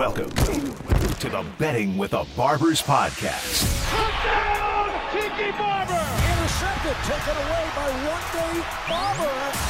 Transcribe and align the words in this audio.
Welcome 0.00 0.30
to 0.30 1.28
the 1.28 1.44
Betting 1.58 1.98
with 1.98 2.12
the 2.12 2.24
Barbers 2.34 2.80
podcast. 2.80 3.68
Touchdown, 3.90 4.88
Tiki 5.12 5.50
Barber! 5.58 5.92
Intercepted, 5.92 6.96
taken 7.04 7.36
away 7.36 7.68
by 7.76 7.86
Ronde 8.08 8.64
Barber, 8.88 9.28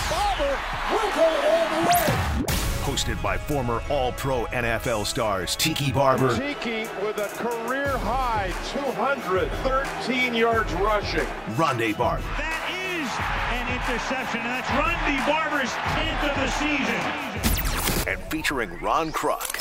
Barber 0.09 0.55
will 0.93 1.11
go 1.17 1.27
all 1.51 1.67
the 1.67 1.81
way. 1.89 2.47
Hosted 2.85 3.21
by 3.21 3.37
former 3.39 3.83
All 3.91 4.13
Pro 4.13 4.45
NFL 4.45 5.05
stars 5.05 5.57
Tiki 5.57 5.91
Barber. 5.91 6.39
Tiki 6.39 6.83
with 7.05 7.19
a 7.19 7.27
career 7.35 7.99
high 7.99 8.53
213 8.73 10.33
yards 10.33 10.73
rushing. 10.75 11.27
Rondé 11.57 11.99
Barber. 11.99 12.23
That 12.39 12.71
is 12.71 13.11
an 13.51 13.67
interception, 13.75 14.43
and 14.43 14.51
that's 14.51 14.71
Ronde 14.79 15.27
Barber's 15.27 15.73
10th 15.99 16.23
of 16.31 16.37
the 16.37 16.51
season. 16.63 18.07
And 18.07 18.21
featuring 18.31 18.79
Ron 18.79 19.11
Kruck. 19.11 19.57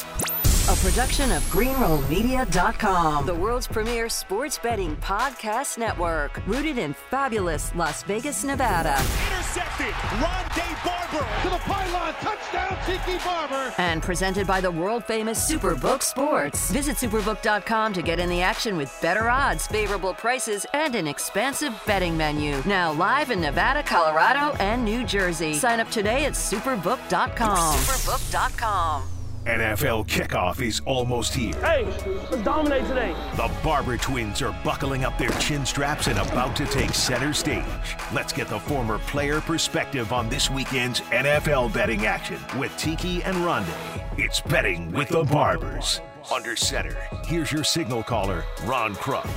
A 0.70 0.76
production 0.76 1.32
of 1.32 1.42
GreenrollMedia.com, 1.46 3.26
the 3.26 3.34
world's 3.34 3.66
premier 3.66 4.08
sports 4.08 4.60
betting 4.60 4.96
podcast 4.98 5.80
network, 5.80 6.46
rooted 6.46 6.78
in 6.78 6.94
fabulous 6.94 7.74
Las 7.74 8.04
Vegas, 8.04 8.44
Nevada. 8.44 8.96
Intercepted, 9.26 9.96
Ronde 10.22 10.78
Barber 10.86 11.26
to 11.42 11.50
the 11.50 11.58
pylon, 11.58 12.14
touchdown, 12.22 12.78
Tiki 12.86 13.18
Barber. 13.26 13.74
And 13.80 14.04
presented 14.04 14.46
by 14.46 14.62
the 14.62 14.70
world 14.70 15.04
famous 15.06 15.52
Superbook 15.52 16.04
Sports. 16.04 16.70
Visit 16.70 16.98
Superbook.com 16.98 17.94
to 17.94 18.04
get 18.04 18.20
in 18.20 18.30
the 18.30 18.44
action 18.44 18.78
with 18.78 18.96
better 19.02 19.28
odds, 19.28 19.66
favorable 19.66 20.14
prices, 20.14 20.68
and 20.76 20.94
an 20.94 21.08
expansive 21.08 21.74
betting 21.88 22.16
menu. 22.16 22.62
Now 22.68 22.92
live 22.94 23.32
in 23.32 23.42
Nevada, 23.42 23.82
Colorado, 23.82 24.56
and 24.60 24.86
New 24.86 25.04
Jersey. 25.04 25.56
Sign 25.56 25.80
up 25.80 25.90
today 25.90 26.26
at 26.26 26.34
Superbook.com. 26.34 27.76
Superbook.com. 27.76 29.19
NFL 29.46 30.08
kickoff 30.08 30.62
is 30.62 30.82
almost 30.86 31.34
here. 31.34 31.56
Hey, 31.62 31.86
let's 32.30 32.44
dominate 32.44 32.86
today. 32.88 33.16
The 33.36 33.50
Barber 33.64 33.98
twins 33.98 34.42
are 34.42 34.56
buckling 34.64 35.06
up 35.06 35.18
their 35.18 35.30
chin 35.40 35.66
straps 35.66 36.08
and 36.08 36.20
about 36.20 36.56
to 36.58 36.66
take 36.66 36.94
center 36.94 37.34
stage. 37.34 37.64
Let's 38.14 38.34
get 38.34 38.48
the 38.48 38.60
former 38.60 39.00
player 39.00 39.42
perspective 39.42 40.12
on 40.12 40.30
this 40.30 40.50
weekend's 40.50 41.00
NFL 41.02 41.74
betting 41.74 42.06
action 42.06 42.40
with 42.58 42.76
Tiki 42.78 43.24
and 43.24 43.36
Rondé. 43.38 43.74
It's 44.18 44.42
betting 44.42 44.92
with 44.92 45.10
the 45.10 45.24
Barbers. 45.24 46.02
Under 46.34 46.56
center, 46.56 46.96
here's 47.26 47.52
your 47.52 47.64
signal 47.64 48.04
caller, 48.04 48.44
Ron 48.66 48.94
Kruck. 48.96 49.30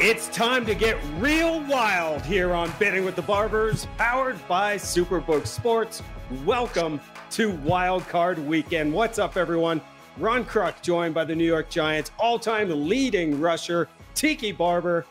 It's 0.00 0.26
time 0.30 0.66
to 0.66 0.74
get 0.74 0.98
real 1.18 1.62
wild 1.62 2.22
here 2.22 2.52
on 2.52 2.72
Betting 2.80 3.04
with 3.04 3.14
the 3.14 3.22
Barbers, 3.22 3.86
powered 3.96 4.36
by 4.48 4.74
Superbook 4.74 5.46
Sports. 5.46 6.02
Welcome 6.44 7.00
to 7.30 7.52
Wild 7.58 8.06
Card 8.08 8.40
Weekend. 8.40 8.92
What's 8.92 9.20
up, 9.20 9.36
everyone? 9.36 9.80
Ron 10.18 10.44
Kruck, 10.44 10.82
joined 10.82 11.14
by 11.14 11.24
the 11.24 11.34
New 11.34 11.46
York 11.46 11.70
Giants 11.70 12.10
all-time 12.18 12.88
leading 12.88 13.40
rusher 13.40 13.88
Tiki 14.16 14.50
Barber 14.50 15.06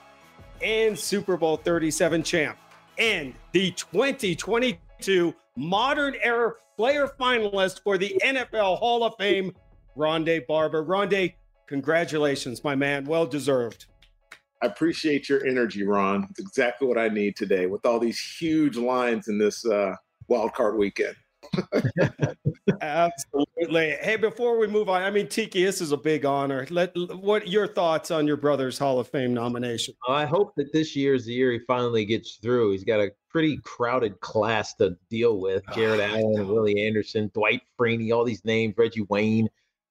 and 0.62 1.00
Super 1.00 1.38
Bowl 1.38 1.56
37 1.56 2.22
champ, 2.22 2.58
and 2.98 3.34
the 3.54 3.72
2022 3.72 5.34
Modern 5.56 6.16
Era 6.22 6.56
Player 6.76 7.08
Finalist 7.18 7.82
for 7.84 7.98
the 7.98 8.20
NFL 8.22 8.80
Hall 8.80 9.06
of 9.06 9.16
Fame, 9.18 9.56
Rondé 9.98 10.46
Barber. 10.46 10.84
Rondé, 10.84 11.36
congratulations, 11.68 12.66
my 12.66 12.76
man. 12.76 13.06
Well 13.06 13.26
deserved. 13.26 13.86
I 14.64 14.68
appreciate 14.68 15.28
your 15.28 15.46
energy, 15.46 15.84
Ron. 15.84 16.26
It's 16.30 16.40
exactly 16.40 16.88
what 16.88 16.98
I 16.98 17.10
need 17.10 17.36
today 17.36 17.66
with 17.66 17.86
all 17.86 18.00
these 18.00 18.18
huge 18.18 18.78
lines 18.78 19.28
in 19.28 19.38
this 19.38 19.66
uh, 19.66 19.94
wild 20.30 20.54
card 20.54 20.78
weekend. 20.78 21.18
Absolutely. 22.82 23.98
Hey, 24.02 24.16
before 24.16 24.58
we 24.58 24.68
move 24.68 24.88
on, 24.88 25.02
I 25.02 25.12
mean, 25.12 25.28
Tiki, 25.28 25.66
this 25.66 25.82
is 25.82 25.92
a 25.92 25.98
big 25.98 26.24
honor. 26.24 26.66
Let 26.70 26.96
what 26.96 27.50
your 27.50 27.68
thoughts 27.68 28.10
on 28.10 28.26
your 28.26 28.38
brother's 28.38 28.78
Hall 28.78 29.00
of 29.00 29.10
Fame 29.10 29.34
nomination? 29.34 29.96
I 30.08 30.24
hope 30.24 30.54
that 30.56 30.72
this 30.72 30.96
year's 30.96 31.26
the 31.26 31.34
year 31.34 31.52
he 31.52 31.60
finally 31.68 32.06
gets 32.06 32.38
through. 32.38 32.72
He's 32.72 32.86
got 32.86 33.02
a 33.02 33.12
pretty 33.30 33.58
crowded 33.66 34.18
class 34.22 34.74
to 34.76 34.96
deal 35.10 35.42
with. 35.42 35.62
Jared 35.76 36.00
oh, 36.00 36.04
Allen, 36.04 36.48
Willie 36.48 36.88
Anderson, 36.88 37.30
Dwight 37.34 37.64
Freeney, 37.78 38.16
all 38.16 38.24
these 38.24 38.46
names, 38.46 38.76
Reggie 38.78 39.06
Wayne, 39.10 39.50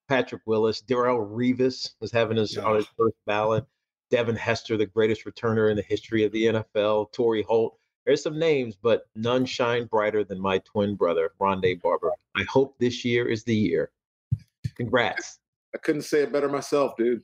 Patrick 0.09 0.43
Willis, 0.47 0.81
Darrelle 0.81 1.31
Revis 1.31 1.91
is 2.01 2.11
having 2.11 2.39
his 2.39 2.57
on 2.57 2.77
his 2.77 2.87
first 2.97 3.17
ballot. 3.27 3.67
Devin 4.13 4.37
Hester, 4.37 4.77
the 4.77 4.85
greatest 4.85 5.25
returner 5.25 5.71
in 5.71 5.77
the 5.77 5.83
history 5.83 6.23
of 6.23 6.33
the 6.33 6.45
NFL, 6.45 7.11
Torry 7.13 7.43
Holt. 7.43 7.79
There's 8.05 8.23
some 8.23 8.39
names, 8.39 8.77
but 8.77 9.07
none 9.17 9.47
shine 9.47 9.87
brighter 9.87 10.23
than 10.23 10.39
my 10.39 10.59
twin 10.59 10.97
brother, 10.97 11.31
Rondé 11.41 11.81
Barber. 11.81 12.13
I 12.37 12.45
hope 12.45 12.77
this 12.79 13.07
year 13.07 13.27
is 13.27 13.43
the 13.43 13.57
year. 13.57 13.91
Congrats. 14.77 15.39
I 15.75 15.79
couldn't 15.79 16.03
say 16.03 16.25
it 16.25 16.33
better 16.33 16.51
myself, 16.51 16.95
dude. 16.99 17.23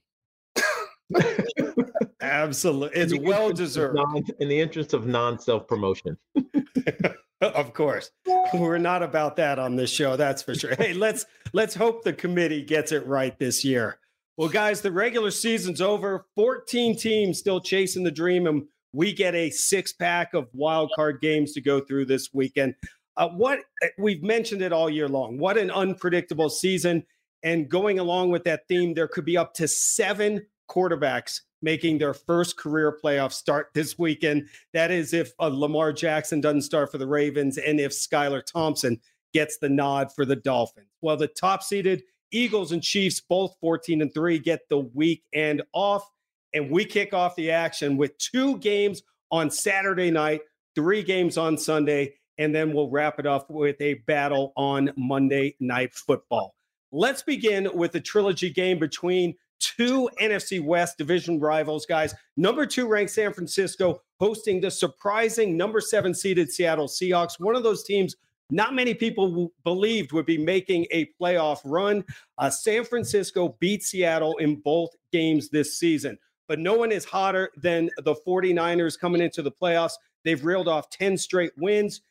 Absolutely. 2.23 2.99
It's 2.99 3.19
well 3.19 3.53
deserved. 3.53 3.97
Non, 3.97 4.25
in 4.41 4.49
the 4.49 4.59
interest 4.59 4.95
of 4.95 5.07
non 5.07 5.39
self 5.39 5.69
promotion. 5.69 6.17
of 7.43 7.75
course. 7.75 8.13
We're 8.55 8.79
not 8.79 9.03
about 9.03 9.37
that 9.37 9.59
on 9.59 9.77
this 9.77 9.91
show, 9.91 10.17
that's 10.17 10.43
for 10.43 10.55
sure. 10.55 10.75
Hey, 10.75 10.95
let's 10.95 11.27
let's 11.53 11.75
hope 11.75 12.03
the 12.03 12.15
committee 12.15 12.63
gets 12.63 12.93
it 12.93 13.07
right 13.07 13.39
this 13.39 13.63
year. 13.63 13.99
Well, 14.39 14.49
guys, 14.49 14.83
the 14.83 14.93
regular 14.93 15.33
season's 15.33 15.81
over. 15.81 16.25
14 16.37 16.97
teams 16.97 17.41
still 17.41 17.61
chasing 17.61 18.05
the 18.05 18.13
dream, 18.13 18.47
and 18.47 18.69
we 18.93 19.13
get 19.13 19.35
a 19.35 19.51
six 19.51 19.93
pack 19.93 20.33
of 20.33 20.47
wild 20.53 20.93
card 20.95 21.21
games 21.21 21.55
to 21.55 21.61
go 21.61 21.81
through 21.81 22.05
this 22.05 22.29
weekend. 22.33 22.77
Uh, 23.17 23.31
what 23.31 23.59
we've 23.99 24.23
mentioned 24.23 24.63
it 24.63 24.73
all 24.73 24.89
year 24.89 25.09
long. 25.09 25.39
What 25.39 25.59
an 25.59 25.73
unpredictable 25.73 26.51
season. 26.51 27.05
And 27.43 27.69
going 27.69 27.99
along 27.99 28.31
with 28.31 28.45
that 28.45 28.69
theme, 28.69 28.95
there 28.95 29.09
could 29.09 29.25
be 29.25 29.37
up 29.37 29.55
to 29.55 29.67
seven 29.67 30.47
quarterbacks 30.71 31.41
making 31.61 31.99
their 31.99 32.15
first 32.15 32.57
career 32.57 32.97
playoff 33.03 33.33
start 33.33 33.71
this 33.75 33.99
weekend. 33.99 34.47
That 34.73 34.93
is 34.93 35.13
if 35.13 35.33
uh, 35.41 35.49
Lamar 35.49 35.93
Jackson 35.93 36.41
doesn't 36.41 36.63
start 36.63 36.93
for 36.93 36.99
the 36.99 37.09
Ravens 37.09 37.59
and 37.59 37.81
if 37.81 37.91
Skylar 37.91 38.45
Thompson 38.47 39.01
gets 39.35 39.59
the 39.59 39.69
nod 39.69 40.13
for 40.15 40.25
the 40.25 40.37
Dolphins. 40.37 40.87
Well, 41.03 41.17
the 41.17 41.27
top 41.27 41.65
seeded 41.65 42.05
Eagles 42.31 42.73
and 42.73 42.83
Chiefs, 42.83 43.21
both 43.21 43.57
14 43.61 44.03
and 44.03 44.13
3, 44.13 44.39
get 44.39 44.69
the 44.69 44.79
weekend 44.79 45.63
off. 45.73 46.09
And 46.55 46.71
we 46.71 46.85
kick 46.85 47.13
off 47.13 47.37
the 47.37 47.51
action 47.51 47.97
with 47.97 48.17
two 48.19 48.59
games 48.59 49.03
on 49.31 49.51
Saturday 49.51 50.11
night, 50.11 50.41
three 50.75 51.03
games 51.03 51.37
on 51.37 51.59
Sunday, 51.59 52.15
and 52.39 52.55
then 52.55 52.73
we'll 52.73 52.89
wrap 52.89 53.19
it 53.19 53.27
up 53.27 53.51
with 53.51 53.81
a 53.81 53.95
battle 54.07 54.53
on 54.57 54.91
Monday 54.97 55.57
Night 55.61 55.93
Football. 55.95 56.55
Let's 56.91 57.23
begin 57.23 57.69
with 57.75 57.93
the 57.93 58.01
trilogy 58.01 58.51
game 58.51 58.79
between 58.79 59.35
two 59.61 60.09
NFC 60.21 60.65
West 60.65 60.97
division 60.97 61.39
rivals, 61.41 61.85
guys. 61.85 62.15
Number 62.37 62.65
two 62.65 62.87
ranked 62.87 63.13
San 63.13 63.33
Francisco 63.33 64.01
hosting 64.21 64.61
the 64.61 64.71
surprising 64.71 65.57
number 65.57 65.81
seven 65.81 66.15
seeded 66.15 66.51
Seattle 66.51 66.89
Seahawks, 66.89 67.39
one 67.39 67.57
of 67.57 67.63
those 67.63 67.85
teams 67.85 68.17
not 68.51 68.75
many 68.75 68.95
people 68.95 69.53
believed 69.65 70.13
would 70.13 70.27
be 70.27 70.39
making 70.39 70.87
a 70.91 71.11
playoff 71.21 71.61
run. 71.65 72.05
Uh, 72.39 72.51
San 72.51 72.85
Francisco 72.85 73.57
beat 73.61 73.83
Seattle 73.83 74.37
in 74.39 74.57
both 74.57 74.91
games 75.13 75.51
this 75.51 75.79
season, 75.79 76.19
but 76.47 76.59
no 76.59 76.75
one 76.75 76.91
is 76.91 77.05
hotter 77.05 77.51
than 77.57 77.91
the 77.99 78.15
49ers 78.27 78.99
coming 78.99 79.21
into 79.21 79.43
the 79.43 79.53
playoffs. 79.53 79.93
They've 80.25 80.45
reeled 80.45 80.69
off 80.69 80.91
10 80.91 81.17
straight 81.19 81.53
wins, 81.59 82.03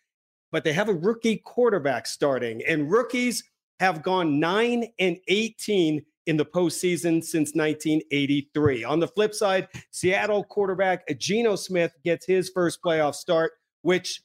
but 0.51 0.63
they 0.63 0.73
have 0.73 0.89
a 0.89 0.93
rookie 0.93 1.37
quarterback 1.37 2.07
starting, 2.07 2.61
and 2.67 2.91
rookies 2.91 3.43
have 3.79 4.03
gone 4.03 4.39
9 4.39 4.87
and 4.99 5.17
18 5.27 6.03
in 6.27 6.37
the 6.37 6.45
postseason 6.45 7.23
since 7.23 7.53
1983. 7.55 8.83
On 8.83 8.99
the 8.99 9.07
flip 9.07 9.33
side, 9.33 9.67
Seattle 9.91 10.43
quarterback 10.43 11.03
Geno 11.17 11.55
Smith 11.55 11.93
gets 12.03 12.25
his 12.25 12.49
first 12.49 12.79
playoff 12.83 13.15
start, 13.15 13.53
which 13.81 14.21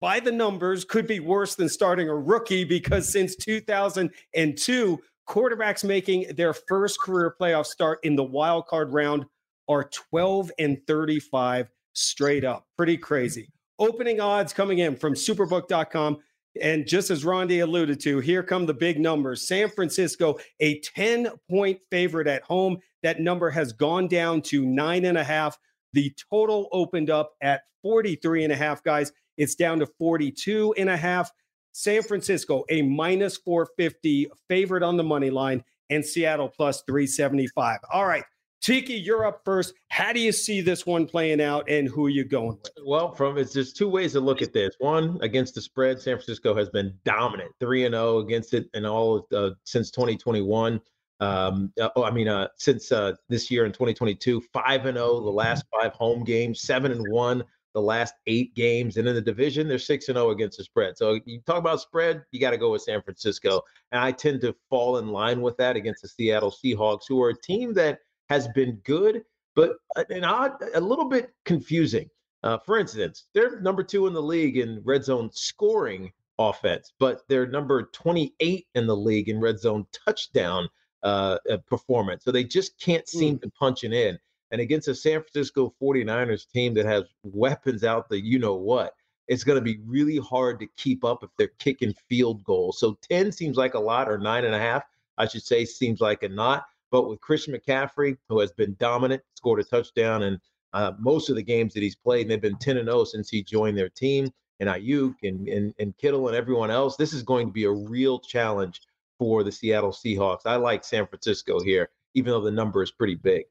by 0.00 0.20
the 0.20 0.32
numbers 0.32 0.84
could 0.84 1.06
be 1.06 1.20
worse 1.20 1.54
than 1.54 1.68
starting 1.68 2.08
a 2.08 2.14
rookie 2.14 2.64
because 2.64 3.10
since 3.10 3.36
2002, 3.36 4.98
quarterbacks 5.28 5.84
making 5.84 6.34
their 6.34 6.52
first 6.52 7.00
career 7.00 7.34
playoff 7.40 7.66
start 7.66 8.00
in 8.02 8.16
the 8.16 8.24
wild 8.24 8.66
card 8.66 8.92
round 8.92 9.24
are 9.68 9.84
12 9.84 10.50
and 10.58 10.78
35 10.86 11.70
straight 11.92 12.44
up. 12.44 12.66
Pretty 12.76 12.96
crazy. 12.96 13.52
Opening 13.78 14.20
odds 14.20 14.52
coming 14.52 14.78
in 14.78 14.96
from 14.96 15.14
superbook.com. 15.14 16.18
And 16.60 16.86
just 16.86 17.10
as 17.10 17.24
Rondé 17.24 17.62
alluded 17.62 18.00
to, 18.00 18.18
here 18.18 18.42
come 18.42 18.66
the 18.66 18.74
big 18.74 18.98
numbers. 18.98 19.46
San 19.46 19.68
Francisco, 19.68 20.38
a 20.58 20.80
10 20.80 21.28
point 21.48 21.78
favorite 21.90 22.26
at 22.26 22.42
home. 22.42 22.78
That 23.02 23.20
number 23.20 23.50
has 23.50 23.72
gone 23.72 24.08
down 24.08 24.42
to 24.42 24.66
nine 24.66 25.04
and 25.04 25.16
a 25.16 25.24
half. 25.24 25.56
The 25.92 26.12
total 26.28 26.68
opened 26.72 27.08
up 27.08 27.34
at 27.40 27.62
43 27.82 28.44
and 28.44 28.52
a 28.52 28.56
half, 28.56 28.82
guys. 28.82 29.12
It's 29.40 29.54
down 29.54 29.78
to 29.78 29.86
42 29.86 30.74
and 30.76 30.90
a 30.90 30.96
half. 30.98 31.32
San 31.72 32.02
Francisco, 32.02 32.64
a 32.68 32.82
minus 32.82 33.38
450 33.38 34.30
favorite 34.48 34.82
on 34.82 34.98
the 34.98 35.02
money 35.02 35.30
line, 35.30 35.64
and 35.88 36.04
Seattle 36.04 36.48
plus 36.48 36.82
375. 36.82 37.78
All 37.90 38.06
right. 38.06 38.24
Tiki, 38.60 38.92
you're 38.92 39.24
up 39.24 39.40
first. 39.42 39.72
How 39.88 40.12
do 40.12 40.20
you 40.20 40.32
see 40.32 40.60
this 40.60 40.84
one 40.84 41.06
playing 41.06 41.40
out, 41.40 41.70
and 41.70 41.88
who 41.88 42.04
are 42.04 42.10
you 42.10 42.24
going 42.24 42.58
with? 42.58 42.70
Well, 42.84 43.14
from 43.14 43.38
it's 43.38 43.54
there's 43.54 43.72
two 43.72 43.88
ways 43.88 44.12
to 44.12 44.20
look 44.20 44.42
at 44.42 44.52
this. 44.52 44.74
One, 44.78 45.18
against 45.22 45.54
the 45.54 45.62
spread, 45.62 45.98
San 45.98 46.16
Francisco 46.16 46.54
has 46.54 46.68
been 46.68 46.92
dominant, 47.06 47.52
three 47.58 47.86
and 47.86 47.94
zero 47.94 48.18
against 48.18 48.52
it, 48.52 48.68
and 48.74 48.86
all 48.86 49.26
uh, 49.34 49.50
since 49.64 49.90
2021. 49.90 50.78
Um, 51.20 51.72
uh, 51.80 51.88
oh, 51.96 52.04
I 52.04 52.10
mean, 52.10 52.28
uh, 52.28 52.48
since 52.58 52.92
uh, 52.92 53.14
this 53.30 53.50
year 53.50 53.64
in 53.64 53.72
2022, 53.72 54.42
five 54.52 54.84
and 54.84 54.98
zero 54.98 55.22
the 55.22 55.30
last 55.30 55.64
five 55.72 55.94
home 55.94 56.24
games, 56.24 56.60
seven 56.60 56.92
and 56.92 57.10
one 57.10 57.42
the 57.72 57.80
last 57.80 58.14
eight 58.26 58.54
games, 58.54 58.96
and 58.96 59.06
in 59.06 59.14
the 59.14 59.20
division, 59.20 59.68
they're 59.68 59.78
six 59.78 60.08
and 60.08 60.16
zero 60.16 60.30
against 60.30 60.58
the 60.58 60.64
spread. 60.64 60.96
So 60.96 61.20
you 61.24 61.40
talk 61.46 61.58
about 61.58 61.80
spread, 61.80 62.22
you 62.32 62.40
got 62.40 62.50
to 62.50 62.58
go 62.58 62.72
with 62.72 62.82
San 62.82 63.02
Francisco, 63.02 63.62
and 63.92 64.00
I 64.00 64.12
tend 64.12 64.40
to 64.42 64.54
fall 64.68 64.98
in 64.98 65.08
line 65.08 65.40
with 65.40 65.56
that 65.58 65.76
against 65.76 66.02
the 66.02 66.08
Seattle 66.08 66.52
Seahawks, 66.52 67.02
who 67.08 67.22
are 67.22 67.30
a 67.30 67.40
team 67.40 67.74
that 67.74 68.00
has 68.28 68.48
been 68.48 68.80
good, 68.84 69.22
but 69.54 69.76
an 70.08 70.24
odd, 70.24 70.52
a 70.74 70.80
little 70.80 71.08
bit 71.08 71.30
confusing. 71.44 72.08
Uh, 72.42 72.58
for 72.58 72.78
instance, 72.78 73.26
they're 73.34 73.60
number 73.60 73.82
two 73.82 74.06
in 74.06 74.14
the 74.14 74.22
league 74.22 74.56
in 74.56 74.80
red 74.84 75.04
zone 75.04 75.30
scoring 75.32 76.10
offense, 76.38 76.92
but 76.98 77.22
they're 77.28 77.46
number 77.46 77.90
28 77.92 78.66
in 78.74 78.86
the 78.86 78.96
league 78.96 79.28
in 79.28 79.40
red 79.40 79.58
zone 79.58 79.86
touchdown 79.92 80.68
uh, 81.02 81.38
uh 81.50 81.56
performance. 81.66 82.24
So 82.24 82.32
they 82.32 82.44
just 82.44 82.78
can't 82.80 83.08
seem 83.08 83.38
mm. 83.38 83.42
to 83.42 83.50
punch 83.50 83.84
it 83.84 83.92
in. 83.92 84.18
And 84.50 84.60
against 84.60 84.88
a 84.88 84.94
San 84.94 85.22
Francisco 85.22 85.74
49ers 85.80 86.50
team 86.50 86.74
that 86.74 86.86
has 86.86 87.04
weapons 87.22 87.84
out 87.84 88.08
the 88.08 88.20
you 88.20 88.38
know 88.38 88.54
what, 88.54 88.94
it's 89.28 89.44
going 89.44 89.56
to 89.56 89.62
be 89.62 89.78
really 89.86 90.18
hard 90.18 90.58
to 90.58 90.66
keep 90.76 91.04
up 91.04 91.22
if 91.22 91.30
they're 91.38 91.52
kicking 91.58 91.94
field 92.08 92.42
goals. 92.42 92.80
So 92.80 92.98
10 93.08 93.30
seems 93.30 93.56
like 93.56 93.74
a 93.74 93.78
lot, 93.78 94.10
or 94.10 94.18
nine 94.18 94.44
and 94.44 94.54
a 94.54 94.58
half, 94.58 94.82
I 95.18 95.28
should 95.28 95.44
say, 95.44 95.64
seems 95.64 96.00
like 96.00 96.24
a 96.24 96.28
not. 96.28 96.66
But 96.90 97.08
with 97.08 97.20
Christian 97.20 97.54
McCaffrey, 97.54 98.16
who 98.28 98.40
has 98.40 98.50
been 98.50 98.74
dominant, 98.80 99.22
scored 99.36 99.60
a 99.60 99.64
touchdown 99.64 100.24
in 100.24 100.40
uh, 100.72 100.92
most 100.98 101.30
of 101.30 101.36
the 101.36 101.42
games 101.42 101.74
that 101.74 101.82
he's 101.82 101.94
played, 101.94 102.22
and 102.22 102.30
they've 102.30 102.40
been 102.40 102.58
10 102.58 102.76
and 102.76 102.88
0 102.88 103.04
since 103.04 103.28
he 103.28 103.42
joined 103.44 103.78
their 103.78 103.88
team, 103.88 104.32
and 104.58 104.68
Aiyuk 104.68 105.14
and, 105.22 105.48
and, 105.48 105.74
and 105.78 105.96
Kittle 105.96 106.26
and 106.26 106.36
everyone 106.36 106.70
else, 106.70 106.96
this 106.96 107.12
is 107.12 107.22
going 107.22 107.46
to 107.46 107.52
be 107.52 107.64
a 107.64 107.70
real 107.70 108.18
challenge 108.18 108.80
for 109.18 109.44
the 109.44 109.52
Seattle 109.52 109.92
Seahawks. 109.92 110.46
I 110.46 110.56
like 110.56 110.82
San 110.82 111.06
Francisco 111.06 111.60
here, 111.60 111.90
even 112.14 112.32
though 112.32 112.40
the 112.40 112.50
number 112.50 112.82
is 112.82 112.90
pretty 112.90 113.14
big. 113.14 113.44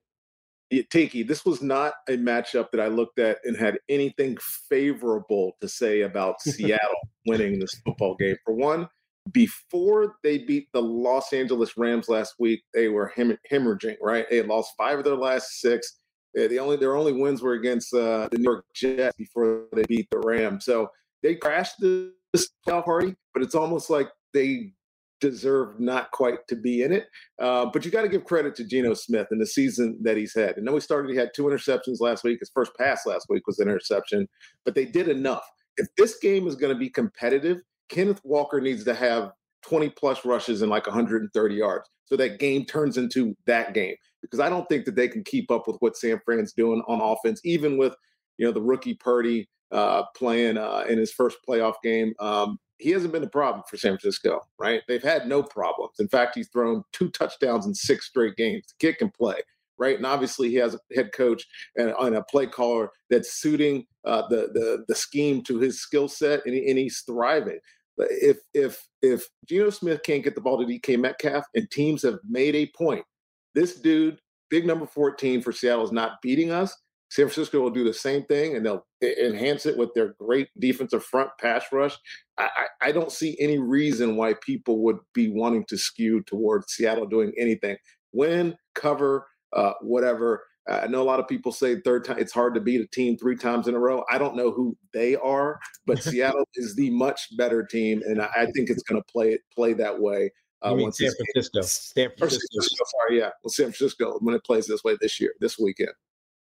Tiki, 0.89 1.23
this 1.23 1.45
was 1.45 1.61
not 1.61 1.93
a 2.07 2.13
matchup 2.13 2.71
that 2.71 2.79
I 2.79 2.87
looked 2.87 3.19
at 3.19 3.39
and 3.43 3.57
had 3.57 3.79
anything 3.89 4.37
favorable 4.69 5.57
to 5.61 5.67
say 5.67 6.01
about 6.01 6.41
Seattle 6.41 6.95
winning 7.25 7.59
this 7.59 7.73
football 7.85 8.15
game. 8.15 8.35
For 8.45 8.53
one, 8.53 8.87
before 9.31 10.15
they 10.23 10.39
beat 10.39 10.67
the 10.73 10.81
Los 10.81 11.33
Angeles 11.33 11.77
Rams 11.77 12.09
last 12.09 12.35
week, 12.39 12.61
they 12.73 12.87
were 12.87 13.11
hem- 13.15 13.37
hemorrhaging, 13.51 13.97
right? 14.01 14.25
They 14.29 14.41
lost 14.43 14.73
five 14.77 14.99
of 14.99 15.05
their 15.05 15.15
last 15.15 15.59
six. 15.59 15.99
The 16.33 16.59
only 16.59 16.77
their 16.77 16.95
only 16.95 17.13
wins 17.13 17.41
were 17.41 17.53
against 17.53 17.93
uh, 17.93 18.29
the 18.31 18.37
New 18.37 18.43
York 18.43 18.65
Jets 18.75 19.17
before 19.17 19.65
they 19.73 19.83
beat 19.87 20.07
the 20.11 20.19
Rams. 20.19 20.65
So 20.65 20.91
they 21.23 21.35
crashed 21.35 21.75
this 21.79 22.49
playoff 22.67 22.85
party, 22.85 23.15
but 23.33 23.41
it's 23.41 23.55
almost 23.55 23.89
like 23.89 24.09
they 24.33 24.73
deserve 25.19 25.79
not 25.79 26.11
quite 26.11 26.47
to 26.47 26.55
be 26.55 26.83
in 26.83 26.91
it. 26.91 27.07
Uh, 27.39 27.65
but 27.71 27.85
you 27.85 27.91
got 27.91 28.03
to 28.03 28.09
give 28.09 28.25
credit 28.25 28.55
to 28.55 28.63
Geno 28.63 28.93
Smith 28.93 29.27
and 29.31 29.41
the 29.41 29.45
season 29.45 29.97
that 30.01 30.17
he's 30.17 30.33
had. 30.35 30.57
And 30.57 30.67
then 30.67 30.73
we 30.73 30.81
started, 30.81 31.11
he 31.11 31.17
had 31.17 31.31
two 31.35 31.43
interceptions 31.43 31.99
last 31.99 32.23
week. 32.23 32.39
His 32.39 32.51
first 32.53 32.71
pass 32.77 33.05
last 33.05 33.27
week 33.29 33.45
was 33.47 33.59
an 33.59 33.67
interception, 33.67 34.27
but 34.65 34.75
they 34.75 34.85
did 34.85 35.07
enough. 35.07 35.43
If 35.77 35.87
this 35.97 36.17
game 36.19 36.47
is 36.47 36.55
going 36.55 36.73
to 36.73 36.79
be 36.79 36.89
competitive, 36.89 37.59
Kenneth 37.89 38.21
Walker 38.23 38.61
needs 38.61 38.83
to 38.85 38.93
have 38.93 39.31
20 39.63 39.89
plus 39.89 40.25
rushes 40.25 40.61
and 40.61 40.69
like 40.69 40.87
130 40.87 41.55
yards. 41.55 41.89
So 42.05 42.15
that 42.17 42.39
game 42.39 42.65
turns 42.65 42.97
into 42.97 43.35
that 43.45 43.73
game 43.73 43.95
because 44.21 44.39
I 44.39 44.49
don't 44.49 44.67
think 44.67 44.85
that 44.85 44.95
they 44.95 45.07
can 45.07 45.23
keep 45.23 45.51
up 45.51 45.67
with 45.67 45.77
what 45.79 45.95
San 45.95 46.19
Fran's 46.25 46.53
doing 46.53 46.81
on 46.87 47.01
offense, 47.01 47.39
even 47.43 47.77
with, 47.77 47.95
you 48.37 48.45
know, 48.45 48.51
the 48.51 48.61
rookie 48.61 48.95
Purdy 48.95 49.47
uh, 49.71 50.03
playing 50.15 50.57
uh, 50.57 50.85
in 50.89 50.97
his 50.97 51.11
first 51.11 51.37
playoff 51.47 51.75
game. 51.83 52.13
Um, 52.19 52.57
he 52.79 52.91
hasn't 52.91 53.13
been 53.13 53.23
a 53.23 53.29
problem 53.29 53.63
for 53.69 53.77
San 53.77 53.97
Francisco, 53.97 54.41
right? 54.57 54.81
They've 54.87 55.03
had 55.03 55.27
no 55.27 55.43
problems. 55.43 55.99
In 55.99 56.07
fact, 56.07 56.35
he's 56.35 56.49
thrown 56.49 56.83
two 56.93 57.09
touchdowns 57.09 57.65
in 57.65 57.75
six 57.75 58.07
straight 58.07 58.35
games. 58.35 58.65
The 58.67 58.87
kid 58.87 58.97
can 58.97 59.09
play 59.09 59.41
right? 59.77 59.95
And 59.95 60.05
obviously, 60.05 60.49
he 60.49 60.55
has 60.55 60.75
a 60.75 60.79
head 60.93 61.13
coach 61.13 61.47
and, 61.77 61.93
and 61.97 62.17
a 62.17 62.23
play 62.23 62.45
caller 62.45 62.89
that's 63.09 63.35
suiting 63.35 63.85
uh, 64.03 64.23
the, 64.27 64.49
the 64.53 64.83
the 64.89 64.95
scheme 64.95 65.41
to 65.43 65.57
his 65.57 65.81
skill 65.81 66.09
set, 66.09 66.41
and, 66.45 66.53
he, 66.53 66.69
and, 66.69 66.77
he's 66.77 66.99
thriving 67.07 67.59
if 67.99 68.37
if 68.53 68.87
if 69.01 69.27
Geno 69.47 69.69
Smith 69.69 70.03
can't 70.03 70.23
get 70.23 70.35
the 70.35 70.41
ball 70.41 70.57
to 70.59 70.65
DK 70.65 70.99
Metcalf, 70.99 71.45
and 71.55 71.69
teams 71.71 72.03
have 72.03 72.19
made 72.27 72.55
a 72.55 72.71
point, 72.77 73.03
this 73.55 73.79
dude, 73.79 74.19
big 74.49 74.65
number 74.65 74.85
14 74.85 75.41
for 75.41 75.51
Seattle, 75.51 75.83
is 75.83 75.91
not 75.91 76.21
beating 76.21 76.51
us. 76.51 76.75
San 77.09 77.25
Francisco 77.25 77.59
will 77.59 77.71
do 77.71 77.83
the 77.83 77.93
same 77.93 78.23
thing, 78.25 78.55
and 78.55 78.65
they'll 78.65 78.85
enhance 79.01 79.65
it 79.65 79.77
with 79.77 79.93
their 79.93 80.13
great 80.19 80.47
defensive 80.59 81.03
front 81.03 81.29
pass 81.39 81.65
rush. 81.71 81.97
I, 82.37 82.49
I, 82.81 82.87
I 82.89 82.91
don't 82.91 83.11
see 83.11 83.35
any 83.39 83.57
reason 83.57 84.15
why 84.15 84.35
people 84.41 84.83
would 84.83 84.97
be 85.13 85.29
wanting 85.29 85.65
to 85.69 85.77
skew 85.77 86.21
towards 86.23 86.71
Seattle 86.71 87.07
doing 87.07 87.33
anything. 87.37 87.77
Win, 88.13 88.55
cover, 88.75 89.27
uh, 89.53 89.73
whatever. 89.81 90.43
I 90.69 90.85
know 90.85 91.01
a 91.01 91.03
lot 91.03 91.19
of 91.19 91.27
people 91.27 91.51
say 91.51 91.79
third 91.79 92.05
time 92.05 92.19
it's 92.19 92.33
hard 92.33 92.53
to 92.53 92.61
beat 92.61 92.81
a 92.81 92.87
team 92.87 93.17
three 93.17 93.35
times 93.35 93.67
in 93.67 93.73
a 93.73 93.79
row. 93.79 94.03
I 94.11 94.19
don't 94.19 94.35
know 94.35 94.51
who 94.51 94.77
they 94.93 95.15
are, 95.15 95.59
but 95.87 95.97
Seattle 96.03 96.47
is 96.55 96.75
the 96.75 96.91
much 96.91 97.35
better 97.37 97.63
team, 97.63 98.03
and 98.05 98.21
I, 98.21 98.45
think 98.53 98.69
it's 98.69 98.83
going 98.83 99.01
to 99.01 99.11
play 99.11 99.31
it 99.31 99.41
play 99.53 99.73
that 99.73 99.99
way. 99.99 100.31
Uh, 100.61 100.75
once 100.77 100.97
San 100.97 101.11
Francisco. 101.33 101.61
San 101.61 102.09
Francisco. 102.17 102.45
Francisco. 102.53 102.85
Sorry, 102.99 103.19
yeah. 103.19 103.29
Well, 103.43 103.49
San 103.49 103.71
Francisco 103.71 104.19
when 104.21 104.35
it 104.35 104.43
plays 104.43 104.67
this 104.67 104.83
way 104.83 104.95
this 105.01 105.19
year, 105.19 105.33
this 105.39 105.57
weekend. 105.57 105.93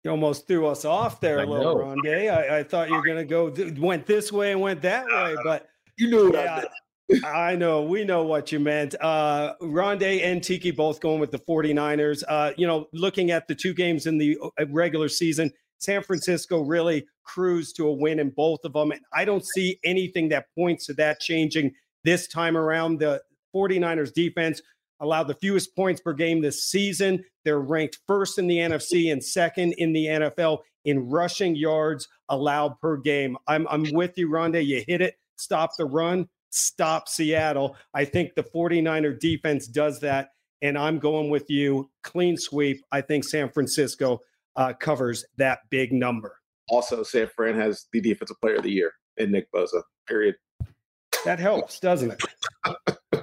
You 0.05 0.11
almost 0.11 0.49
threw 0.49 0.67
us 0.67 0.85
off 0.85 1.21
there 1.21 1.41
a 1.41 1.47
little, 1.47 1.77
Rondé. 1.77 2.33
I, 2.33 2.61
I 2.61 2.63
thought 2.63 2.89
you 2.89 2.95
were 2.95 3.05
going 3.05 3.19
to 3.19 3.25
go 3.25 3.51
th- 3.51 3.79
went 3.79 4.07
this 4.07 4.33
way 4.33 4.53
and 4.53 4.61
went 4.61 4.81
that 4.83 5.05
way, 5.07 5.37
but 5.45 5.69
you 5.99 6.09
knew 6.09 6.31
what 6.31 6.35
yeah, 6.35 6.57
I. 6.57 6.65
I 7.25 7.57
know. 7.57 7.83
We 7.83 8.05
know 8.05 8.23
what 8.25 8.53
you 8.53 8.61
meant. 8.61 8.95
Uh, 9.01 9.55
Rondé 9.61 10.23
and 10.25 10.43
Tiki 10.43 10.71
both 10.71 11.01
going 11.01 11.21
with 11.21 11.33
the 11.33 11.39
49ers. 11.39 12.23
Uh, 12.29 12.53
you 12.57 12.67
know, 12.67 12.87
looking 12.93 13.31
at 13.31 13.49
the 13.49 13.55
two 13.55 13.75
games 13.75 14.07
in 14.07 14.17
the 14.17 14.39
uh, 14.43 14.67
regular 14.71 15.09
season, 15.09 15.53
San 15.79 16.03
Francisco 16.03 16.61
really 16.61 17.07
cruised 17.25 17.77
to 17.77 17.89
a 17.89 17.93
win 17.93 18.21
in 18.21 18.31
both 18.31 18.61
of 18.65 18.73
them. 18.73 18.93
And 18.93 19.01
I 19.13 19.25
don't 19.25 19.45
see 19.45 19.79
anything 19.85 20.29
that 20.31 20.47
points 20.55 20.87
to 20.87 20.95
that 20.95 21.21
changing 21.21 21.73
this 22.05 22.29
time 22.29 22.57
around. 22.57 23.01
The 23.01 23.23
49ers 23.55 24.13
defense 24.13 24.63
allowed 25.01 25.25
the 25.25 25.35
fewest 25.35 25.75
points 25.75 26.01
per 26.01 26.13
game 26.13 26.41
this 26.41 26.65
season. 26.65 27.25
They're 27.45 27.61
ranked 27.61 27.99
first 28.07 28.39
in 28.39 28.47
the 28.47 28.59
NFC 28.59 29.13
and 29.13 29.25
second 29.25 29.75
in 29.79 29.93
the 29.93 30.07
NFL 30.07 30.59
in 30.85 31.09
rushing 31.09 31.57
yards 31.57 32.09
allowed 32.29 32.79
per 32.81 32.97
game. 32.97 33.37
I'm, 33.47 33.67
I'm 33.69 33.85
with 33.93 34.17
you, 34.17 34.29
Rondé. 34.29 34.65
You 34.65 34.85
hit 34.87 35.01
it. 35.01 35.15
Stop 35.37 35.71
the 35.77 35.87
run 35.87 36.29
stop 36.51 37.09
Seattle. 37.09 37.77
I 37.95 38.05
think 38.05 38.35
the 38.35 38.43
49er 38.43 39.19
defense 39.19 39.67
does 39.67 40.01
that. 40.01 40.31
And 40.63 40.77
I'm 40.77 40.99
going 40.99 41.31
with 41.31 41.49
you. 41.49 41.91
Clean 42.03 42.37
sweep. 42.37 42.85
I 42.93 43.01
think 43.01 43.25
San 43.25 43.49
Francisco 43.49 44.21
uh, 44.57 44.75
covers 44.79 45.25
that 45.39 45.61
big 45.71 45.93
number. 45.93 46.37
Also, 46.69 47.03
San 47.03 47.29
Fran 47.35 47.59
has 47.59 47.87
the 47.93 48.01
defensive 48.01 48.37
player 48.41 48.57
of 48.57 48.65
the 48.65 48.71
year 48.71 48.93
in 49.17 49.33
Nick 49.33 49.51
Bosa, 49.53 49.83
period. 50.07 50.37
That 51.25 51.39
helps, 51.39 51.81
doesn't 51.81 52.13
it? 52.13 52.95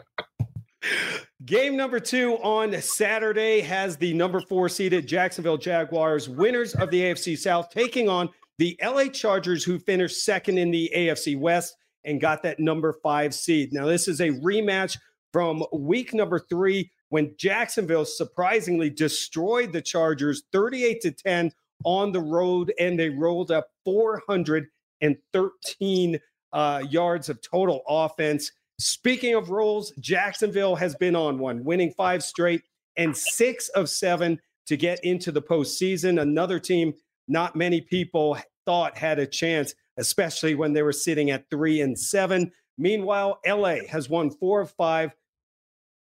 Game 1.46 1.78
number 1.78 2.00
two 2.00 2.34
on 2.38 2.82
Saturday 2.82 3.62
has 3.62 3.96
the 3.96 4.12
number 4.16 4.42
four 4.42 4.68
seeded 4.68 5.08
Jacksonville 5.08 5.58
Jaguars, 5.58 6.28
winners 6.28 6.74
of 6.74 6.90
the 6.90 7.04
AFC 7.04 7.38
South, 7.38 7.70
taking 7.70 8.10
on 8.10 8.30
the 8.58 8.76
LA 8.84 9.06
Chargers, 9.06 9.64
who 9.64 9.78
finished 9.78 10.24
second 10.24 10.58
in 10.58 10.72
the 10.72 10.92
AFC 10.96 11.40
West 11.40 11.76
and 12.04 12.20
got 12.20 12.42
that 12.42 12.60
number 12.60 12.92
five 13.04 13.36
seed. 13.36 13.72
Now, 13.72 13.86
this 13.86 14.08
is 14.08 14.20
a 14.20 14.30
rematch 14.30 14.98
from 15.32 15.64
week 15.72 16.12
number 16.12 16.40
three 16.40 16.90
when 17.10 17.36
Jacksonville 17.38 18.06
surprisingly 18.06 18.90
destroyed 18.90 19.72
the 19.72 19.84
Chargers 19.84 20.42
38 20.52 21.02
to 21.02 21.12
10 21.12 21.52
on 21.86 22.12
the 22.12 22.20
road, 22.20 22.74
and 22.80 23.00
they 23.00 23.10
rolled 23.10 23.52
up 23.52 23.68
413 23.86 26.20
uh, 26.52 26.84
yards 26.90 27.30
of 27.30 27.40
total 27.44 27.84
offense. 27.88 28.52
Speaking 28.80 29.36
of 29.36 29.50
rolls, 29.50 29.92
Jacksonville 30.00 30.76
has 30.76 30.96
been 30.96 31.16
on 31.16 31.40
one, 31.40 31.64
winning 31.64 31.92
five 31.92 32.24
straight 32.24 32.62
and 32.98 33.16
six 33.16 33.70
of 33.70 33.90
seven 33.90 34.40
to 34.68 34.78
get 34.78 35.04
into 35.04 35.32
the 35.32 35.42
postseason. 35.42 36.22
Another 36.22 36.60
team 36.60 36.94
not 37.28 37.56
many 37.56 37.82
people 37.82 38.38
thought 38.66 38.98
had 38.98 39.20
a 39.20 39.28
chance 39.28 39.74
especially 39.98 40.56
when 40.56 40.74
they 40.74 40.84
were 40.84 40.94
sitting 40.94 41.32
at 41.32 41.50
three 41.50 41.82
and 41.82 41.98
seven. 41.98 42.52
Meanwhile, 42.78 43.40
LA 43.46 43.78
has 43.90 44.10
won 44.10 44.30
four 44.30 44.62
of 44.62 44.72
five, 44.72 45.12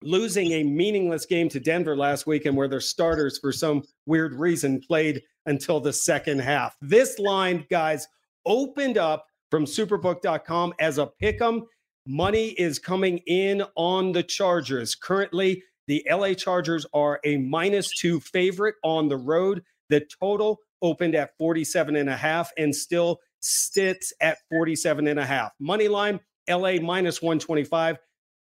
losing 0.03 0.53
a 0.53 0.63
meaningless 0.63 1.27
game 1.27 1.49
to 1.49 1.61
Denver 1.61 1.97
last 1.97 2.27
weekend, 2.27 2.57
where 2.57 2.69
their 2.69 2.81
starters, 2.81 3.39
for 3.39 3.53
some 3.53 3.83
weird 4.07 4.35
reason, 4.35 4.81
played 4.81 5.23
until 5.47 5.81
the 5.81 5.93
second 5.93 6.41
half. 6.41 6.77
This 6.83 7.19
line, 7.19 7.67
guys, 7.71 8.07
opened 8.45 8.99
up 8.99 9.27
from 9.51 9.65
superbook.com 9.65 10.75
as 10.79 10.99
a 10.99 11.07
pick 11.07 11.41
'em. 11.41 11.67
Money 12.11 12.49
is 12.53 12.79
coming 12.79 13.19
in 13.27 13.63
on 13.77 14.13
the 14.13 14.23
Chargers. 14.23 14.95
Currently, 14.95 15.63
The 15.89 16.03
LA 16.11 16.33
Chargers 16.33 16.87
are 16.95 17.21
a 17.23 17.37
minus 17.37 17.95
two 17.95 18.19
favorite 18.21 18.77
on 18.83 19.09
the 19.09 19.19
road. 19.19 19.63
The 19.91 20.07
total 20.19 20.59
opened 20.81 21.15
at 21.15 21.37
47 21.37 21.97
and 21.97 22.09
a 22.09 22.17
half 22.17 22.51
and 22.57 22.75
still 22.75 23.19
sits 23.41 24.15
at 24.23 24.39
47 24.51 25.07
and 25.07 25.19
a 25.19 25.25
half. 25.27 25.53
Money 25.61 25.89
line, 25.89 26.21
LA 26.49 26.77
minus 26.81 27.21
125 27.21 27.99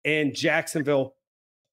and 0.03 0.35
Jacksonville 0.35 1.15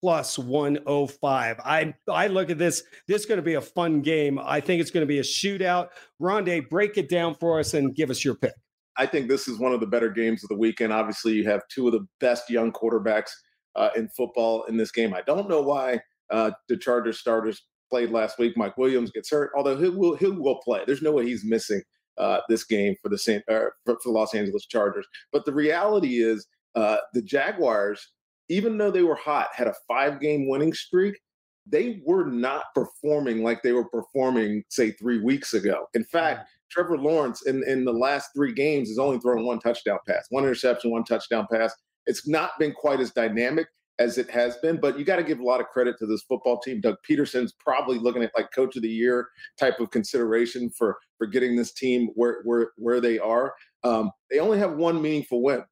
plus 0.00 0.38
105. 0.38 1.60
I 1.64 1.94
I 2.08 2.28
look 2.28 2.50
at 2.50 2.58
this. 2.58 2.84
This 3.08 3.22
is 3.22 3.26
going 3.26 3.38
to 3.38 3.42
be 3.42 3.54
a 3.54 3.60
fun 3.60 4.00
game. 4.02 4.38
I 4.38 4.60
think 4.60 4.80
it's 4.80 4.92
going 4.92 5.02
to 5.02 5.08
be 5.08 5.18
a 5.18 5.22
shootout. 5.22 5.88
Rondé, 6.22 6.68
break 6.68 6.98
it 6.98 7.08
down 7.08 7.34
for 7.34 7.58
us 7.58 7.74
and 7.74 7.96
give 7.96 8.10
us 8.10 8.24
your 8.24 8.36
pick. 8.36 8.54
I 8.96 9.06
think 9.06 9.28
this 9.28 9.48
is 9.48 9.58
one 9.58 9.72
of 9.72 9.80
the 9.80 9.86
better 9.86 10.10
games 10.10 10.42
of 10.42 10.48
the 10.48 10.56
weekend. 10.56 10.92
Obviously, 10.92 11.32
you 11.32 11.44
have 11.48 11.62
two 11.68 11.86
of 11.86 11.92
the 11.92 12.06
best 12.20 12.50
young 12.50 12.72
quarterbacks 12.72 13.30
uh, 13.76 13.90
in 13.96 14.08
football 14.16 14.64
in 14.64 14.76
this 14.76 14.90
game. 14.90 15.14
I 15.14 15.22
don't 15.22 15.48
know 15.48 15.62
why 15.62 16.00
uh, 16.30 16.50
the 16.68 16.76
Chargers 16.76 17.18
starters 17.18 17.62
played 17.88 18.10
last 18.10 18.38
week. 18.38 18.56
Mike 18.56 18.76
Williams 18.76 19.10
gets 19.10 19.30
hurt, 19.30 19.52
although 19.56 19.76
he 19.76 19.88
will 19.88 20.16
he 20.16 20.26
will 20.26 20.60
play. 20.62 20.82
There's 20.86 21.02
no 21.02 21.12
way 21.12 21.24
he's 21.26 21.44
missing 21.44 21.82
uh, 22.18 22.40
this 22.48 22.64
game 22.64 22.94
for 23.02 23.08
the 23.08 23.18
San, 23.18 23.42
uh, 23.48 23.70
for, 23.84 23.96
for 24.02 24.06
the 24.06 24.10
Los 24.10 24.34
Angeles 24.34 24.66
Chargers. 24.66 25.06
But 25.32 25.44
the 25.44 25.54
reality 25.54 26.22
is, 26.22 26.46
uh, 26.74 26.98
the 27.14 27.22
Jaguars 27.22 28.06
even 28.50 28.76
though 28.76 28.90
they 28.90 29.02
were 29.02 29.14
hot, 29.14 29.48
had 29.54 29.68
a 29.68 29.74
five 29.88 30.20
game 30.20 30.48
winning 30.48 30.74
streak, 30.74 31.18
they 31.66 32.02
were 32.04 32.26
not 32.26 32.64
performing 32.74 33.42
like 33.42 33.62
they 33.62 33.72
were 33.72 33.88
performing, 33.88 34.64
say, 34.68 34.90
three 34.90 35.22
weeks 35.22 35.54
ago. 35.54 35.86
In 35.94 36.04
fact, 36.04 36.48
Trevor 36.70 36.98
Lawrence 36.98 37.46
in, 37.46 37.62
in 37.66 37.84
the 37.84 37.92
last 37.92 38.30
three 38.34 38.52
games 38.52 38.88
has 38.88 38.98
only 38.98 39.18
thrown 39.18 39.44
one 39.44 39.58
touchdown 39.58 39.98
pass, 40.08 40.26
one 40.30 40.44
interception, 40.44 40.90
one 40.90 41.04
touchdown 41.04 41.46
pass. 41.50 41.74
It's 42.06 42.26
not 42.28 42.52
been 42.58 42.72
quite 42.72 43.00
as 43.00 43.10
dynamic 43.10 43.66
as 43.98 44.16
it 44.16 44.30
has 44.30 44.56
been, 44.58 44.80
but 44.80 44.98
you 44.98 45.04
got 45.04 45.16
to 45.16 45.22
give 45.22 45.40
a 45.40 45.44
lot 45.44 45.60
of 45.60 45.66
credit 45.66 45.96
to 45.98 46.06
this 46.06 46.22
football 46.22 46.58
team. 46.60 46.80
Doug 46.80 46.96
Pederson's 47.08 47.52
probably 47.52 47.98
looking 47.98 48.22
at 48.22 48.32
like 48.36 48.50
coach 48.54 48.76
of 48.76 48.82
the 48.82 48.88
year 48.88 49.28
type 49.58 49.78
of 49.80 49.90
consideration 49.90 50.70
for 50.70 50.96
for 51.18 51.26
getting 51.26 51.54
this 51.54 51.72
team 51.72 52.08
where 52.14 52.40
where 52.44 52.70
where 52.76 53.00
they 53.00 53.18
are. 53.18 53.52
Um, 53.84 54.10
they 54.30 54.38
only 54.38 54.58
have 54.58 54.72
one 54.72 55.02
meaningful 55.02 55.42
win 55.42 55.64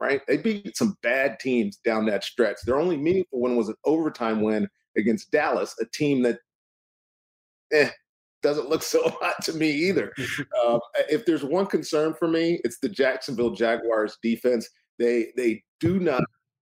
right? 0.00 0.20
They 0.26 0.36
beat 0.36 0.76
some 0.76 0.96
bad 1.02 1.38
teams 1.40 1.76
down 1.78 2.06
that 2.06 2.24
stretch. 2.24 2.58
Their 2.64 2.78
only 2.78 2.96
meaningful 2.96 3.40
win 3.40 3.56
was 3.56 3.68
an 3.68 3.76
overtime 3.84 4.42
win 4.42 4.68
against 4.96 5.30
Dallas, 5.30 5.74
a 5.80 5.86
team 5.86 6.22
that 6.22 6.38
eh, 7.72 7.90
doesn't 8.44 8.68
look 8.68 8.82
so 8.94 9.00
hot 9.20 9.42
to 9.42 9.54
me 9.54 9.70
either. 9.70 10.12
um, 10.64 10.78
if 11.10 11.26
there's 11.26 11.42
one 11.42 11.66
concern 11.66 12.14
for 12.14 12.28
me, 12.28 12.60
it's 12.62 12.78
the 12.78 12.88
Jacksonville 12.88 13.50
Jaguars 13.50 14.18
defense. 14.22 14.68
They 15.00 15.32
they 15.36 15.64
do 15.80 15.98
not 15.98 16.22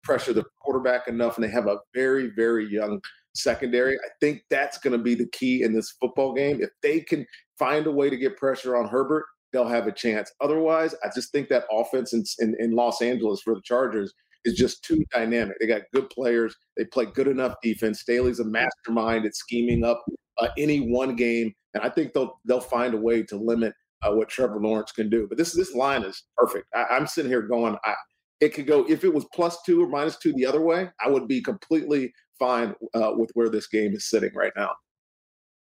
pressure 0.03 0.31
the 0.31 0.45
quarterback 0.61 1.09
enough, 1.09 1.35
and 1.35 1.43
they 1.43 1.51
have 1.51 1.67
a 1.67 1.79
very 1.93 2.31
very 2.37 2.65
young 2.71 3.01
secondary. 3.35 3.97
I 3.97 4.09
think 4.21 4.43
that's 4.49 4.77
going 4.77 4.97
to 4.97 5.03
be 5.03 5.15
the 5.15 5.27
key 5.33 5.63
in 5.63 5.73
this 5.73 5.91
football 5.99 6.33
game. 6.33 6.61
If 6.61 6.69
they 6.81 7.01
can 7.01 7.25
find 7.57 7.87
a 7.87 7.91
way 7.91 8.09
to 8.09 8.15
get 8.15 8.37
pressure 8.37 8.77
on 8.77 8.87
Herbert, 8.87 9.25
they'll 9.51 9.67
have 9.67 9.87
a 9.87 9.91
chance. 9.91 10.31
Otherwise, 10.39 10.93
I 11.03 11.09
just 11.13 11.31
think 11.31 11.49
that 11.49 11.65
offense 11.71 12.13
in, 12.13 12.23
in, 12.39 12.55
in 12.59 12.75
Los 12.75 13.01
Angeles 13.01 13.41
for 13.41 13.55
the 13.55 13.61
Chargers 13.63 14.13
is 14.45 14.53
just 14.53 14.83
too 14.83 15.03
dynamic. 15.11 15.57
They 15.59 15.67
got 15.67 15.81
good 15.93 16.09
players. 16.11 16.55
They 16.77 16.85
play 16.85 17.05
good 17.05 17.27
enough 17.27 17.55
defense. 17.63 18.01
Staley's 18.01 18.39
a 18.39 18.45
mastermind 18.45 19.25
at 19.25 19.35
scheming 19.35 19.83
up 19.83 20.03
uh, 20.39 20.49
any 20.57 20.79
one 20.79 21.15
game, 21.15 21.53
and 21.73 21.83
I 21.83 21.89
think 21.89 22.13
they'll 22.13 22.39
they'll 22.45 22.59
find 22.59 22.93
a 22.93 22.97
way 22.97 23.23
to 23.23 23.37
limit 23.37 23.73
uh, 24.01 24.11
what 24.11 24.29
Trevor 24.29 24.59
Lawrence 24.59 24.91
can 24.91 25.09
do. 25.09 25.27
But 25.27 25.37
this 25.37 25.53
this 25.53 25.73
line 25.73 26.03
is 26.03 26.23
perfect. 26.37 26.67
I, 26.73 26.95
am 26.95 27.07
sitting 27.07 27.31
here 27.31 27.41
going, 27.41 27.77
I, 27.83 27.93
it 28.39 28.53
could 28.53 28.67
go 28.67 28.85
if 28.89 29.03
it 29.03 29.13
was 29.13 29.25
plus 29.33 29.61
two 29.63 29.83
or 29.83 29.87
minus 29.87 30.17
two 30.17 30.33
the 30.33 30.45
other 30.45 30.61
way. 30.61 30.89
I 31.03 31.09
would 31.09 31.27
be 31.27 31.41
completely 31.41 32.13
fine 32.39 32.75
uh, 32.93 33.11
with 33.15 33.31
where 33.33 33.49
this 33.49 33.67
game 33.67 33.93
is 33.93 34.09
sitting 34.09 34.33
right 34.33 34.53
now. 34.55 34.71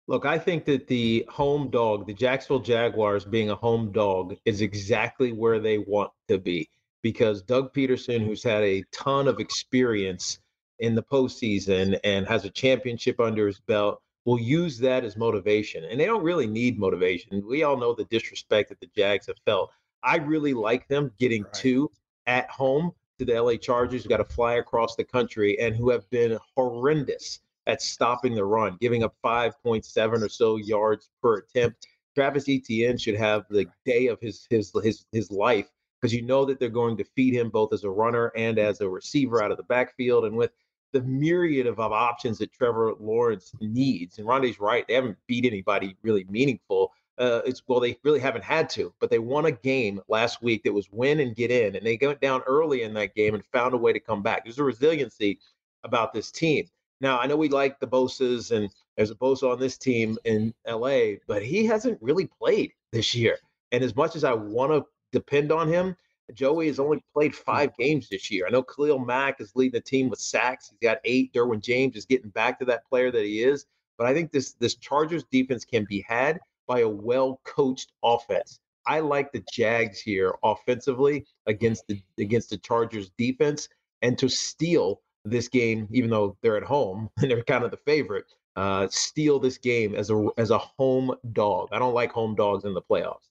Look, 0.09 0.25
I 0.25 0.39
think 0.39 0.67
that 0.67 0.87
the 0.87 1.27
home 1.29 1.69
dog, 1.69 2.07
the 2.07 2.15
Jacksonville 2.15 2.61
Jaguars 2.61 3.25
being 3.25 3.51
a 3.51 3.57
home 3.57 3.91
dog, 3.91 4.37
is 4.45 4.61
exactly 4.61 5.33
where 5.33 5.59
they 5.59 5.79
want 5.79 6.13
to 6.29 6.39
be 6.39 6.69
because 7.03 7.43
Doug 7.43 7.73
Pederson, 7.75 8.25
who's 8.25 8.43
had 8.43 8.63
a 8.63 8.85
ton 8.93 9.27
of 9.27 9.41
experience 9.41 10.39
in 10.79 10.95
the 10.95 11.03
postseason 11.03 11.99
and 12.05 12.27
has 12.27 12.45
a 12.45 12.51
championship 12.51 13.21
under 13.21 13.47
his 13.47 13.61
belt, 13.61 14.01
will 14.27 14.41
use 14.41 14.77
that 14.79 15.05
as 15.05 15.17
motivation. 15.17 15.85
And 15.85 15.99
they 15.99 16.05
don't 16.05 16.23
really 16.23 16.47
need 16.47 16.79
motivation. 16.79 17.43
We 17.49 17.63
all 17.63 17.79
know 17.79 17.95
the 17.95 18.05
disrespect 18.05 18.69
that 18.69 18.81
the 18.81 18.91
Jags 18.95 19.29
have 19.29 19.39
felt. 19.47 19.71
I 20.03 20.17
really 20.17 20.53
like 20.53 20.87
them 20.89 21.13
getting 21.19 21.45
right. 21.45 21.55
two 21.55 21.91
at 22.27 22.51
home 22.51 22.93
to 23.19 23.25
the 23.25 23.41
LA 23.41 23.55
Chargers, 23.55 24.03
who 24.03 24.09
got 24.11 24.19
to 24.19 24.25
fly 24.25 24.55
across 24.55 24.97
the 24.97 25.05
country 25.05 25.59
and 25.59 25.75
who 25.75 25.89
have 25.91 26.09
been 26.11 26.39
horrendous 26.55 27.41
at 27.67 27.81
stopping 27.81 28.35
the 28.35 28.45
run, 28.45 28.77
giving 28.81 29.03
up 29.03 29.15
5.7 29.25 30.23
or 30.23 30.29
so 30.29 30.57
yards 30.57 31.09
per 31.23 31.39
attempt. 31.39 31.87
Travis 32.15 32.49
Etienne 32.49 32.99
should 32.99 33.17
have 33.17 33.45
the 33.49 33.67
day 33.85 34.07
of 34.07 34.19
his 34.21 34.47
his 34.51 34.73
his 34.83 35.05
his 35.13 35.31
life 35.31 35.69
because 36.01 36.15
you 36.15 36.23
know 36.23 36.45
that 36.45 36.59
they're 36.59 36.69
going 36.69 36.97
to 36.97 37.05
feed 37.05 37.35
him 37.35 37.51
both 37.51 37.73
as 37.73 37.85
a 37.85 37.91
runner 37.91 38.33
and 38.37 38.59
as 38.59 38.81
a 38.81 38.89
receiver 38.89 39.43
out 39.43 39.51
of 39.51 39.57
the 39.57 39.63
backfield. 39.65 40.25
And 40.25 40.37
with 40.37 40.53
the 40.97 41.03
myriad 41.03 41.67
of, 41.67 41.79
of 41.79 41.93
options 41.93 42.39
that 42.39 42.53
Trevor 42.53 42.95
Lawrence 42.99 43.53
needs, 43.61 44.19
and 44.19 44.27
Rondé's 44.27 44.59
right, 44.59 44.87
they 44.89 44.95
haven't 44.95 45.19
beat 45.27 45.45
anybody 45.45 45.95
really 46.03 46.25
meaningful. 46.31 46.93
Uh, 47.19 47.41
it's 47.45 47.63
well, 47.67 47.81
they 47.81 47.99
really 48.03 48.19
haven't 48.19 48.45
had 48.45 48.69
to, 48.71 48.93
but 48.99 49.11
they 49.11 49.19
won 49.19 49.47
a 49.47 49.53
game 49.53 50.01
last 50.09 50.43
week 50.43 50.63
that 50.65 50.73
was 50.73 50.89
win 50.91 51.21
and 51.21 51.37
get 51.37 51.51
in, 51.51 51.77
and 51.77 51.87
they 51.87 51.99
went 52.01 52.21
down 52.21 52.43
early 52.47 52.83
in 52.83 52.95
that 52.95 53.15
game 53.15 53.35
and 53.35 53.45
found 53.53 53.75
a 53.75 53.77
way 53.77 53.93
to 53.93 54.01
come 54.01 54.23
back. 54.23 54.45
There's 54.45 54.59
a 54.59 54.65
resiliency 54.65 55.39
about 55.85 56.15
this 56.15 56.31
team. 56.31 56.67
Now, 57.01 57.19
I 57.19 57.27
know 57.27 57.37
we 57.37 57.51
like 57.51 57.79
the 57.79 57.87
Bosa's 57.87 58.51
and 58.51 58.71
there's 58.97 59.11
a 59.11 59.15
Bosa 59.15 59.53
on 59.53 59.61
this 59.61 59.77
team 59.77 60.17
in 60.25 60.55
LA, 60.67 61.17
but 61.27 61.43
he 61.43 61.67
hasn't 61.67 62.01
really 62.01 62.27
played 62.27 62.73
this 62.91 63.15
year. 63.15 63.37
And 63.71 63.85
as 63.85 63.95
much 63.95 64.17
as 64.17 64.25
I 64.25 64.33
want 64.33 64.73
to 64.73 64.87
depend 65.13 65.53
on 65.53 65.69
him, 65.69 65.95
Joey 66.35 66.67
has 66.67 66.79
only 66.79 67.03
played 67.13 67.35
hmm. 67.35 67.43
five 67.43 67.77
games 67.77 68.09
this 68.09 68.31
year. 68.31 68.47
I 68.47 68.51
know 68.51 68.63
Khalil 68.63 68.99
Mack 68.99 69.41
is 69.41 69.55
leading 69.55 69.73
the 69.73 69.81
team 69.81 70.09
with 70.09 70.21
sacks. 70.21 70.71
He's 70.71 70.89
got 70.89 70.99
eight. 71.05 71.33
Derwin 71.33 71.61
James 71.61 71.97
is 71.97 72.07
getting 72.07 72.31
back 72.31 72.59
to 72.59 72.65
that 72.67 72.87
player 72.89 73.11
that 73.11 73.25
he 73.25 73.43
is. 73.43 73.67
But 73.99 74.07
I 74.07 74.15
think 74.15 74.33
this 74.33 74.53
this 74.55 74.77
Chargers 74.77 75.25
defense 75.31 75.65
can 75.65 75.87
be 75.89 76.05
had 76.07 76.39
by 76.67 76.81
a 76.81 76.89
well 76.89 77.41
coached 77.45 77.93
offense. 78.03 78.61
I 78.87 79.01
like 79.01 79.33
the 79.33 79.45
Jags 79.53 80.01
here 80.01 80.35
offensively 80.45 81.25
against 81.47 81.87
the 81.89 82.03
against 82.19 82.51
the 82.51 82.59
Chargers 82.59 83.11
defense 83.17 83.69
and 84.03 84.19
to 84.19 84.29
steal 84.29 85.01
this 85.25 85.49
game, 85.49 85.89
even 85.91 86.11
though 86.11 86.37
they're 86.43 86.57
at 86.57 86.63
home 86.63 87.11
and 87.19 87.31
they're 87.31 87.43
kind 87.43 87.65
of 87.65 87.71
the 87.71 87.79
favorite, 87.79 88.27
uh, 88.55 88.87
steal 88.91 89.39
this 89.39 89.59
game 89.59 89.95
as 89.95 90.11
a 90.11 90.29
as 90.39 90.51
a 90.51 90.59
home 90.59 91.15
dog. 91.33 91.69
I 91.73 91.79
don't 91.79 91.95
like 91.95 92.13
home 92.13 92.35
dogs 92.35 92.65
in 92.65 92.75
the 92.75 92.83
playoffs. 92.83 93.31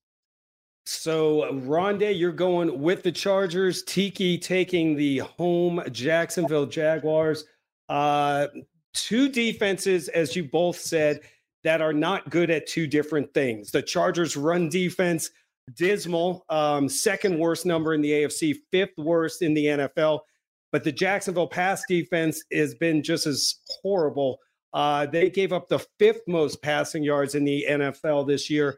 So, 0.86 1.52
Rondé, 1.52 2.18
you're 2.18 2.32
going 2.32 2.80
with 2.80 3.02
the 3.02 3.12
Chargers. 3.12 3.82
Tiki 3.84 4.38
taking 4.38 4.96
the 4.96 5.20
home 5.20 5.82
Jacksonville 5.92 6.68
Jaguars. 6.68 7.46
Uh, 7.90 8.48
two 8.94 9.28
defenses, 9.30 10.10
as 10.10 10.36
you 10.36 10.44
both 10.44 10.78
said, 10.78 11.22
that 11.64 11.82
are 11.82 11.94
not 11.94 12.30
good 12.30 12.52
at 12.52 12.68
two 12.68 12.86
different 12.86 13.34
things. 13.34 13.72
The 13.72 13.82
Chargers' 13.82 14.38
run 14.38 14.70
defense, 14.70 15.32
dismal, 15.74 16.46
um, 16.50 16.88
second 16.88 17.40
worst 17.40 17.66
number 17.66 17.96
in 17.96 18.02
the 18.02 18.12
AFC, 18.12 18.56
fifth 18.72 18.98
worst 18.98 19.42
in 19.42 19.56
the 19.56 19.66
NFL. 19.66 20.20
But 20.72 20.84
the 20.84 20.92
Jacksonville 20.92 21.48
pass 21.48 21.84
defense 21.88 22.44
has 22.54 22.76
been 22.76 23.02
just 23.02 23.26
as 23.26 23.56
horrible. 23.82 24.38
Uh, 24.74 25.08
they 25.08 25.32
gave 25.32 25.52
up 25.52 25.68
the 25.68 25.80
fifth 25.98 26.22
most 26.28 26.62
passing 26.62 27.02
yards 27.02 27.34
in 27.34 27.44
the 27.44 27.66
NFL 27.68 28.28
this 28.28 28.50
year. 28.50 28.78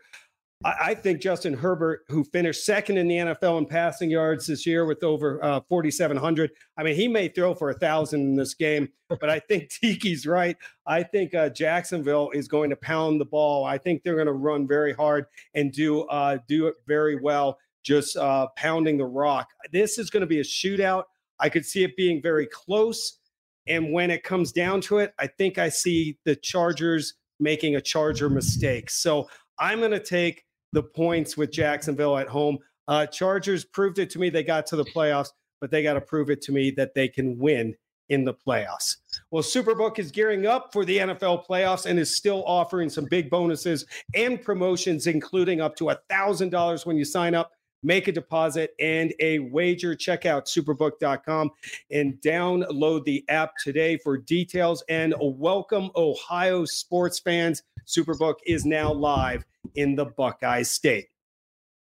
I, 0.65 0.95
think 0.95 1.21
Justin 1.21 1.53
Herbert, 1.53 2.05
who 2.09 2.23
finished 2.23 2.65
second 2.65 2.97
in 2.97 3.07
the 3.07 3.17
NFL 3.17 3.59
in 3.59 3.67
passing 3.67 4.09
yards 4.09 4.47
this 4.47 4.65
year 4.65 4.85
with 4.85 5.03
over 5.03 5.43
uh, 5.43 5.61
4,700, 5.69 6.49
I 6.77 6.83
mean, 6.83 6.95
he 6.95 7.07
may 7.07 7.27
throw 7.27 7.53
for 7.53 7.69
a 7.69 7.75
thousand 7.75 8.21
in 8.21 8.35
this 8.35 8.55
game, 8.55 8.89
but 9.07 9.29
I 9.29 9.39
think 9.39 9.69
Tiki's 9.83 10.25
right. 10.25 10.57
I 10.87 11.03
think 11.03 11.35
uh, 11.35 11.49
Jacksonville 11.49 12.31
is 12.31 12.47
going 12.47 12.71
to 12.71 12.75
pound 12.75 13.21
the 13.21 13.25
ball. 13.25 13.65
I 13.65 13.77
think 13.77 14.01
they're 14.01 14.15
going 14.15 14.25
to 14.27 14.33
run 14.33 14.67
very 14.67 14.93
hard 14.93 15.25
and 15.53 15.71
do 15.71 16.01
uh, 16.03 16.39
do 16.47 16.65
it 16.67 16.75
very 16.87 17.19
well, 17.19 17.59
just 17.83 18.17
uh, 18.17 18.47
pounding 18.55 18.97
the 18.97 19.05
rock. 19.05 19.49
This 19.71 19.99
is 19.99 20.09
going 20.09 20.21
to 20.21 20.27
be 20.27 20.39
a 20.39 20.43
shootout. 20.43 21.03
I 21.39 21.49
could 21.49 21.65
see 21.65 21.83
it 21.83 21.95
being 21.95 22.19
very 22.19 22.47
close. 22.47 23.19
And 23.67 23.93
when 23.93 24.09
it 24.09 24.23
comes 24.23 24.51
down 24.51 24.81
to 24.81 24.97
it, 24.99 25.13
I 25.19 25.27
think 25.27 25.59
I 25.59 25.69
see 25.69 26.17
the 26.25 26.35
Chargers 26.35 27.13
making 27.39 27.75
a 27.75 27.81
Charger 27.81 28.29
mistake. 28.29 28.89
So 28.89 29.29
I'm 29.59 29.79
going 29.79 29.91
to 29.91 29.99
take 29.99 30.43
the 30.73 30.83
points 30.83 31.37
with 31.37 31.51
Jacksonville 31.51 32.17
at 32.17 32.27
home. 32.27 32.57
Uh, 32.87 33.05
Chargers 33.05 33.65
proved 33.65 33.99
it 33.99 34.09
to 34.11 34.19
me 34.19 34.29
they 34.29 34.43
got 34.43 34.65
to 34.67 34.75
the 34.75 34.85
playoffs, 34.85 35.29
but 35.59 35.71
they 35.71 35.83
got 35.83 35.93
to 35.93 36.01
prove 36.01 36.29
it 36.29 36.41
to 36.43 36.51
me 36.51 36.71
that 36.71 36.93
they 36.93 37.07
can 37.07 37.37
win 37.37 37.75
in 38.09 38.23
the 38.23 38.33
playoffs. 38.33 38.97
Well, 39.31 39.43
Superbook 39.43 39.99
is 39.99 40.11
gearing 40.11 40.45
up 40.45 40.71
for 40.71 40.85
the 40.85 40.97
NFL 40.97 41.45
playoffs 41.45 41.85
and 41.85 41.99
is 41.99 42.15
still 42.15 42.43
offering 42.45 42.89
some 42.89 43.05
big 43.05 43.29
bonuses 43.29 43.85
and 44.15 44.41
promotions, 44.41 45.07
including 45.07 45.59
up 45.59 45.75
to 45.77 45.85
$1,000 45.85 46.85
when 46.85 46.95
you 46.95 47.03
sign 47.03 47.35
up 47.35 47.51
make 47.83 48.07
a 48.07 48.11
deposit 48.11 48.73
and 48.79 49.13
a 49.19 49.39
wager. 49.39 49.95
Check 49.95 50.25
out 50.25 50.45
superbook.com 50.45 51.51
and 51.91 52.15
download 52.21 53.03
the 53.05 53.23
app 53.29 53.53
today 53.63 53.97
for 53.97 54.17
details. 54.17 54.83
And 54.89 55.13
welcome, 55.19 55.89
Ohio 55.95 56.65
sports 56.65 57.19
fans. 57.19 57.63
Superbook 57.85 58.35
is 58.45 58.65
now 58.65 58.91
live 58.91 59.45
in 59.75 59.95
the 59.95 60.05
Buckeye 60.05 60.63
State. 60.63 61.07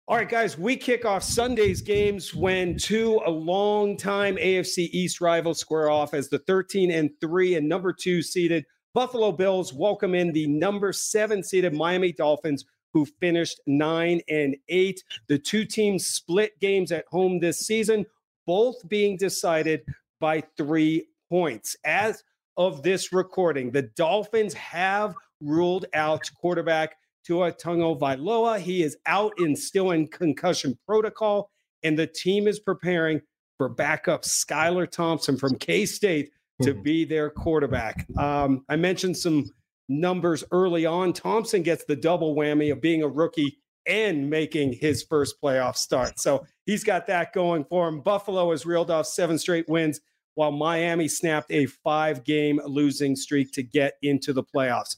All 0.09 0.17
right, 0.17 0.29
guys, 0.29 0.59
we 0.59 0.77
kick 0.77 1.05
off 1.05 1.23
Sunday's 1.23 1.81
games 1.81 2.35
when 2.35 2.77
two 2.77 3.21
a 3.25 3.31
long-time 3.31 4.37
AFC 4.37 4.89
East 4.91 5.21
rivals 5.21 5.61
square 5.61 5.89
off 5.89 6.15
as 6.15 6.29
the 6.29 6.41
13 6.41 6.91
and 6.91 7.11
3 7.21 7.55
and 7.55 7.69
number 7.69 7.93
2 7.93 8.21
seeded 8.21 8.65
Buffalo 8.93 9.31
Bills 9.31 9.73
welcome 9.73 10.17
in 10.17 10.33
the 10.33 10.49
number 10.49 10.93
7 10.93 11.45
seeded 11.45 11.73
Miami 11.73 12.11
Dolphins 12.11 12.65
who 12.93 13.07
finished 13.07 13.61
9 13.69 14.21
and 14.29 14.57
8. 14.69 15.05
The 15.29 15.39
two 15.39 15.65
teams 15.65 16.07
split 16.07 16.59
games 16.59 16.91
at 16.91 17.05
home 17.07 17.39
this 17.39 17.61
season, 17.61 18.05
both 18.47 18.77
being 18.89 19.17
decided 19.17 19.83
by 20.19 20.43
3 20.57 21.07
points. 21.29 21.77
As 21.85 22.25
of 22.57 22.83
this 22.83 23.12
recording, 23.12 23.71
the 23.71 23.83
Dolphins 23.83 24.55
have 24.55 25.15
ruled 25.41 25.87
out 25.95 26.29
quarterback 26.35 26.97
Tua 27.31 27.53
Tagovailoa. 27.53 28.59
He 28.59 28.83
is 28.83 28.97
out 29.07 29.33
and 29.39 29.57
still 29.57 29.93
in 29.93 30.09
concussion 30.09 30.77
protocol, 30.85 31.49
and 31.85 31.97
the 31.97 32.09
team 32.09 32.49
is 32.49 32.59
preparing 32.59 33.21
for 33.57 33.69
backup 33.69 34.23
Skylar 34.23 34.91
Thompson 34.91 35.37
from 35.37 35.55
K 35.55 35.87
State 35.87 36.31
to 36.63 36.73
mm-hmm. 36.73 36.83
be 36.83 37.05
their 37.05 37.31
quarterback. 37.31 38.05
Um, 38.19 38.65
I 38.69 38.75
mentioned 38.75 39.17
some 39.17 39.45
numbers 39.89 40.43
early 40.51 40.87
on. 40.87 41.13
Thompson 41.13 41.63
gets 41.63 41.85
the 41.85 41.95
double 41.95 42.35
whammy 42.35 42.73
of 42.73 42.81
being 42.81 43.05
a 43.05 43.09
rookie 43.09 43.61
and 43.87 44.29
making 44.29 44.73
his 44.73 45.05
first 45.05 45.41
playoff 45.41 45.77
start. 45.77 46.19
So 46.19 46.45
he's 46.67 46.83
got 46.83 47.07
that 47.07 47.33
going 47.33 47.65
for 47.65 47.87
him. 47.87 48.01
Buffalo 48.01 48.51
has 48.51 48.67
reeled 48.67 48.91
off 48.91 49.07
seven 49.07 49.39
straight 49.39 49.69
wins, 49.69 50.01
while 50.35 50.51
Miami 50.51 51.07
snapped 51.07 51.53
a 51.53 51.67
five 51.67 52.25
game 52.25 52.61
losing 52.67 53.15
streak 53.15 53.53
to 53.53 53.63
get 53.63 53.95
into 54.03 54.33
the 54.33 54.43
playoffs. 54.43 54.97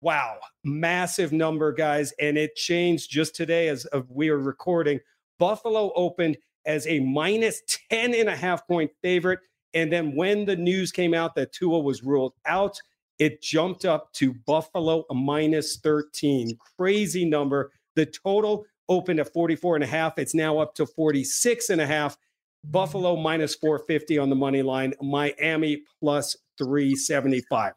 Wow, 0.00 0.38
massive 0.62 1.32
number, 1.32 1.72
guys. 1.72 2.12
And 2.20 2.36
it 2.36 2.54
changed 2.54 3.10
just 3.10 3.34
today 3.34 3.68
as 3.68 3.86
of 3.86 4.10
we 4.10 4.28
are 4.28 4.38
recording. 4.38 5.00
Buffalo 5.38 5.92
opened 5.94 6.36
as 6.66 6.86
a 6.86 7.00
minus 7.00 7.62
10 7.90 8.14
and 8.14 8.28
a 8.28 8.36
half 8.36 8.66
point 8.66 8.90
favorite. 9.02 9.40
And 9.74 9.92
then 9.92 10.14
when 10.14 10.44
the 10.44 10.56
news 10.56 10.92
came 10.92 11.14
out 11.14 11.34
that 11.34 11.52
Tua 11.52 11.80
was 11.80 12.02
ruled 12.02 12.34
out, 12.46 12.78
it 13.18 13.40
jumped 13.42 13.84
up 13.84 14.12
to 14.14 14.34
Buffalo 14.46 15.04
a 15.10 15.14
minus 15.14 15.76
13. 15.78 16.58
Crazy 16.76 17.24
number. 17.24 17.72
The 17.94 18.06
total 18.06 18.66
opened 18.88 19.20
at 19.20 19.32
44 19.32 19.76
and 19.76 19.84
a 19.84 19.86
half. 19.86 20.18
It's 20.18 20.34
now 20.34 20.58
up 20.58 20.74
to 20.74 20.86
46 20.86 21.70
and 21.70 21.80
a 21.80 21.86
half. 21.86 22.18
Buffalo 22.64 23.16
minus 23.16 23.54
450 23.54 24.18
on 24.18 24.28
the 24.28 24.36
money 24.36 24.62
line. 24.62 24.92
Miami 25.00 25.82
plus 26.00 26.36
375. 26.58 27.72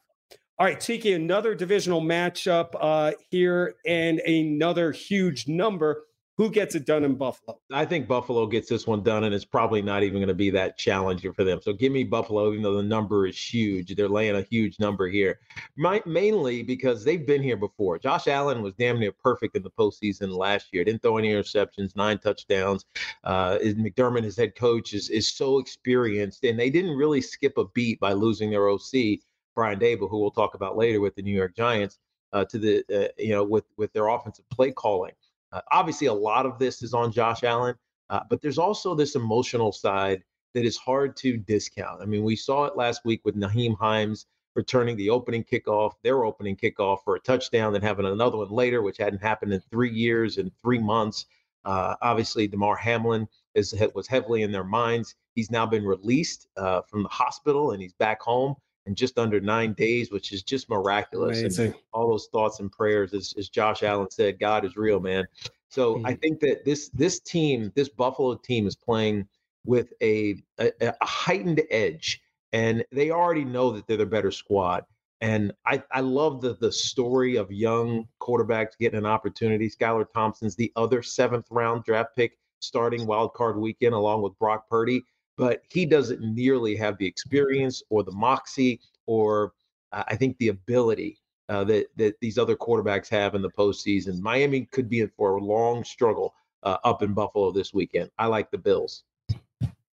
All 0.59 0.65
right, 0.65 0.77
Tiki, 0.77 1.13
another 1.13 1.55
divisional 1.55 2.01
matchup 2.01 2.71
uh, 2.81 3.13
here 3.31 3.75
and 3.85 4.19
another 4.19 4.91
huge 4.91 5.47
number. 5.47 6.03
Who 6.35 6.49
gets 6.49 6.75
it 6.75 6.85
done 6.85 7.05
in 7.05 7.15
Buffalo? 7.15 7.61
I 7.71 7.85
think 7.85 8.09
Buffalo 8.09 8.45
gets 8.45 8.67
this 8.67 8.85
one 8.85 9.01
done, 9.01 9.23
and 9.23 9.33
it's 9.33 9.45
probably 9.45 9.81
not 9.81 10.03
even 10.03 10.17
going 10.17 10.27
to 10.27 10.33
be 10.33 10.49
that 10.49 10.77
challenging 10.77 11.31
for 11.31 11.45
them. 11.45 11.59
So 11.61 11.71
give 11.71 11.93
me 11.93 12.03
Buffalo, 12.03 12.51
even 12.51 12.63
though 12.63 12.75
the 12.75 12.83
number 12.83 13.25
is 13.25 13.37
huge. 13.37 13.95
They're 13.95 14.09
laying 14.09 14.35
a 14.35 14.41
huge 14.41 14.79
number 14.81 15.07
here, 15.07 15.39
My, 15.77 16.01
mainly 16.05 16.61
because 16.63 17.05
they've 17.05 17.25
been 17.25 17.41
here 17.43 17.57
before. 17.57 17.97
Josh 17.97 18.27
Allen 18.27 18.61
was 18.61 18.73
damn 18.73 18.99
near 18.99 19.13
perfect 19.13 19.55
in 19.55 19.63
the 19.63 19.71
postseason 19.71 20.29
last 20.37 20.73
year. 20.73 20.83
Didn't 20.83 21.01
throw 21.01 21.17
any 21.17 21.29
interceptions, 21.29 21.95
nine 21.95 22.19
touchdowns. 22.19 22.85
Uh, 23.23 23.59
McDermott, 23.61 24.23
his 24.25 24.35
head 24.35 24.55
coach, 24.57 24.93
is 24.93 25.09
is 25.09 25.31
so 25.33 25.59
experienced, 25.59 26.43
and 26.43 26.59
they 26.59 26.69
didn't 26.69 26.97
really 26.97 27.21
skip 27.21 27.57
a 27.57 27.65
beat 27.69 27.97
by 28.01 28.11
losing 28.11 28.49
their 28.49 28.67
OC 28.69 29.19
Brian 29.59 29.77
Daboll, 29.77 30.09
who 30.09 30.19
we'll 30.19 30.31
talk 30.31 30.53
about 30.53 30.77
later 30.77 31.01
with 31.01 31.15
the 31.15 31.21
New 31.21 31.35
York 31.35 31.53
Giants, 31.53 31.99
uh, 32.31 32.45
to 32.45 32.57
the 32.57 32.81
uh, 32.95 33.09
you 33.17 33.31
know 33.31 33.43
with 33.43 33.65
with 33.75 33.91
their 33.91 34.07
offensive 34.07 34.49
play 34.49 34.71
calling. 34.71 35.11
Uh, 35.51 35.59
obviously, 35.73 36.07
a 36.07 36.13
lot 36.13 36.45
of 36.45 36.57
this 36.57 36.81
is 36.81 36.93
on 36.93 37.11
Josh 37.11 37.43
Allen, 37.43 37.75
uh, 38.09 38.21
but 38.29 38.41
there's 38.41 38.57
also 38.57 38.95
this 38.95 39.15
emotional 39.15 39.73
side 39.73 40.23
that 40.53 40.63
is 40.63 40.77
hard 40.77 41.17
to 41.17 41.35
discount. 41.35 42.01
I 42.01 42.05
mean, 42.05 42.23
we 42.23 42.37
saw 42.37 42.67
it 42.67 42.77
last 42.77 43.03
week 43.03 43.19
with 43.25 43.35
Nyheim 43.35 43.77
Hines 43.77 44.27
returning 44.55 44.95
the 44.95 45.09
opening 45.09 45.43
kickoff, 45.43 45.95
their 46.05 46.23
opening 46.23 46.55
kickoff 46.55 47.03
for 47.03 47.17
a 47.17 47.19
touchdown, 47.19 47.73
then 47.73 47.81
having 47.81 48.05
another 48.05 48.37
one 48.37 48.49
later, 48.49 48.81
which 48.81 48.97
hadn't 48.97 49.21
happened 49.21 49.51
in 49.51 49.59
three 49.59 49.91
years 49.91 50.37
and 50.37 50.53
three 50.61 50.79
months. 50.79 51.25
Uh, 51.65 51.95
obviously, 52.01 52.47
Damar 52.47 52.77
Hamlin 52.77 53.27
is, 53.55 53.75
was 53.93 54.07
heavily 54.07 54.43
in 54.43 54.53
their 54.53 54.63
minds. 54.63 55.15
He's 55.35 55.51
now 55.51 55.65
been 55.65 55.83
released 55.83 56.47
uh, 56.55 56.79
from 56.83 57.03
the 57.03 57.09
hospital 57.09 57.71
and 57.71 57.81
he's 57.81 57.93
back 57.93 58.21
home 58.21 58.55
in 58.89 58.95
just 58.95 59.19
under 59.19 59.39
nine 59.39 59.73
days, 59.73 60.11
which 60.11 60.33
is 60.33 60.41
just 60.41 60.67
miraculous. 60.67 61.39
Amazing. 61.39 61.65
And 61.67 61.75
all 61.93 62.09
those 62.09 62.27
thoughts 62.31 62.59
and 62.59 62.71
prayers, 62.71 63.13
as, 63.13 63.35
as 63.37 63.47
Josh 63.47 63.83
Allen 63.83 64.09
said, 64.09 64.39
God 64.39 64.65
is 64.65 64.75
real, 64.75 64.99
man. 64.99 65.27
So 65.69 65.95
mm-hmm. 65.95 66.07
I 66.07 66.15
think 66.15 66.39
that 66.39 66.65
this 66.65 66.89
this 66.89 67.19
team, 67.19 67.71
this 67.75 67.87
Buffalo 67.87 68.35
team, 68.35 68.67
is 68.67 68.75
playing 68.75 69.27
with 69.63 69.93
a, 70.01 70.41
a, 70.57 70.71
a 70.81 71.05
heightened 71.05 71.61
edge, 71.69 72.19
and 72.51 72.83
they 72.91 73.11
already 73.11 73.45
know 73.45 73.69
that 73.71 73.85
they're 73.85 73.97
the 73.97 74.07
better 74.07 74.31
squad. 74.31 74.85
And 75.21 75.51
I, 75.67 75.83
I 75.91 75.99
love 75.99 76.41
the 76.41 76.55
the 76.55 76.71
story 76.71 77.35
of 77.35 77.51
young 77.51 78.07
quarterbacks 78.19 78.77
getting 78.79 78.97
an 78.97 79.05
opportunity. 79.05 79.69
Skylar 79.69 80.07
Thompson's 80.11 80.55
the 80.55 80.71
other 80.75 81.03
seventh 81.03 81.45
round 81.51 81.83
draft 81.83 82.15
pick 82.15 82.39
starting 82.59 83.05
wild 83.05 83.35
card 83.35 83.55
weekend 83.57 83.93
along 83.93 84.23
with 84.23 84.37
Brock 84.39 84.67
Purdy 84.67 85.05
but 85.39 85.63
he 85.69 85.85
doesn't 85.85 86.21
nearly 86.21 86.75
have 86.75 86.97
the 86.97 87.07
experience 87.07 87.81
or 87.89 88.03
the 88.03 88.11
moxie 88.11 88.81
or 89.07 89.53
uh, 89.93 90.03
I 90.05 90.17
think 90.17 90.37
the 90.37 90.49
ability 90.49 91.17
uh, 91.47 91.63
that 91.63 91.87
that 91.95 92.19
these 92.19 92.37
other 92.37 92.55
quarterbacks 92.55 93.07
have 93.09 93.33
in 93.33 93.41
the 93.41 93.49
postseason. 93.49 94.19
Miami 94.19 94.65
could 94.65 94.89
be 94.89 94.99
in 94.99 95.09
for 95.17 95.37
a 95.37 95.43
long 95.43 95.83
struggle 95.83 96.35
uh, 96.63 96.77
up 96.83 97.01
in 97.01 97.13
Buffalo 97.13 97.51
this 97.51 97.73
weekend. 97.73 98.11
I 98.19 98.27
like 98.27 98.51
the 98.51 98.57
Bills. 98.57 99.05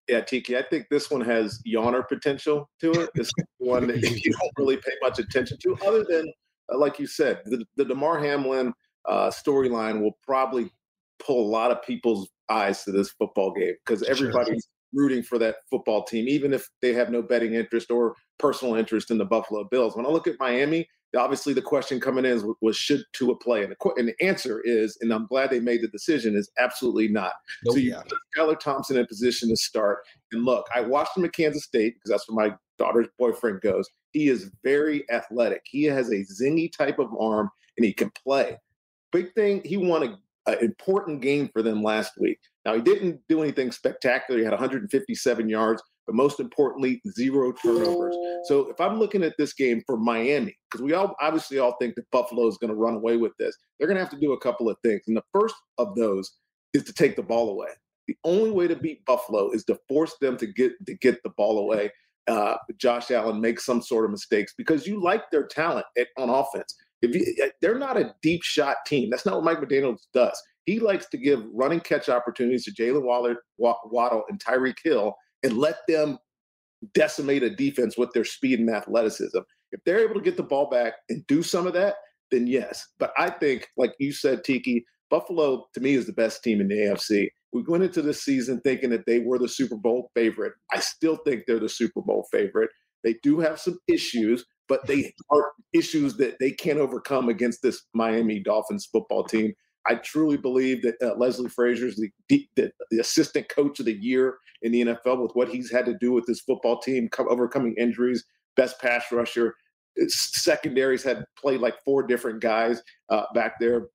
Yeah, 0.09 0.21
Tiki, 0.21 0.57
I 0.57 0.63
think 0.63 0.87
this 0.89 1.09
one 1.09 1.21
has 1.21 1.61
yawner 1.65 2.07
potential 2.07 2.69
to 2.81 2.91
it. 2.91 3.09
This 3.15 3.31
one 3.59 3.87
that 3.87 4.01
you 4.01 4.31
don't 4.31 4.51
really 4.57 4.77
pay 4.77 4.91
much 5.01 5.17
attention 5.17 5.57
to, 5.63 5.75
other 5.85 6.03
than, 6.07 6.31
uh, 6.71 6.77
like 6.77 6.99
you 6.99 7.07
said, 7.07 7.41
the, 7.45 7.65
the 7.75 7.85
Damar 7.85 8.19
Hamlin 8.19 8.71
uh, 9.05 9.31
storyline 9.31 10.01
will 10.01 10.17
probably 10.23 10.69
pull 11.17 11.47
a 11.47 11.49
lot 11.49 11.71
of 11.71 11.81
people's 11.81 12.29
eyes 12.49 12.83
to 12.83 12.91
this 12.91 13.09
football 13.09 13.51
game 13.51 13.73
because 13.83 14.03
everybody's 14.03 14.67
rooting 14.95 15.21
for 15.21 15.37
that 15.37 15.57
football 15.69 16.03
team, 16.03 16.27
even 16.27 16.53
if 16.53 16.67
they 16.81 16.93
have 16.93 17.11
no 17.11 17.21
betting 17.21 17.53
interest 17.53 17.91
or 17.91 18.15
personal 18.39 18.75
interest 18.75 19.11
in 19.11 19.17
the 19.17 19.25
Buffalo 19.25 19.65
Bills. 19.65 19.95
When 19.95 20.05
I 20.05 20.09
look 20.09 20.25
at 20.25 20.39
Miami, 20.39 20.87
obviously 21.15 21.53
the 21.53 21.61
question 21.61 21.99
coming 21.99 22.25
in 22.25 22.31
is, 22.31 22.43
was 22.61 22.75
should 22.75 23.03
Tua 23.13 23.35
play? 23.35 23.63
And 23.63 23.71
the, 23.71 23.93
and 23.97 24.07
the 24.07 24.25
answer 24.25 24.61
is, 24.63 24.97
and 25.01 25.11
I'm 25.11 25.27
glad 25.27 25.49
they 25.49 25.59
made 25.59 25.81
the 25.81 25.87
decision, 25.87 26.35
is 26.35 26.49
absolutely 26.57 27.07
not. 27.07 27.33
Nope. 27.65 27.75
So 27.75 27.79
you 27.79 27.95
put 27.95 28.17
Skylar 28.35 28.59
Thompson 28.59 28.97
in 28.97 29.05
position 29.05 29.49
to 29.49 29.55
start. 29.55 29.99
And 30.31 30.43
look, 30.45 30.65
I 30.73 30.81
watched 30.81 31.17
him 31.17 31.25
at 31.25 31.33
Kansas 31.33 31.63
State 31.63 31.95
because 31.95 32.09
that's 32.09 32.29
where 32.29 32.49
my 32.49 32.55
daughter's 32.77 33.07
boyfriend 33.17 33.61
goes. 33.61 33.87
He 34.11 34.29
is 34.29 34.51
very 34.63 35.09
athletic. 35.09 35.61
He 35.65 35.83
has 35.83 36.09
a 36.09 36.25
zingy 36.25 36.71
type 36.71 36.99
of 36.99 37.09
arm 37.19 37.49
and 37.77 37.85
he 37.85 37.93
can 37.93 38.11
play. 38.11 38.57
Big 39.11 39.33
thing, 39.33 39.61
he 39.63 39.77
won 39.77 40.03
a 40.03 40.17
an 40.47 40.57
important 40.61 41.21
game 41.21 41.49
for 41.51 41.61
them 41.61 41.81
last 41.81 42.13
week. 42.19 42.39
Now, 42.65 42.75
he 42.75 42.81
didn't 42.81 43.21
do 43.29 43.41
anything 43.41 43.71
spectacular. 43.71 44.39
He 44.39 44.43
had 44.43 44.53
157 44.53 45.49
yards, 45.49 45.81
but 46.05 46.15
most 46.15 46.39
importantly, 46.39 47.01
zero 47.09 47.51
turnovers. 47.51 48.15
So 48.45 48.69
if 48.69 48.79
I'm 48.79 48.99
looking 48.99 49.23
at 49.23 49.35
this 49.37 49.53
game 49.53 49.83
for 49.85 49.97
Miami, 49.97 50.55
because 50.69 50.83
we 50.83 50.93
all 50.93 51.15
obviously 51.21 51.59
all 51.59 51.75
think 51.79 51.95
that 51.95 52.09
Buffalo 52.11 52.47
is 52.47 52.57
going 52.57 52.69
to 52.69 52.75
run 52.75 52.95
away 52.95 53.17
with 53.17 53.33
this, 53.37 53.55
they're 53.77 53.87
going 53.87 53.97
to 53.97 54.03
have 54.03 54.13
to 54.13 54.19
do 54.19 54.33
a 54.33 54.39
couple 54.39 54.69
of 54.69 54.77
things. 54.83 55.01
And 55.07 55.17
the 55.17 55.23
first 55.31 55.55
of 55.77 55.95
those 55.95 56.31
is 56.73 56.83
to 56.83 56.93
take 56.93 57.15
the 57.15 57.23
ball 57.23 57.49
away. 57.49 57.69
The 58.07 58.17
only 58.23 58.51
way 58.51 58.67
to 58.67 58.75
beat 58.75 59.05
Buffalo 59.05 59.49
is 59.51 59.63
to 59.65 59.79
force 59.87 60.15
them 60.21 60.37
to 60.37 60.45
get 60.45 60.73
to 60.85 60.93
get 60.95 61.21
the 61.23 61.31
ball 61.31 61.59
away. 61.59 61.91
Uh, 62.27 62.55
Josh 62.77 63.11
Allen 63.11 63.39
makes 63.39 63.65
some 63.65 63.81
sort 63.81 64.05
of 64.05 64.11
mistakes 64.11 64.53
because 64.57 64.87
you 64.87 65.01
like 65.01 65.23
their 65.31 65.45
talent 65.45 65.85
at, 65.97 66.07
on 66.17 66.29
offense. 66.29 66.75
If 67.05 67.15
you, 67.15 67.35
eh, 67.43 67.49
they're 67.61 67.79
not 67.79 67.97
a 67.97 68.13
deep 68.21 68.43
shot 68.43 68.77
team, 68.85 69.09
that's 69.09 69.25
not 69.25 69.35
what 69.35 69.43
Mike 69.43 69.59
McDaniels 69.59 69.99
does. 70.13 70.41
He 70.65 70.79
likes 70.79 71.07
to 71.09 71.17
give 71.17 71.43
running 71.53 71.79
catch 71.79 72.09
opportunities 72.09 72.65
to 72.65 72.71
Jaylen 72.71 73.03
Waller, 73.03 73.37
Waddle, 73.57 74.23
and 74.29 74.43
Tyreek 74.43 74.77
Hill, 74.83 75.15
and 75.43 75.57
let 75.57 75.77
them 75.87 76.17
decimate 76.93 77.43
a 77.43 77.49
defense 77.49 77.97
with 77.97 78.11
their 78.13 78.25
speed 78.25 78.59
and 78.59 78.69
athleticism. 78.69 79.39
If 79.71 79.81
they're 79.85 79.99
able 79.99 80.15
to 80.15 80.21
get 80.21 80.37
the 80.37 80.43
ball 80.43 80.69
back 80.69 80.93
and 81.09 81.25
do 81.27 81.43
some 81.43 81.67
of 81.67 81.73
that, 81.73 81.95
then 82.31 82.47
yes. 82.47 82.87
But 82.99 83.13
I 83.17 83.29
think, 83.29 83.67
like 83.77 83.93
you 83.99 84.11
said, 84.11 84.43
Tiki, 84.43 84.85
Buffalo 85.09 85.65
to 85.73 85.79
me 85.79 85.93
is 85.93 86.07
the 86.07 86.13
best 86.13 86.43
team 86.43 86.61
in 86.61 86.67
the 86.67 86.75
AFC. 86.75 87.29
We 87.53 87.63
went 87.63 87.83
into 87.83 88.01
this 88.01 88.23
season 88.23 88.59
thinking 88.61 88.89
that 88.89 89.05
they 89.05 89.19
were 89.19 89.39
the 89.39 89.47
Super 89.47 89.77
Bowl 89.77 90.11
favorite. 90.15 90.53
I 90.73 90.79
still 90.79 91.17
think 91.17 91.43
they're 91.45 91.59
the 91.59 91.69
Super 91.69 92.01
Bowl 92.01 92.27
favorite. 92.31 92.69
They 93.03 93.15
do 93.21 93.39
have 93.39 93.59
some 93.59 93.77
issues, 93.87 94.45
but 94.67 94.85
they 94.87 95.13
are 95.29 95.51
issues 95.73 96.15
that 96.17 96.37
they 96.39 96.51
can't 96.51 96.79
overcome 96.79 97.29
against 97.29 97.61
this 97.61 97.83
Miami 97.93 98.39
Dolphins 98.39 98.87
football 98.91 99.23
team. 99.23 99.53
I 99.87 99.95
truly 99.95 100.37
believe 100.37 100.81
that 100.81 100.95
uh, 101.01 101.15
Leslie 101.15 101.49
Frazier 101.49 101.87
is 101.87 101.95
the, 101.95 102.47
the, 102.55 102.71
the 102.89 102.99
assistant 102.99 103.49
coach 103.49 103.79
of 103.79 103.85
the 103.85 103.93
year 103.93 104.37
in 104.63 104.71
the 104.71 104.81
NFL 104.81 105.21
with 105.21 105.31
what 105.33 105.49
he's 105.49 105.71
had 105.71 105.85
to 105.85 105.95
do 105.99 106.11
with 106.11 106.25
this 106.25 106.41
football 106.41 106.79
team, 106.79 107.07
overcoming 107.19 107.75
injuries, 107.77 108.25
best 108.55 108.79
pass 108.81 109.11
rusher. 109.11 109.53
Secondaries 110.07 111.03
had 111.03 111.23
played 111.37 111.61
like 111.61 111.75
four 111.85 112.03
different 112.03 112.41
guys 112.41 112.81
uh, 113.09 113.23
back 113.33 113.59
there. 113.59 113.87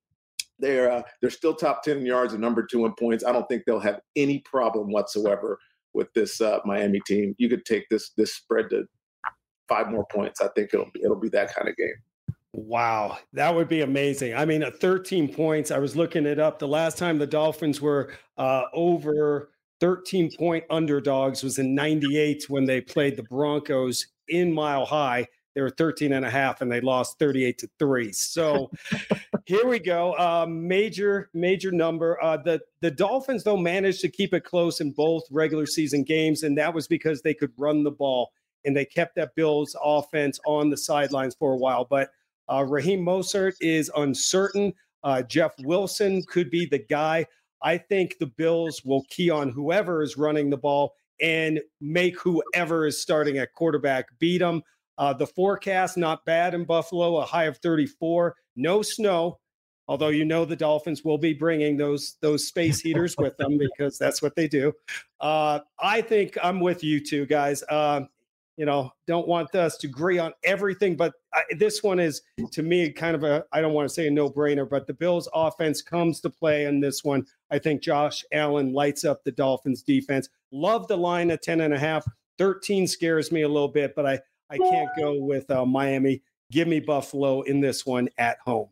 They're 0.59 0.91
uh, 0.91 1.01
they're 1.19 1.29
still 1.29 1.55
top 1.55 1.83
ten 1.83 1.97
in 1.97 2.05
yards 2.05 2.33
and 2.33 2.41
number 2.41 2.65
two 2.65 2.85
in 2.85 2.93
points. 2.93 3.25
I 3.25 3.31
don't 3.31 3.47
think 3.47 3.63
they'll 3.65 3.79
have 3.79 3.99
any 4.15 4.39
problem 4.39 4.91
whatsoever 4.91 5.59
with 5.93 6.07
this 6.13 6.39
uh, 6.39 6.59
Miami 6.65 7.01
team. 7.05 7.35
You 7.37 7.49
could 7.49 7.65
take 7.65 7.89
this 7.89 8.11
this 8.15 8.35
spread 8.35 8.69
to 8.69 8.85
five 9.71 9.89
more 9.89 10.05
points. 10.11 10.41
I 10.41 10.49
think 10.49 10.73
it'll 10.73 10.91
be 10.93 11.01
it'll 11.03 11.19
be 11.19 11.29
that 11.29 11.55
kind 11.55 11.69
of 11.69 11.77
game. 11.77 11.95
Wow, 12.53 13.17
that 13.33 13.55
would 13.55 13.69
be 13.69 13.81
amazing. 13.81 14.35
I 14.35 14.43
mean, 14.43 14.61
at 14.61 14.81
13 14.81 15.33
points, 15.33 15.71
I 15.71 15.79
was 15.79 15.95
looking 15.95 16.25
it 16.25 16.37
up. 16.37 16.59
The 16.59 16.67
last 16.67 16.97
time 16.97 17.17
the 17.17 17.27
Dolphins 17.27 17.79
were 17.79 18.11
uh, 18.37 18.63
over 18.73 19.51
13 19.79 20.31
point 20.37 20.65
underdogs 20.69 21.43
was 21.43 21.59
in 21.59 21.73
98 21.73 22.49
when 22.49 22.65
they 22.65 22.81
played 22.81 23.15
the 23.15 23.23
Broncos 23.23 24.07
in 24.27 24.53
Mile 24.53 24.85
High. 24.85 25.27
They 25.55 25.61
were 25.61 25.69
13 25.69 26.13
and 26.13 26.25
a 26.25 26.29
half 26.29 26.61
and 26.61 26.71
they 26.71 26.81
lost 26.81 27.19
38 27.19 27.57
to 27.59 27.69
3. 27.79 28.11
So 28.13 28.69
here 29.45 29.65
we 29.65 29.79
go. 29.79 30.13
Uh, 30.13 30.45
major, 30.47 31.29
major 31.33 31.71
number. 31.71 32.21
Uh, 32.23 32.37
the, 32.37 32.61
the 32.81 32.91
Dolphins, 32.91 33.43
though, 33.43 33.57
managed 33.57 34.01
to 34.01 34.09
keep 34.09 34.33
it 34.33 34.43
close 34.43 34.81
in 34.81 34.91
both 34.91 35.23
regular 35.29 35.65
season 35.65 36.03
games, 36.03 36.43
and 36.43 36.57
that 36.57 36.73
was 36.73 36.87
because 36.87 37.21
they 37.21 37.33
could 37.33 37.51
run 37.57 37.83
the 37.83 37.91
ball 37.91 38.31
and 38.65 38.75
they 38.75 38.85
kept 38.85 39.15
that 39.15 39.35
Bills 39.35 39.75
offense 39.83 40.39
on 40.45 40.69
the 40.69 40.77
sidelines 40.77 41.35
for 41.35 41.53
a 41.53 41.57
while. 41.57 41.85
But 41.85 42.11
uh, 42.51 42.65
Raheem 42.67 43.05
Mostert 43.05 43.53
is 43.61 43.91
uncertain. 43.95 44.73
Uh, 45.03 45.21
Jeff 45.23 45.53
Wilson 45.59 46.21
could 46.27 46.49
be 46.49 46.65
the 46.65 46.79
guy. 46.79 47.25
I 47.63 47.77
think 47.77 48.17
the 48.19 48.27
Bills 48.27 48.83
will 48.83 49.03
key 49.09 49.29
on 49.29 49.49
whoever 49.49 50.01
is 50.01 50.17
running 50.17 50.49
the 50.49 50.57
ball 50.57 50.93
and 51.21 51.61
make 51.79 52.19
whoever 52.19 52.87
is 52.87 52.99
starting 52.99 53.37
at 53.37 53.53
quarterback 53.53 54.07
beat 54.19 54.39
them. 54.39 54.63
Uh, 54.97 55.13
the 55.13 55.27
forecast 55.27 55.97
not 55.97 56.25
bad 56.25 56.53
in 56.53 56.65
Buffalo, 56.65 57.17
a 57.17 57.25
high 57.25 57.45
of 57.45 57.57
34. 57.57 58.35
No 58.55 58.81
snow, 58.81 59.39
although 59.87 60.09
you 60.09 60.25
know 60.25 60.45
the 60.45 60.55
Dolphins 60.55 61.03
will 61.03 61.17
be 61.17 61.33
bringing 61.33 61.77
those 61.77 62.17
those 62.21 62.47
space 62.47 62.81
heaters 62.81 63.15
with 63.17 63.37
them 63.37 63.57
because 63.57 63.97
that's 63.97 64.21
what 64.21 64.35
they 64.35 64.47
do. 64.47 64.73
Uh, 65.19 65.59
I 65.79 66.01
think 66.01 66.37
I'm 66.43 66.59
with 66.59 66.83
you 66.83 66.99
two 66.99 67.25
guys. 67.25 67.63
Uh, 67.69 68.01
you 68.61 68.67
know, 68.67 68.93
don't 69.07 69.27
want 69.27 69.55
us 69.55 69.75
to 69.75 69.87
agree 69.87 70.19
on 70.19 70.33
everything, 70.43 70.95
but 70.95 71.15
I, 71.33 71.41
this 71.57 71.81
one 71.81 71.99
is 71.99 72.21
to 72.51 72.61
me 72.61 72.91
kind 72.91 73.15
of 73.15 73.23
a 73.23 73.43
I 73.51 73.59
don't 73.59 73.73
want 73.73 73.89
to 73.89 73.93
say 73.93 74.05
a 74.05 74.11
no 74.11 74.29
brainer, 74.29 74.69
but 74.69 74.85
the 74.85 74.93
Bills 74.93 75.27
offense 75.33 75.81
comes 75.81 76.21
to 76.21 76.29
play 76.29 76.65
in 76.65 76.79
this 76.79 77.03
one. 77.03 77.25
I 77.49 77.57
think 77.57 77.81
Josh 77.81 78.23
Allen 78.31 78.71
lights 78.71 79.03
up 79.03 79.23
the 79.23 79.31
Dolphins 79.31 79.81
defense. 79.81 80.29
Love 80.51 80.87
the 80.87 80.95
line 80.95 81.31
at 81.31 81.41
10 81.41 81.61
and 81.61 81.73
a 81.73 81.79
half. 81.79 82.05
13 82.37 82.85
scares 82.85 83.31
me 83.31 83.41
a 83.41 83.49
little 83.49 83.67
bit, 83.67 83.95
but 83.95 84.05
I, 84.05 84.19
I 84.51 84.59
can't 84.59 84.91
go 84.95 85.15
with 85.15 85.49
uh, 85.49 85.65
Miami. 85.65 86.21
Give 86.51 86.67
me 86.67 86.81
Buffalo 86.81 87.41
in 87.41 87.61
this 87.61 87.83
one 87.83 88.09
at 88.19 88.37
home. 88.45 88.69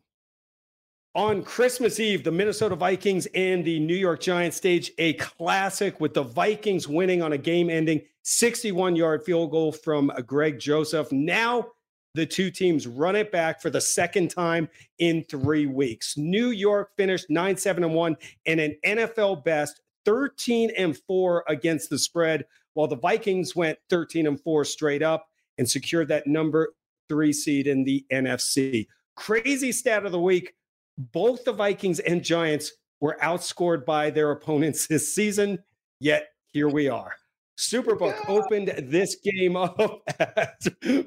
On 1.16 1.42
Christmas 1.42 1.98
Eve, 1.98 2.22
the 2.22 2.30
Minnesota 2.30 2.76
Vikings 2.76 3.26
and 3.34 3.64
the 3.64 3.80
New 3.80 3.96
York 3.96 4.20
Giants 4.20 4.56
stage 4.56 4.92
a 4.98 5.14
classic 5.14 6.00
with 6.00 6.14
the 6.14 6.22
Vikings 6.22 6.86
winning 6.86 7.20
on 7.20 7.32
a 7.32 7.38
game 7.38 7.68
ending 7.68 8.02
61 8.22 8.94
yard 8.94 9.24
field 9.24 9.50
goal 9.50 9.72
from 9.72 10.12
Greg 10.24 10.60
Joseph. 10.60 11.10
Now 11.10 11.66
the 12.14 12.24
two 12.24 12.52
teams 12.52 12.86
run 12.86 13.16
it 13.16 13.32
back 13.32 13.60
for 13.60 13.70
the 13.70 13.80
second 13.80 14.30
time 14.30 14.68
in 15.00 15.24
three 15.24 15.66
weeks. 15.66 16.16
New 16.16 16.50
York 16.50 16.90
finished 16.96 17.26
9 17.28 17.56
7 17.56 17.82
and 17.82 17.92
1 17.92 18.16
and 18.46 18.60
an 18.60 18.76
NFL 18.86 19.44
best 19.44 19.80
13 20.04 20.70
and 20.78 20.96
4 20.96 21.42
against 21.48 21.90
the 21.90 21.98
spread, 21.98 22.44
while 22.74 22.86
the 22.86 22.94
Vikings 22.94 23.56
went 23.56 23.80
13 23.90 24.28
and 24.28 24.40
4 24.40 24.64
straight 24.64 25.02
up 25.02 25.26
and 25.58 25.68
secured 25.68 26.06
that 26.06 26.28
number 26.28 26.72
three 27.08 27.32
seed 27.32 27.66
in 27.66 27.82
the 27.82 28.06
NFC. 28.12 28.86
Crazy 29.16 29.72
stat 29.72 30.06
of 30.06 30.12
the 30.12 30.20
week 30.20 30.54
both 31.12 31.44
the 31.44 31.52
Vikings 31.52 31.98
and 32.00 32.22
Giants 32.22 32.72
were 33.00 33.16
outscored 33.22 33.84
by 33.84 34.10
their 34.10 34.30
opponents 34.30 34.86
this 34.86 35.14
season, 35.14 35.58
yet 35.98 36.28
here 36.52 36.68
we 36.68 36.88
are. 36.88 37.14
Superbook 37.58 38.16
yeah. 38.24 38.24
opened 38.28 38.68
this 38.90 39.16
game 39.16 39.56
up 39.56 40.02
at 40.18 40.58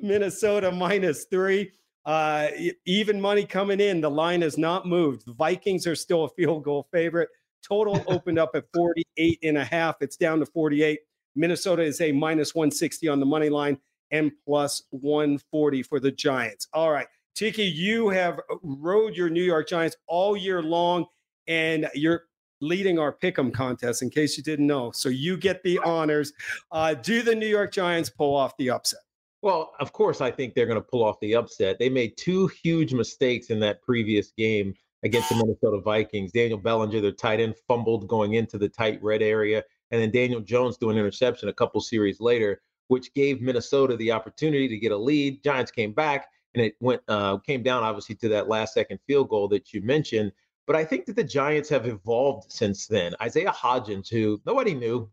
Minnesota 0.01 0.71
minus 0.71 1.25
three. 1.25 1.71
Uh, 2.05 2.49
even 2.85 3.21
money 3.21 3.45
coming 3.45 3.79
in. 3.79 4.01
The 4.01 4.11
line 4.11 4.41
has 4.41 4.57
not 4.57 4.85
moved. 4.85 5.25
The 5.25 5.33
Vikings 5.33 5.87
are 5.87 5.95
still 5.95 6.25
a 6.25 6.29
field 6.29 6.63
goal 6.63 6.87
favorite. 6.91 7.29
Total 7.65 8.03
opened 8.07 8.39
up 8.39 8.51
at 8.55 8.65
48 8.73 9.39
and 9.43 9.57
a 9.57 9.63
half. 9.63 9.97
It's 10.01 10.17
down 10.17 10.39
to 10.39 10.45
48. 10.45 10.99
Minnesota 11.35 11.81
is 11.81 12.01
a 12.01 12.11
minus 12.11 12.53
160 12.53 13.07
on 13.07 13.19
the 13.19 13.25
money 13.25 13.49
line 13.49 13.77
and 14.11 14.31
plus 14.45 14.83
140 14.91 15.83
for 15.83 15.99
the 15.99 16.11
Giants. 16.11 16.67
All 16.73 16.91
right. 16.91 17.07
Tiki, 17.35 17.63
you 17.63 18.09
have 18.09 18.39
rode 18.61 19.15
your 19.15 19.29
New 19.29 19.43
York 19.43 19.67
Giants 19.67 19.95
all 20.07 20.37
year 20.37 20.61
long, 20.61 21.05
and 21.47 21.89
you're 21.95 22.25
leading 22.61 22.99
our 22.99 23.11
pick'em 23.11 23.53
contest. 23.53 24.01
In 24.01 24.09
case 24.09 24.37
you 24.37 24.43
didn't 24.43 24.67
know, 24.67 24.91
so 24.91 25.09
you 25.09 25.37
get 25.37 25.63
the 25.63 25.79
honors. 25.79 26.31
Uh, 26.71 26.93
do 26.93 27.21
the 27.21 27.35
New 27.35 27.47
York 27.47 27.71
Giants 27.71 28.09
pull 28.09 28.35
off 28.35 28.55
the 28.57 28.69
upset? 28.69 28.99
Well, 29.41 29.73
of 29.79 29.91
course, 29.91 30.21
I 30.21 30.31
think 30.31 30.53
they're 30.53 30.67
going 30.67 30.81
to 30.81 30.87
pull 30.87 31.03
off 31.03 31.19
the 31.19 31.35
upset. 31.35 31.77
They 31.77 31.89
made 31.89 32.15
two 32.15 32.47
huge 32.47 32.93
mistakes 32.93 33.47
in 33.47 33.59
that 33.59 33.81
previous 33.81 34.31
game 34.31 34.73
against 35.03 35.27
the 35.29 35.35
Minnesota 35.35 35.81
Vikings. 35.81 36.31
Daniel 36.31 36.57
Bellinger, 36.57 37.01
their 37.01 37.11
tight 37.11 37.41
end, 37.41 37.55
fumbled 37.67 38.07
going 38.07 38.35
into 38.35 38.57
the 38.57 38.69
tight 38.69 39.03
red 39.03 39.21
area, 39.21 39.63
and 39.91 40.01
then 40.01 40.11
Daniel 40.11 40.39
Jones 40.39 40.77
threw 40.77 40.91
an 40.91 40.97
interception 40.97 41.49
a 41.49 41.53
couple 41.53 41.81
series 41.81 42.21
later, 42.21 42.61
which 42.87 43.13
gave 43.13 43.41
Minnesota 43.41 43.97
the 43.97 44.11
opportunity 44.11 44.69
to 44.69 44.77
get 44.77 44.93
a 44.93 44.97
lead. 44.97 45.43
Giants 45.43 45.71
came 45.71 45.91
back 45.91 46.27
and 46.53 46.63
it 46.63 46.75
went 46.79 47.01
uh, 47.07 47.37
came 47.37 47.63
down 47.63 47.83
obviously 47.83 48.15
to 48.15 48.29
that 48.29 48.47
last 48.47 48.73
second 48.73 48.99
field 49.07 49.29
goal 49.29 49.47
that 49.49 49.73
you 49.73 49.81
mentioned. 49.81 50.31
But 50.65 50.75
I 50.75 50.85
think 50.85 51.05
that 51.05 51.15
the 51.15 51.23
Giants 51.23 51.69
have 51.69 51.87
evolved 51.87 52.51
since 52.51 52.87
then. 52.87 53.13
Isaiah 53.21 53.51
Hodgins, 53.51 54.09
who 54.09 54.41
nobody 54.45 54.73
knew, 54.73 55.09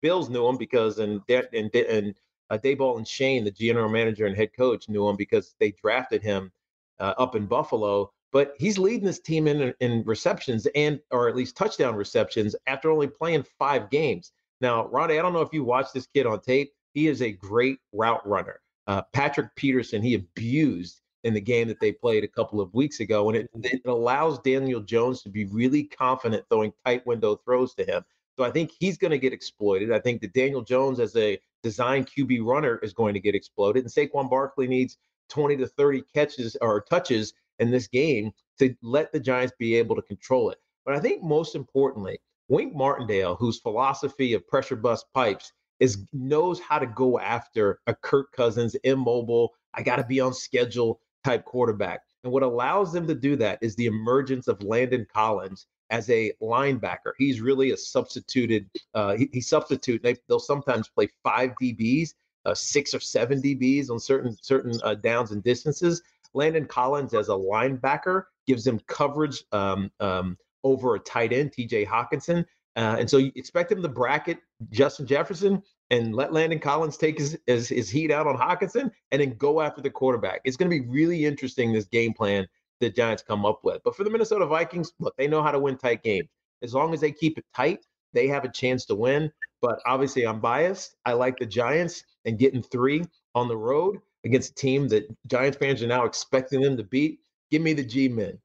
Bills 0.00 0.28
knew 0.28 0.46
him 0.46 0.56
because 0.56 0.98
and 0.98 1.20
and 1.28 1.74
and 1.74 2.14
uh, 2.50 2.58
Daboll 2.58 2.98
and 2.98 3.08
Schoen, 3.08 3.44
the 3.44 3.50
general 3.50 3.88
manager 3.88 4.26
and 4.26 4.36
head 4.36 4.50
coach, 4.56 4.88
knew 4.88 5.08
him 5.08 5.16
because 5.16 5.54
they 5.58 5.72
drafted 5.72 6.22
him 6.22 6.52
uh, 7.00 7.14
up 7.18 7.34
in 7.34 7.46
Buffalo. 7.46 8.12
But 8.30 8.54
he's 8.58 8.78
leading 8.78 9.04
this 9.06 9.20
team 9.20 9.46
in 9.46 9.74
in 9.80 10.04
receptions 10.04 10.66
and 10.74 11.00
or 11.10 11.28
at 11.28 11.36
least 11.36 11.56
touchdown 11.56 11.96
receptions 11.96 12.54
after 12.66 12.90
only 12.90 13.08
playing 13.08 13.44
five 13.58 13.90
games. 13.90 14.32
Now, 14.60 14.86
Ronnie, 14.86 15.18
I 15.18 15.22
don't 15.22 15.32
know 15.32 15.40
if 15.40 15.52
you 15.52 15.64
watched 15.64 15.92
this 15.94 16.06
kid 16.06 16.26
on 16.26 16.40
tape. 16.40 16.72
He 16.94 17.08
is 17.08 17.22
a 17.22 17.32
great 17.32 17.78
route 17.92 18.26
runner 18.26 18.61
uh, 18.86 19.02
Patrick 19.12 19.54
Peterson 19.56 20.02
he 20.02 20.14
abused 20.14 21.00
in 21.24 21.34
the 21.34 21.40
game 21.40 21.68
that 21.68 21.80
they 21.80 21.92
played 21.92 22.24
a 22.24 22.28
couple 22.28 22.60
of 22.60 22.74
weeks 22.74 23.00
ago. 23.00 23.28
And 23.28 23.38
it, 23.38 23.50
it 23.54 23.82
allows 23.86 24.40
Daniel 24.40 24.80
Jones 24.80 25.22
to 25.22 25.28
be 25.28 25.44
really 25.44 25.84
confident 25.84 26.44
throwing 26.48 26.72
tight 26.84 27.06
window 27.06 27.36
throws 27.36 27.74
to 27.74 27.84
him. 27.84 28.04
So 28.38 28.44
I 28.44 28.50
think 28.50 28.72
he's 28.78 28.98
going 28.98 29.10
to 29.10 29.18
get 29.18 29.32
exploited. 29.32 29.92
I 29.92 30.00
think 30.00 30.20
that 30.22 30.32
Daniel 30.32 30.62
Jones 30.62 30.98
as 30.98 31.14
a 31.16 31.38
design 31.62 32.04
QB 32.04 32.44
runner 32.44 32.78
is 32.78 32.92
going 32.92 33.14
to 33.14 33.20
get 33.20 33.34
exploded. 33.34 33.84
And 33.84 33.92
Saquon 33.92 34.28
Barkley 34.28 34.66
needs 34.66 34.96
20 35.28 35.56
to 35.58 35.66
30 35.66 36.02
catches 36.14 36.56
or 36.60 36.80
touches 36.80 37.34
in 37.58 37.70
this 37.70 37.86
game 37.86 38.32
to 38.58 38.74
let 38.82 39.12
the 39.12 39.20
Giants 39.20 39.54
be 39.58 39.76
able 39.76 39.94
to 39.96 40.02
control 40.02 40.50
it. 40.50 40.58
But 40.84 40.96
I 40.96 41.00
think 41.00 41.22
most 41.22 41.54
importantly, 41.54 42.18
Wink 42.48 42.74
Martindale, 42.74 43.36
whose 43.36 43.60
philosophy 43.60 44.34
of 44.34 44.46
pressure 44.48 44.76
bust 44.76 45.06
pipes 45.14 45.52
is 45.82 45.98
knows 46.12 46.60
how 46.60 46.78
to 46.78 46.86
go 46.86 47.18
after 47.18 47.80
a 47.88 47.94
Kirk 47.94 48.30
Cousins 48.30 48.76
immobile, 48.84 49.52
I 49.74 49.82
got 49.82 49.96
to 49.96 50.04
be 50.04 50.20
on 50.20 50.32
schedule 50.32 51.00
type 51.24 51.44
quarterback. 51.44 52.02
And 52.22 52.32
what 52.32 52.44
allows 52.44 52.92
them 52.92 53.04
to 53.08 53.16
do 53.16 53.34
that 53.36 53.58
is 53.62 53.74
the 53.74 53.86
emergence 53.86 54.46
of 54.46 54.62
Landon 54.62 55.08
Collins 55.12 55.66
as 55.90 56.08
a 56.08 56.32
linebacker. 56.40 57.14
He's 57.18 57.40
really 57.40 57.72
a 57.72 57.76
substituted. 57.76 58.70
Uh, 58.94 59.16
he, 59.16 59.28
he 59.32 59.40
substitute. 59.40 60.04
They, 60.04 60.14
will 60.28 60.38
sometimes 60.38 60.88
play 60.88 61.08
five 61.24 61.50
DBs, 61.60 62.10
uh, 62.46 62.54
six 62.54 62.94
or 62.94 63.00
seven 63.00 63.42
DBs 63.42 63.90
on 63.90 63.98
certain 63.98 64.36
certain 64.40 64.78
uh, 64.84 64.94
downs 64.94 65.32
and 65.32 65.42
distances. 65.42 66.00
Landon 66.32 66.66
Collins 66.66 67.12
as 67.12 67.28
a 67.28 67.32
linebacker 67.32 68.26
gives 68.46 68.62
them 68.62 68.78
coverage 68.86 69.42
um, 69.50 69.90
um, 69.98 70.38
over 70.62 70.94
a 70.94 71.00
tight 71.00 71.32
end, 71.32 71.52
T.J. 71.52 71.86
Hockenson. 71.86 72.46
Uh, 72.76 72.96
and 72.98 73.10
so 73.10 73.18
you 73.18 73.30
expect 73.34 73.70
him 73.70 73.82
to 73.82 73.88
bracket 73.88 74.38
Justin 74.70 75.06
Jefferson 75.06 75.62
and 75.90 76.14
let 76.14 76.32
Landon 76.32 76.58
Collins 76.58 76.96
take 76.96 77.18
his, 77.18 77.38
his, 77.46 77.68
his 77.68 77.90
heat 77.90 78.10
out 78.10 78.26
on 78.26 78.36
Hockenson 78.36 78.90
and 79.10 79.20
then 79.20 79.36
go 79.36 79.60
after 79.60 79.82
the 79.82 79.90
quarterback. 79.90 80.40
It's 80.44 80.56
going 80.56 80.70
to 80.70 80.80
be 80.80 80.88
really 80.88 81.26
interesting, 81.26 81.72
this 81.72 81.84
game 81.84 82.14
plan 82.14 82.46
the 82.80 82.90
Giants 82.90 83.22
come 83.22 83.44
up 83.44 83.60
with. 83.62 83.80
But 83.84 83.94
for 83.94 84.04
the 84.04 84.10
Minnesota 84.10 84.46
Vikings, 84.46 84.92
look, 84.98 85.14
they 85.16 85.28
know 85.28 85.42
how 85.42 85.52
to 85.52 85.58
win 85.58 85.76
tight 85.76 86.02
games. 86.02 86.28
As 86.62 86.74
long 86.74 86.92
as 86.94 87.00
they 87.00 87.12
keep 87.12 87.38
it 87.38 87.44
tight, 87.54 87.84
they 88.12 88.26
have 88.28 88.44
a 88.44 88.50
chance 88.50 88.84
to 88.86 88.94
win. 88.94 89.30
But 89.60 89.80
obviously, 89.86 90.26
I'm 90.26 90.40
biased. 90.40 90.96
I 91.04 91.12
like 91.12 91.38
the 91.38 91.46
Giants 91.46 92.04
and 92.24 92.38
getting 92.38 92.62
three 92.62 93.04
on 93.34 93.48
the 93.48 93.56
road 93.56 93.98
against 94.24 94.50
a 94.50 94.54
team 94.54 94.88
that 94.88 95.04
Giants 95.28 95.58
fans 95.58 95.82
are 95.82 95.86
now 95.86 96.04
expecting 96.04 96.60
them 96.60 96.76
to 96.76 96.84
beat. 96.84 97.20
Give 97.50 97.62
me 97.62 97.72
the 97.72 97.84
G 97.84 98.08
men. 98.08 98.38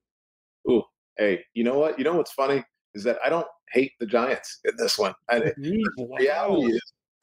Ooh, 0.70 0.84
hey, 1.18 1.44
you 1.54 1.64
know 1.64 1.80
what? 1.80 1.98
You 1.98 2.04
know 2.04 2.14
what's 2.14 2.34
funny 2.34 2.64
is 2.98 3.04
that 3.04 3.18
I 3.24 3.30
don't 3.30 3.48
hate 3.72 3.94
the 4.00 4.06
Giants 4.06 4.60
in 4.66 4.76
this 4.78 4.98
one. 4.98 5.14
I, 5.30 5.54
Wow. 5.98 6.18
reality 6.20 6.74
is, 6.74 6.82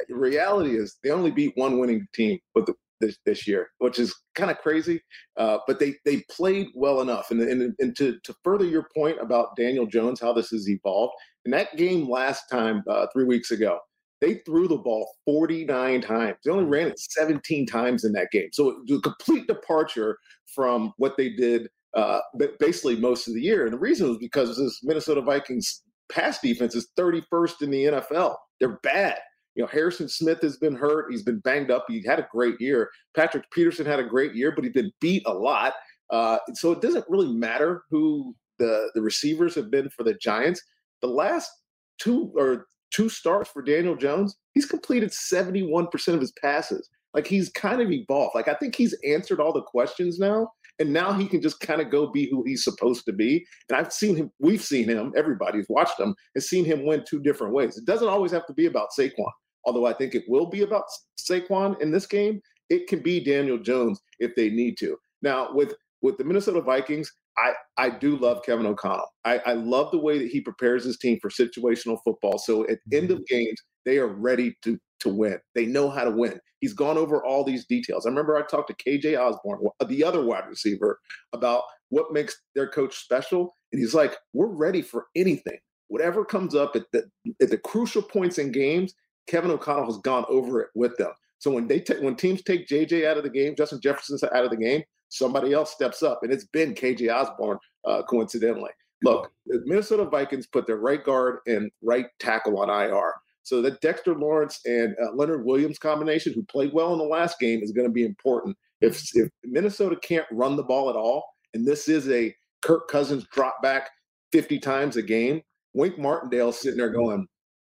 reality 0.08 0.76
is 0.76 0.96
they 1.02 1.10
only 1.10 1.30
beat 1.30 1.52
one 1.56 1.78
winning 1.78 2.06
team 2.14 2.38
with 2.54 2.66
the, 2.66 2.74
this 3.00 3.18
this 3.26 3.46
year, 3.46 3.70
which 3.78 3.98
is 3.98 4.14
kind 4.34 4.50
of 4.50 4.58
crazy. 4.58 5.02
Uh, 5.36 5.58
but 5.66 5.78
they 5.78 5.94
they 6.04 6.22
played 6.30 6.68
well 6.74 7.00
enough, 7.00 7.30
and 7.30 7.40
and, 7.40 7.74
and 7.78 7.96
to 7.96 8.18
to 8.24 8.34
further 8.42 8.64
your 8.64 8.88
point 8.96 9.20
about 9.20 9.56
Daniel 9.56 9.86
Jones, 9.86 10.20
how 10.20 10.32
this 10.32 10.50
has 10.50 10.68
evolved. 10.68 11.14
In 11.44 11.50
that 11.50 11.76
game 11.76 12.08
last 12.08 12.48
time, 12.50 12.82
uh, 12.88 13.06
three 13.12 13.24
weeks 13.24 13.50
ago, 13.50 13.78
they 14.20 14.40
threw 14.46 14.66
the 14.66 14.78
ball 14.78 15.06
49 15.26 16.00
times. 16.00 16.36
They 16.44 16.50
only 16.50 16.64
ran 16.64 16.88
it 16.88 16.98
17 16.98 17.66
times 17.66 18.04
in 18.04 18.12
that 18.12 18.30
game. 18.30 18.48
So 18.52 18.82
a 18.90 19.00
complete 19.00 19.46
departure 19.46 20.18
from 20.46 20.94
what 20.96 21.16
they 21.18 21.28
did 21.30 21.68
uh, 21.94 22.20
basically 22.58 22.96
most 22.96 23.28
of 23.28 23.34
the 23.34 23.40
year. 23.40 23.64
And 23.64 23.72
the 23.72 23.78
reason 23.78 24.08
was 24.08 24.18
because 24.18 24.56
this 24.56 24.80
Minnesota 24.82 25.20
Vikings 25.20 25.82
pass 26.10 26.40
defense 26.40 26.74
is 26.74 26.88
31st 26.98 27.62
in 27.62 27.70
the 27.70 27.84
NFL. 27.84 28.36
They're 28.60 28.78
bad. 28.82 29.18
You 29.54 29.62
know, 29.62 29.68
Harrison 29.68 30.08
Smith 30.08 30.40
has 30.42 30.56
been 30.56 30.74
hurt. 30.74 31.06
He's 31.10 31.22
been 31.22 31.38
banged 31.38 31.70
up. 31.70 31.84
He 31.88 32.04
had 32.04 32.18
a 32.18 32.28
great 32.30 32.60
year. 32.60 32.90
Patrick 33.16 33.44
Peterson 33.52 33.86
had 33.86 34.00
a 34.00 34.04
great 34.04 34.34
year, 34.34 34.52
but 34.52 34.64
he's 34.64 34.72
been 34.72 34.90
beat 35.00 35.22
a 35.26 35.32
lot. 35.32 35.74
Uh, 36.10 36.38
so 36.54 36.72
it 36.72 36.82
doesn't 36.82 37.04
really 37.08 37.32
matter 37.32 37.84
who 37.90 38.34
the, 38.58 38.90
the 38.94 39.02
receivers 39.02 39.54
have 39.54 39.70
been 39.70 39.88
for 39.90 40.02
the 40.02 40.14
Giants. 40.14 40.60
The 41.02 41.08
last 41.08 41.50
two 41.98 42.32
or 42.36 42.66
two 42.90 43.08
starts 43.08 43.48
for 43.50 43.62
Daniel 43.62 43.96
Jones, 43.96 44.36
he's 44.52 44.66
completed 44.66 45.10
71% 45.10 45.88
of 46.08 46.20
his 46.20 46.32
passes. 46.42 46.88
Like 47.14 47.26
he's 47.26 47.48
kind 47.50 47.80
of 47.80 47.92
evolved. 47.92 48.34
Like 48.34 48.48
I 48.48 48.54
think 48.54 48.74
he's 48.74 48.96
answered 49.08 49.40
all 49.40 49.52
the 49.52 49.62
questions 49.62 50.18
now. 50.18 50.48
And 50.78 50.92
now 50.92 51.12
he 51.12 51.28
can 51.28 51.40
just 51.40 51.60
kind 51.60 51.80
of 51.80 51.90
go 51.90 52.10
be 52.10 52.28
who 52.28 52.42
he's 52.44 52.64
supposed 52.64 53.04
to 53.06 53.12
be. 53.12 53.46
And 53.68 53.78
I've 53.78 53.92
seen 53.92 54.16
him, 54.16 54.30
we've 54.40 54.62
seen 54.62 54.88
him, 54.88 55.12
everybody's 55.16 55.66
watched 55.68 56.00
him, 56.00 56.14
has 56.34 56.48
seen 56.48 56.64
him 56.64 56.84
win 56.84 57.04
two 57.08 57.20
different 57.20 57.54
ways. 57.54 57.76
It 57.76 57.84
doesn't 57.84 58.08
always 58.08 58.32
have 58.32 58.46
to 58.46 58.54
be 58.54 58.66
about 58.66 58.88
Saquon, 58.98 59.30
although 59.64 59.86
I 59.86 59.92
think 59.92 60.14
it 60.14 60.24
will 60.28 60.46
be 60.46 60.62
about 60.62 60.84
Saquon 61.18 61.80
in 61.80 61.92
this 61.92 62.06
game. 62.06 62.40
It 62.70 62.88
can 62.88 63.00
be 63.00 63.22
Daniel 63.22 63.58
Jones 63.58 64.00
if 64.18 64.34
they 64.34 64.50
need 64.50 64.76
to. 64.78 64.96
Now, 65.22 65.52
with 65.52 65.74
with 66.02 66.18
the 66.18 66.24
Minnesota 66.24 66.60
Vikings, 66.60 67.10
I, 67.38 67.52
I 67.78 67.90
do 67.90 68.16
love 68.16 68.42
Kevin 68.44 68.66
O'Connell. 68.66 69.08
I, 69.24 69.38
I 69.38 69.52
love 69.54 69.90
the 69.90 69.98
way 69.98 70.18
that 70.18 70.28
he 70.28 70.40
prepares 70.40 70.84
his 70.84 70.98
team 70.98 71.18
for 71.20 71.30
situational 71.30 71.98
football. 72.04 72.38
So 72.38 72.64
at 72.68 72.78
end 72.92 73.10
of 73.10 73.18
mm-hmm. 73.18 73.34
games, 73.34 73.60
they 73.84 73.98
are 73.98 74.08
ready 74.08 74.54
to 74.62 74.78
to 75.04 75.08
win. 75.08 75.38
They 75.54 75.66
know 75.66 75.88
how 75.88 76.04
to 76.04 76.10
win. 76.10 76.40
He's 76.60 76.72
gone 76.72 76.98
over 76.98 77.24
all 77.24 77.44
these 77.44 77.66
details. 77.66 78.06
I 78.06 78.08
remember 78.08 78.36
I 78.36 78.42
talked 78.42 78.68
to 78.76 78.90
KJ 78.90 79.18
Osborn, 79.18 79.60
the 79.86 80.04
other 80.04 80.24
wide 80.24 80.48
receiver, 80.48 80.98
about 81.32 81.64
what 81.90 82.12
makes 82.12 82.36
their 82.54 82.68
coach 82.68 82.96
special. 82.96 83.54
And 83.72 83.80
he's 83.80 83.94
like, 83.94 84.16
we're 84.32 84.46
ready 84.46 84.82
for 84.82 85.06
anything. 85.14 85.58
Whatever 85.88 86.24
comes 86.24 86.54
up 86.54 86.74
at 86.74 86.84
the, 86.92 87.04
at 87.40 87.50
the 87.50 87.58
crucial 87.58 88.02
points 88.02 88.38
in 88.38 88.50
games, 88.50 88.94
Kevin 89.26 89.50
O'Connell 89.50 89.86
has 89.86 89.98
gone 89.98 90.24
over 90.28 90.60
it 90.60 90.68
with 90.74 90.96
them. 90.96 91.12
So 91.38 91.50
when 91.50 91.68
they 91.68 91.80
take 91.80 92.00
when 92.00 92.16
teams 92.16 92.42
take 92.42 92.66
JJ 92.66 93.06
out 93.06 93.18
of 93.18 93.22
the 93.22 93.30
game, 93.30 93.54
Justin 93.54 93.80
Jefferson's 93.80 94.24
out 94.24 94.44
of 94.44 94.50
the 94.50 94.56
game, 94.56 94.82
somebody 95.10 95.52
else 95.52 95.72
steps 95.72 96.02
up, 96.02 96.20
and 96.22 96.32
it's 96.32 96.46
been 96.46 96.74
KJ 96.74 97.14
Osborn 97.14 97.58
uh, 97.86 98.02
coincidentally. 98.04 98.70
Look, 99.02 99.30
the 99.46 99.62
Minnesota 99.66 100.06
Vikings 100.06 100.46
put 100.46 100.66
their 100.66 100.78
right 100.78 101.04
guard 101.04 101.40
and 101.46 101.70
right 101.82 102.06
tackle 102.18 102.58
on 102.58 102.70
IR. 102.70 103.12
So 103.44 103.60
that 103.62 103.80
Dexter 103.82 104.14
Lawrence 104.14 104.60
and 104.64 104.96
uh, 105.02 105.12
Leonard 105.14 105.44
Williams 105.44 105.78
combination, 105.78 106.32
who 106.32 106.42
played 106.44 106.72
well 106.72 106.92
in 106.92 106.98
the 106.98 107.04
last 107.04 107.38
game, 107.38 107.62
is 107.62 107.72
going 107.72 107.86
to 107.86 107.92
be 107.92 108.04
important. 108.04 108.56
If, 108.80 109.02
if 109.14 109.28
Minnesota 109.44 109.96
can't 109.96 110.26
run 110.32 110.56
the 110.56 110.62
ball 110.62 110.88
at 110.90 110.96
all, 110.96 111.24
and 111.52 111.66
this 111.66 111.88
is 111.88 112.08
a 112.10 112.34
Kirk 112.62 112.88
Cousins 112.88 113.26
drop 113.32 113.62
back 113.62 113.90
50 114.32 114.58
times 114.58 114.96
a 114.96 115.02
game, 115.02 115.42
Wink 115.74 115.98
Martindale 115.98 116.52
sitting 116.52 116.78
there 116.78 116.90
going, 116.90 117.26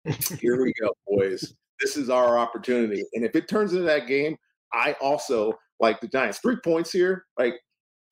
"Here 0.41 0.61
we 0.61 0.73
go, 0.81 0.93
boys. 1.07 1.55
This 1.81 1.97
is 1.97 2.11
our 2.11 2.37
opportunity." 2.37 3.05
And 3.15 3.25
if 3.25 3.37
it 3.37 3.49
turns 3.49 3.73
into 3.73 3.85
that 3.85 4.09
game, 4.09 4.37
I 4.73 4.97
also 5.01 5.55
like 5.79 6.01
the 6.01 6.09
Giants. 6.09 6.39
Three 6.39 6.57
points 6.65 6.91
here, 6.91 7.27
like 7.39 7.55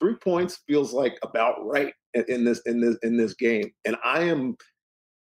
three 0.00 0.16
points 0.16 0.60
feels 0.66 0.92
like 0.92 1.18
about 1.22 1.66
right 1.66 1.92
in, 2.14 2.24
in 2.28 2.44
this 2.44 2.60
in 2.66 2.80
this 2.80 2.96
in 3.02 3.16
this 3.16 3.34
game. 3.34 3.70
And 3.84 3.96
I 4.04 4.22
am 4.22 4.56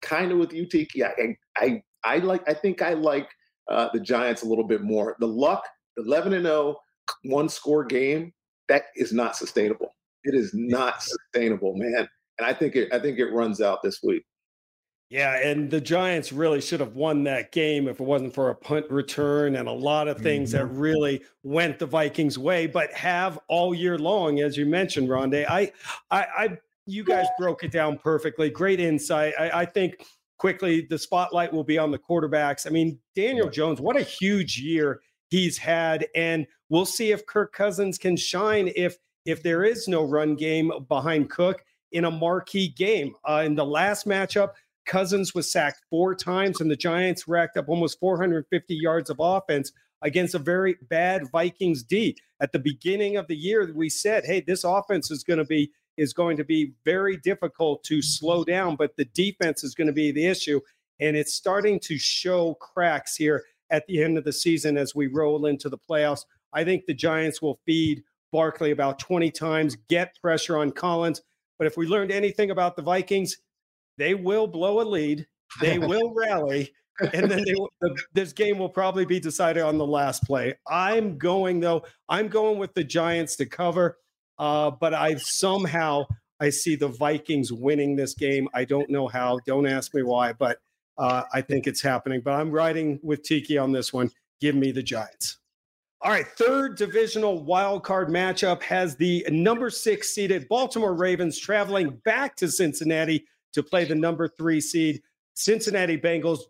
kind 0.01 0.31
of 0.31 0.37
with 0.37 0.53
you, 0.53 0.67
Tiki. 0.67 1.03
I, 1.03 1.11
I 1.17 1.35
I 1.57 1.83
like. 2.15 2.47
I 2.47 2.53
think 2.53 2.81
I 2.81 2.93
like 2.93 3.29
uh, 3.69 3.89
the 3.93 3.99
Giants 3.99 4.43
a 4.43 4.47
little 4.47 4.63
bit 4.65 4.81
more. 4.81 5.15
The 5.19 5.27
luck, 5.27 5.67
eleven 5.97 6.33
and 6.33 6.45
0, 6.45 6.77
one 7.23 7.49
score 7.49 7.83
game, 7.83 8.33
that 8.69 8.85
is 8.95 9.11
not 9.11 9.35
sustainable. 9.35 9.93
It 10.23 10.33
is 10.33 10.51
not 10.53 11.03
sustainable, 11.03 11.75
man. 11.75 12.07
And 12.37 12.47
I 12.47 12.53
think 12.53 12.75
it. 12.75 12.91
I 12.93 12.99
think 12.99 13.19
it 13.19 13.31
runs 13.31 13.61
out 13.61 13.83
this 13.83 14.01
week. 14.01 14.23
Yeah, 15.09 15.37
and 15.37 15.71
the 15.71 15.79
Giants 15.79 16.33
really 16.33 16.59
should 16.59 16.81
have 16.81 16.95
won 16.95 17.23
that 17.23 17.53
game 17.53 17.87
if 17.87 18.01
it 18.01 18.03
wasn't 18.03 18.33
for 18.33 18.49
a 18.49 18.55
punt 18.55 18.87
return 18.89 19.55
and 19.55 19.69
a 19.69 19.71
lot 19.71 20.09
of 20.09 20.17
things 20.17 20.53
mm-hmm. 20.53 20.67
that 20.67 20.73
really 20.73 21.23
went 21.43 21.79
the 21.79 21.85
Vikings' 21.85 22.37
way, 22.37 22.67
but 22.67 22.91
have 22.91 23.39
all 23.47 23.73
year 23.73 23.97
long, 23.97 24.41
as 24.41 24.57
you 24.57 24.65
mentioned, 24.65 25.07
Rondé. 25.07 25.45
I, 25.47 25.71
I, 26.11 26.25
I 26.37 26.57
you 26.85 27.05
guys 27.05 27.25
broke 27.37 27.63
it 27.63 27.71
down 27.71 27.97
perfectly. 27.97 28.49
Great 28.49 28.81
insight. 28.81 29.33
I, 29.39 29.61
I 29.61 29.65
think 29.65 30.03
quickly 30.37 30.81
the 30.89 30.97
spotlight 30.97 31.51
will 31.51 31.63
be 31.63 31.77
on 31.77 31.91
the 31.91 31.99
quarterbacks. 31.99 32.67
I 32.67 32.69
mean, 32.69 32.99
Daniel 33.15 33.49
Jones, 33.49 33.81
what 33.81 33.97
a 33.97 34.03
huge 34.03 34.59
year 34.59 35.01
he's 35.29 35.57
had, 35.57 36.07
and 36.15 36.47
we'll 36.69 36.85
see 36.85 37.11
if 37.11 37.25
Kirk 37.25 37.53
Cousins 37.53 37.97
can 37.97 38.15
shine 38.17 38.71
if 38.75 38.97
if 39.25 39.43
there 39.43 39.63
is 39.63 39.87
no 39.87 40.03
run 40.03 40.35
game 40.35 40.71
behind 40.87 41.29
Cook 41.29 41.63
in 41.91 42.05
a 42.05 42.11
marquee 42.11 42.69
game. 42.69 43.13
Uh, 43.27 43.43
in 43.45 43.55
the 43.55 43.65
last 43.65 44.05
matchup 44.05 44.51
Cousins 44.85 45.35
was 45.35 45.51
sacked 45.51 45.81
four 45.89 46.15
times, 46.15 46.61
and 46.61 46.71
the 46.71 46.75
Giants 46.75 47.27
racked 47.27 47.57
up 47.57 47.69
almost 47.69 47.99
450 47.99 48.73
yards 48.73 49.09
of 49.09 49.17
offense 49.19 49.71
against 50.01 50.33
a 50.33 50.39
very 50.39 50.77
bad 50.89 51.29
Vikings 51.31 51.83
D. 51.83 52.17
At 52.39 52.51
the 52.51 52.59
beginning 52.59 53.17
of 53.17 53.27
the 53.27 53.35
year, 53.35 53.71
we 53.73 53.89
said, 53.89 54.25
"Hey, 54.25 54.41
this 54.41 54.63
offense 54.63 55.11
is 55.11 55.23
going 55.23 55.39
to 55.39 55.45
be 55.45 55.71
is 55.97 56.13
going 56.13 56.37
to 56.37 56.43
be 56.43 56.73
very 56.85 57.17
difficult 57.17 57.83
to 57.85 58.01
slow 58.01 58.43
down, 58.43 58.75
but 58.75 58.95
the 58.95 59.05
defense 59.05 59.63
is 59.63 59.75
going 59.75 59.87
to 59.87 59.93
be 59.93 60.11
the 60.11 60.25
issue." 60.25 60.59
And 60.99 61.15
it's 61.15 61.33
starting 61.33 61.79
to 61.81 61.97
show 61.97 62.55
cracks 62.55 63.15
here 63.15 63.43
at 63.69 63.85
the 63.87 64.03
end 64.03 64.17
of 64.17 64.23
the 64.23 64.33
season 64.33 64.77
as 64.77 64.95
we 64.95 65.07
roll 65.07 65.45
into 65.45 65.69
the 65.69 65.77
playoffs. 65.77 66.25
I 66.53 66.63
think 66.63 66.85
the 66.85 66.93
Giants 66.93 67.41
will 67.41 67.59
feed 67.65 68.03
Barkley 68.31 68.71
about 68.71 68.99
20 68.99 69.31
times, 69.31 69.75
get 69.89 70.15
pressure 70.21 70.57
on 70.57 70.71
Collins. 70.71 71.21
But 71.57 71.67
if 71.67 71.77
we 71.77 71.87
learned 71.87 72.11
anything 72.11 72.51
about 72.51 72.75
the 72.75 72.81
Vikings, 72.81 73.37
they 73.97 74.13
will 74.13 74.47
blow 74.47 74.81
a 74.81 74.83
lead, 74.83 75.27
they 75.59 75.77
will 75.79 76.13
rally, 76.13 76.71
and 77.13 77.29
then 77.29 77.43
they, 77.45 77.53
the, 77.81 77.95
this 78.13 78.33
game 78.33 78.57
will 78.57 78.69
probably 78.69 79.05
be 79.05 79.19
decided 79.19 79.63
on 79.63 79.77
the 79.77 79.85
last 79.85 80.23
play. 80.23 80.55
I'm 80.67 81.17
going 81.17 81.59
though. 81.59 81.83
I'm 82.09 82.27
going 82.27 82.57
with 82.57 82.73
the 82.73 82.83
Giants 82.83 83.35
to 83.37 83.45
cover, 83.45 83.97
uh, 84.39 84.71
but 84.71 84.93
I 84.93 85.15
somehow 85.15 86.05
I 86.39 86.49
see 86.49 86.75
the 86.75 86.87
Vikings 86.87 87.51
winning 87.51 87.95
this 87.95 88.13
game. 88.13 88.47
I 88.53 88.65
don't 88.65 88.89
know 88.89 89.07
how. 89.07 89.39
Don't 89.45 89.67
ask 89.67 89.93
me 89.93 90.03
why, 90.03 90.33
but 90.33 90.59
uh, 90.97 91.23
I 91.33 91.41
think 91.41 91.67
it's 91.67 91.81
happening. 91.81 92.21
But 92.23 92.33
I'm 92.33 92.51
riding 92.51 92.99
with 93.03 93.23
Tiki 93.23 93.57
on 93.57 93.71
this 93.71 93.91
one. 93.91 94.11
Give 94.39 94.55
me 94.55 94.71
the 94.71 94.83
Giants. 94.83 95.37
All 96.01 96.11
right, 96.11 96.27
third 96.27 96.77
divisional 96.77 97.43
wild 97.43 97.83
card 97.83 98.09
matchup 98.09 98.61
has 98.61 98.95
the 98.95 99.25
number 99.31 99.71
six 99.71 100.13
seeded 100.13 100.47
Baltimore 100.47 100.93
Ravens 100.93 101.39
traveling 101.39 101.89
back 102.05 102.35
to 102.35 102.47
Cincinnati 102.47 103.25
to 103.53 103.63
play 103.63 103.83
the 103.83 103.95
number 103.95 104.27
three 104.27 104.61
seed 104.61 105.01
Cincinnati 105.33 105.97
Bengals 105.97 106.41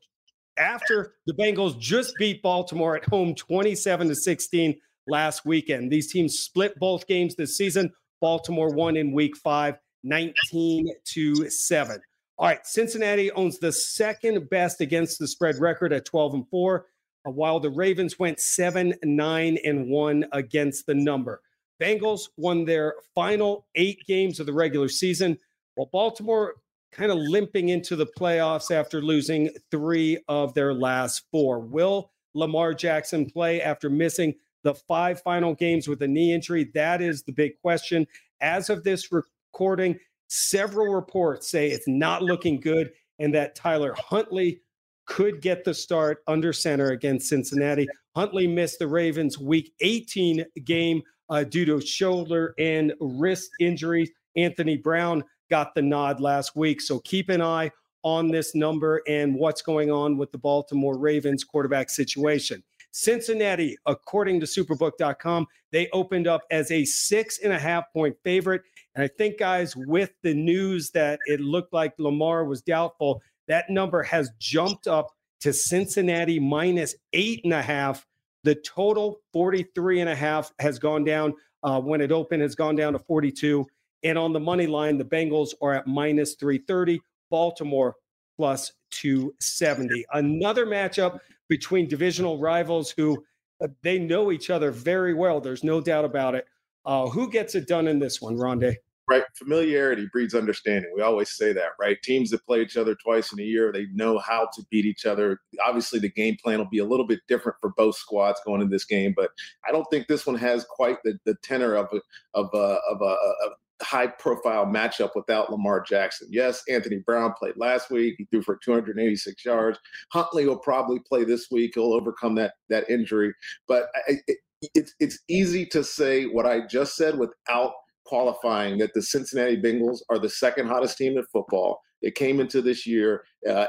after 0.57 1.13
the 1.27 1.33
Bengals 1.33 1.79
just 1.79 2.13
beat 2.17 2.41
Baltimore 2.41 2.97
at 2.97 3.05
home 3.05 3.35
27 3.35 4.09
to 4.09 4.15
16 4.15 4.75
last 5.07 5.45
weekend. 5.45 5.91
These 5.91 6.11
teams 6.11 6.39
split 6.39 6.77
both 6.79 7.07
games 7.07 7.35
this 7.35 7.57
season. 7.57 7.91
Baltimore 8.21 8.73
won 8.73 8.97
in 8.97 9.11
week 9.11 9.35
five, 9.37 9.75
19 10.03 10.89
to 11.13 11.49
7. 11.49 12.01
All 12.39 12.47
right, 12.47 12.65
Cincinnati 12.65 13.31
owns 13.31 13.57
the 13.57 13.71
second 13.71 14.49
best 14.49 14.81
against 14.81 15.19
the 15.19 15.27
spread 15.27 15.55
record 15.59 15.91
at 15.91 16.05
12 16.05 16.33
and 16.35 16.49
4, 16.49 16.85
uh, 17.25 17.31
while 17.31 17.59
the 17.59 17.69
Ravens 17.69 18.19
went 18.19 18.39
7 18.39 18.93
9 19.03 19.57
and 19.63 19.89
1 19.89 20.25
against 20.33 20.85
the 20.85 20.93
number. 20.93 21.41
Bengals 21.81 22.29
won 22.37 22.65
their 22.65 22.95
final 23.15 23.67
eight 23.75 23.99
games 24.07 24.39
of 24.39 24.45
the 24.45 24.53
regular 24.53 24.87
season, 24.87 25.37
while 25.75 25.89
Baltimore 25.91 26.55
kind 26.91 27.11
of 27.11 27.17
limping 27.17 27.69
into 27.69 27.95
the 27.95 28.07
playoffs 28.17 28.71
after 28.71 29.01
losing 29.01 29.49
three 29.71 30.19
of 30.27 30.53
their 30.53 30.73
last 30.73 31.23
four. 31.31 31.59
Will 31.59 32.11
Lamar 32.33 32.73
Jackson 32.73 33.29
play 33.29 33.61
after 33.61 33.89
missing 33.89 34.35
the 34.63 34.73
five 34.73 35.21
final 35.21 35.53
games 35.53 35.87
with 35.87 36.01
a 36.01 36.07
knee 36.07 36.33
injury? 36.33 36.71
That 36.73 37.01
is 37.01 37.23
the 37.23 37.31
big 37.31 37.59
question. 37.61 38.07
As 38.41 38.69
of 38.69 38.83
this 38.83 39.11
recording, 39.11 39.99
several 40.27 40.93
reports 40.93 41.49
say 41.49 41.69
it's 41.69 41.87
not 41.87 42.21
looking 42.21 42.59
good 42.59 42.91
and 43.19 43.33
that 43.33 43.55
Tyler 43.55 43.95
Huntley 43.97 44.61
could 45.05 45.41
get 45.41 45.63
the 45.63 45.73
start 45.73 46.23
under 46.27 46.53
center 46.53 46.91
against 46.91 47.29
Cincinnati. 47.29 47.87
Huntley 48.15 48.45
missed 48.45 48.79
the 48.79 48.87
Ravens' 48.87 49.39
week 49.39 49.73
18 49.79 50.45
game 50.65 51.01
uh, 51.29 51.43
due 51.43 51.65
to 51.65 51.81
shoulder 51.81 52.53
and 52.59 52.93
wrist 52.99 53.49
injuries. 53.59 54.11
Anthony 54.35 54.77
Brown 54.77 55.23
got 55.49 55.73
the 55.75 55.81
nod 55.81 56.19
last 56.19 56.55
week. 56.55 56.81
So 56.81 56.99
keep 56.99 57.29
an 57.29 57.41
eye 57.41 57.71
on 58.03 58.29
this 58.29 58.53
number 58.53 59.01
and 59.07 59.35
what's 59.35 59.61
going 59.61 59.91
on 59.91 60.17
with 60.17 60.31
the 60.31 60.37
Baltimore 60.37 60.97
Ravens 60.97 61.43
quarterback 61.43 61.89
situation. 61.89 62.63
Cincinnati, 62.97 63.77
according 63.85 64.39
to 64.39 64.47
superbook.com, 64.47 65.45
they 65.71 65.87
opened 65.93 66.25
up 66.25 66.41
as 66.49 66.71
a 66.71 66.83
six 66.83 67.37
and 67.43 67.53
a 67.53 67.59
half 67.59 67.93
point 67.93 68.17
favorite. 68.23 68.63
And 68.95 69.03
I 69.03 69.07
think, 69.07 69.37
guys, 69.37 69.75
with 69.75 70.13
the 70.23 70.33
news 70.33 70.89
that 70.91 71.19
it 71.27 71.39
looked 71.39 71.73
like 71.73 71.93
Lamar 71.99 72.43
was 72.43 72.63
doubtful, 72.63 73.21
that 73.47 73.69
number 73.69 74.01
has 74.01 74.31
jumped 74.39 74.87
up 74.87 75.11
to 75.41 75.53
Cincinnati 75.53 76.39
minus 76.39 76.95
eight 77.13 77.41
and 77.43 77.53
a 77.53 77.61
half. 77.61 78.03
The 78.43 78.55
total 78.55 79.19
43 79.31 79.99
and 79.99 80.09
a 80.09 80.15
half 80.15 80.51
has 80.57 80.79
gone 80.79 81.03
down 81.03 81.35
uh, 81.61 81.79
when 81.79 82.01
it 82.01 82.11
opened, 82.11 82.41
has 82.41 82.55
gone 82.55 82.75
down 82.75 82.93
to 82.93 82.99
42. 82.99 83.63
And 84.05 84.17
on 84.17 84.33
the 84.33 84.39
money 84.39 84.65
line, 84.65 84.97
the 84.97 85.05
Bengals 85.05 85.53
are 85.61 85.75
at 85.75 85.85
minus 85.85 86.33
330, 86.33 86.99
Baltimore 87.29 87.95
plus 88.37 88.71
270. 88.91 90.03
Another 90.13 90.65
matchup 90.65 91.19
between 91.49 91.87
divisional 91.87 92.39
rivals 92.39 92.91
who 92.91 93.23
uh, 93.61 93.67
they 93.83 93.99
know 93.99 94.31
each 94.31 94.49
other 94.49 94.71
very 94.71 95.13
well. 95.13 95.41
There's 95.41 95.63
no 95.63 95.81
doubt 95.81 96.05
about 96.05 96.35
it. 96.35 96.45
Uh, 96.85 97.07
who 97.07 97.29
gets 97.29 97.55
it 97.55 97.67
done 97.67 97.87
in 97.87 97.99
this 97.99 98.21
one, 98.21 98.37
Ronde? 98.37 98.77
Right. 99.09 99.23
Familiarity 99.35 100.09
breeds 100.11 100.35
understanding. 100.35 100.91
We 100.93 101.01
always 101.01 101.29
say 101.31 101.53
that, 101.53 101.71
right? 101.79 101.97
Teams 102.03 102.29
that 102.31 102.45
play 102.45 102.61
each 102.61 102.75
other 102.75 102.93
twice 102.93 103.31
in 103.31 103.39
a 103.39 103.43
year, 103.43 103.71
they 103.71 103.85
know 103.93 104.17
how 104.17 104.49
to 104.53 104.63
beat 104.69 104.85
each 104.85 105.05
other. 105.05 105.39
Obviously, 105.65 105.99
the 105.99 106.09
game 106.09 106.35
plan 106.43 106.57
will 106.59 106.69
be 106.69 106.79
a 106.79 106.85
little 106.85 107.07
bit 107.07 107.21
different 107.25 107.57
for 107.61 107.71
both 107.77 107.95
squads 107.95 108.41
going 108.45 108.61
in 108.61 108.69
this 108.69 108.83
game, 108.83 109.13
but 109.15 109.29
I 109.65 109.71
don't 109.71 109.85
think 109.89 110.07
this 110.07 110.25
one 110.25 110.35
has 110.35 110.65
quite 110.69 110.97
the, 111.05 111.17
the 111.25 111.35
tenor 111.41 111.75
of 111.75 111.87
a, 111.93 112.01
of 112.33 112.49
a, 112.53 112.79
of 112.89 113.01
a, 113.01 113.05
a 113.05 113.49
high 113.81 114.07
profile 114.07 114.65
matchup 114.65 115.11
without 115.15 115.51
Lamar 115.51 115.81
Jackson. 115.81 116.27
Yes, 116.31 116.63
Anthony 116.69 116.97
Brown 117.05 117.33
played 117.37 117.55
last 117.57 117.89
week. 117.91 118.15
He 118.17 118.25
threw 118.25 118.41
for 118.41 118.57
286 118.63 119.45
yards. 119.45 119.79
Huntley 120.11 120.47
will 120.47 120.59
probably 120.59 120.99
play 121.07 121.23
this 121.23 121.47
week. 121.51 121.71
He'll 121.75 121.93
overcome 121.93 122.35
that 122.35 122.53
that 122.69 122.89
injury. 122.89 123.33
But 123.67 123.87
I, 124.07 124.17
it, 124.27 124.37
it's 124.73 124.93
it's 124.99 125.19
easy 125.29 125.65
to 125.67 125.83
say 125.83 126.25
what 126.25 126.45
I 126.45 126.65
just 126.65 126.95
said 126.95 127.17
without 127.17 127.73
qualifying 128.05 128.77
that 128.79 128.93
the 128.93 129.01
Cincinnati 129.01 129.57
Bengals 129.57 129.99
are 130.09 130.17
the 130.17 130.29
second 130.29 130.67
hottest 130.67 130.97
team 130.97 131.17
in 131.17 131.25
football. 131.31 131.79
It 132.01 132.15
came 132.15 132.39
into 132.39 132.61
this 132.61 132.87
year 132.87 133.23
uh, 133.49 133.67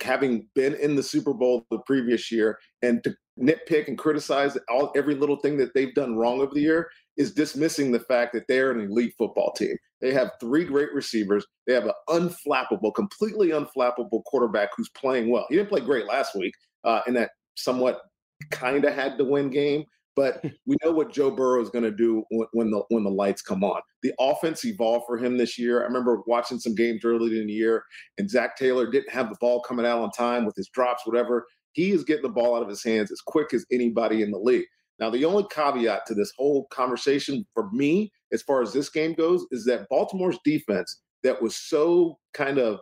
having 0.00 0.48
been 0.54 0.74
in 0.74 0.96
the 0.96 1.02
Super 1.02 1.34
Bowl 1.34 1.66
the 1.70 1.78
previous 1.86 2.30
year, 2.32 2.58
and 2.82 3.02
to 3.04 3.14
nitpick 3.40 3.88
and 3.88 3.98
criticize 3.98 4.56
all 4.68 4.92
every 4.96 5.14
little 5.14 5.36
thing 5.36 5.56
that 5.56 5.74
they've 5.74 5.94
done 5.94 6.16
wrong 6.16 6.40
over 6.40 6.54
the 6.54 6.60
year 6.60 6.88
is 7.16 7.32
dismissing 7.32 7.92
the 7.92 8.00
fact 8.00 8.32
that 8.32 8.44
they're 8.48 8.72
an 8.72 8.80
elite 8.80 9.14
football 9.16 9.52
team. 9.52 9.76
They 10.00 10.12
have 10.12 10.32
three 10.40 10.64
great 10.64 10.92
receivers. 10.92 11.46
They 11.66 11.74
have 11.74 11.86
an 11.86 11.92
unflappable, 12.08 12.94
completely 12.94 13.48
unflappable 13.48 14.24
quarterback 14.24 14.70
who's 14.76 14.90
playing 14.90 15.30
well. 15.30 15.46
He 15.48 15.56
didn't 15.56 15.68
play 15.70 15.80
great 15.80 16.06
last 16.06 16.34
week 16.34 16.54
uh, 16.84 17.00
in 17.06 17.14
that 17.14 17.30
somewhat 17.56 18.02
kind 18.50 18.84
of 18.84 18.94
had 18.94 19.16
to 19.18 19.24
win 19.24 19.50
game, 19.50 19.84
but 20.16 20.44
we 20.66 20.76
know 20.84 20.92
what 20.92 21.12
Joe 21.12 21.30
Burrow 21.30 21.62
is 21.62 21.70
going 21.70 21.84
to 21.84 21.90
do 21.90 22.24
when, 22.30 22.48
when, 22.52 22.70
the 22.70 22.82
when 22.88 23.04
the 23.04 23.10
lights 23.10 23.42
come 23.42 23.64
on. 23.64 23.80
The 24.02 24.12
offense 24.20 24.64
evolved 24.64 25.06
for 25.06 25.16
him 25.16 25.38
this 25.38 25.58
year. 25.58 25.80
I 25.82 25.84
remember 25.84 26.22
watching 26.26 26.58
some 26.58 26.74
games 26.74 27.04
early 27.04 27.40
in 27.40 27.46
the 27.46 27.52
year, 27.52 27.84
and 28.18 28.28
Zac 28.28 28.56
Taylor 28.56 28.90
didn't 28.90 29.12
have 29.12 29.30
the 29.30 29.36
ball 29.40 29.62
coming 29.62 29.86
out 29.86 30.02
on 30.02 30.10
time 30.10 30.44
with 30.44 30.56
his 30.56 30.68
drops, 30.68 31.06
whatever. 31.06 31.46
He 31.72 31.90
is 31.90 32.04
getting 32.04 32.22
the 32.22 32.28
ball 32.28 32.56
out 32.56 32.62
of 32.62 32.68
his 32.68 32.84
hands 32.84 33.10
as 33.10 33.20
quick 33.20 33.52
as 33.52 33.66
anybody 33.72 34.22
in 34.22 34.30
the 34.30 34.38
league. 34.38 34.66
Now, 35.00 35.10
the 35.10 35.24
only 35.24 35.44
caveat 35.50 36.06
to 36.06 36.14
this 36.14 36.32
whole 36.36 36.66
conversation 36.70 37.44
for 37.52 37.70
me, 37.72 38.12
as 38.32 38.42
far 38.42 38.62
as 38.62 38.72
this 38.72 38.88
game 38.88 39.14
goes, 39.14 39.44
is 39.50 39.64
that 39.64 39.88
Baltimore's 39.88 40.38
defense, 40.44 41.00
that 41.24 41.40
was 41.40 41.56
so 41.56 42.18
kind 42.32 42.58
of 42.58 42.80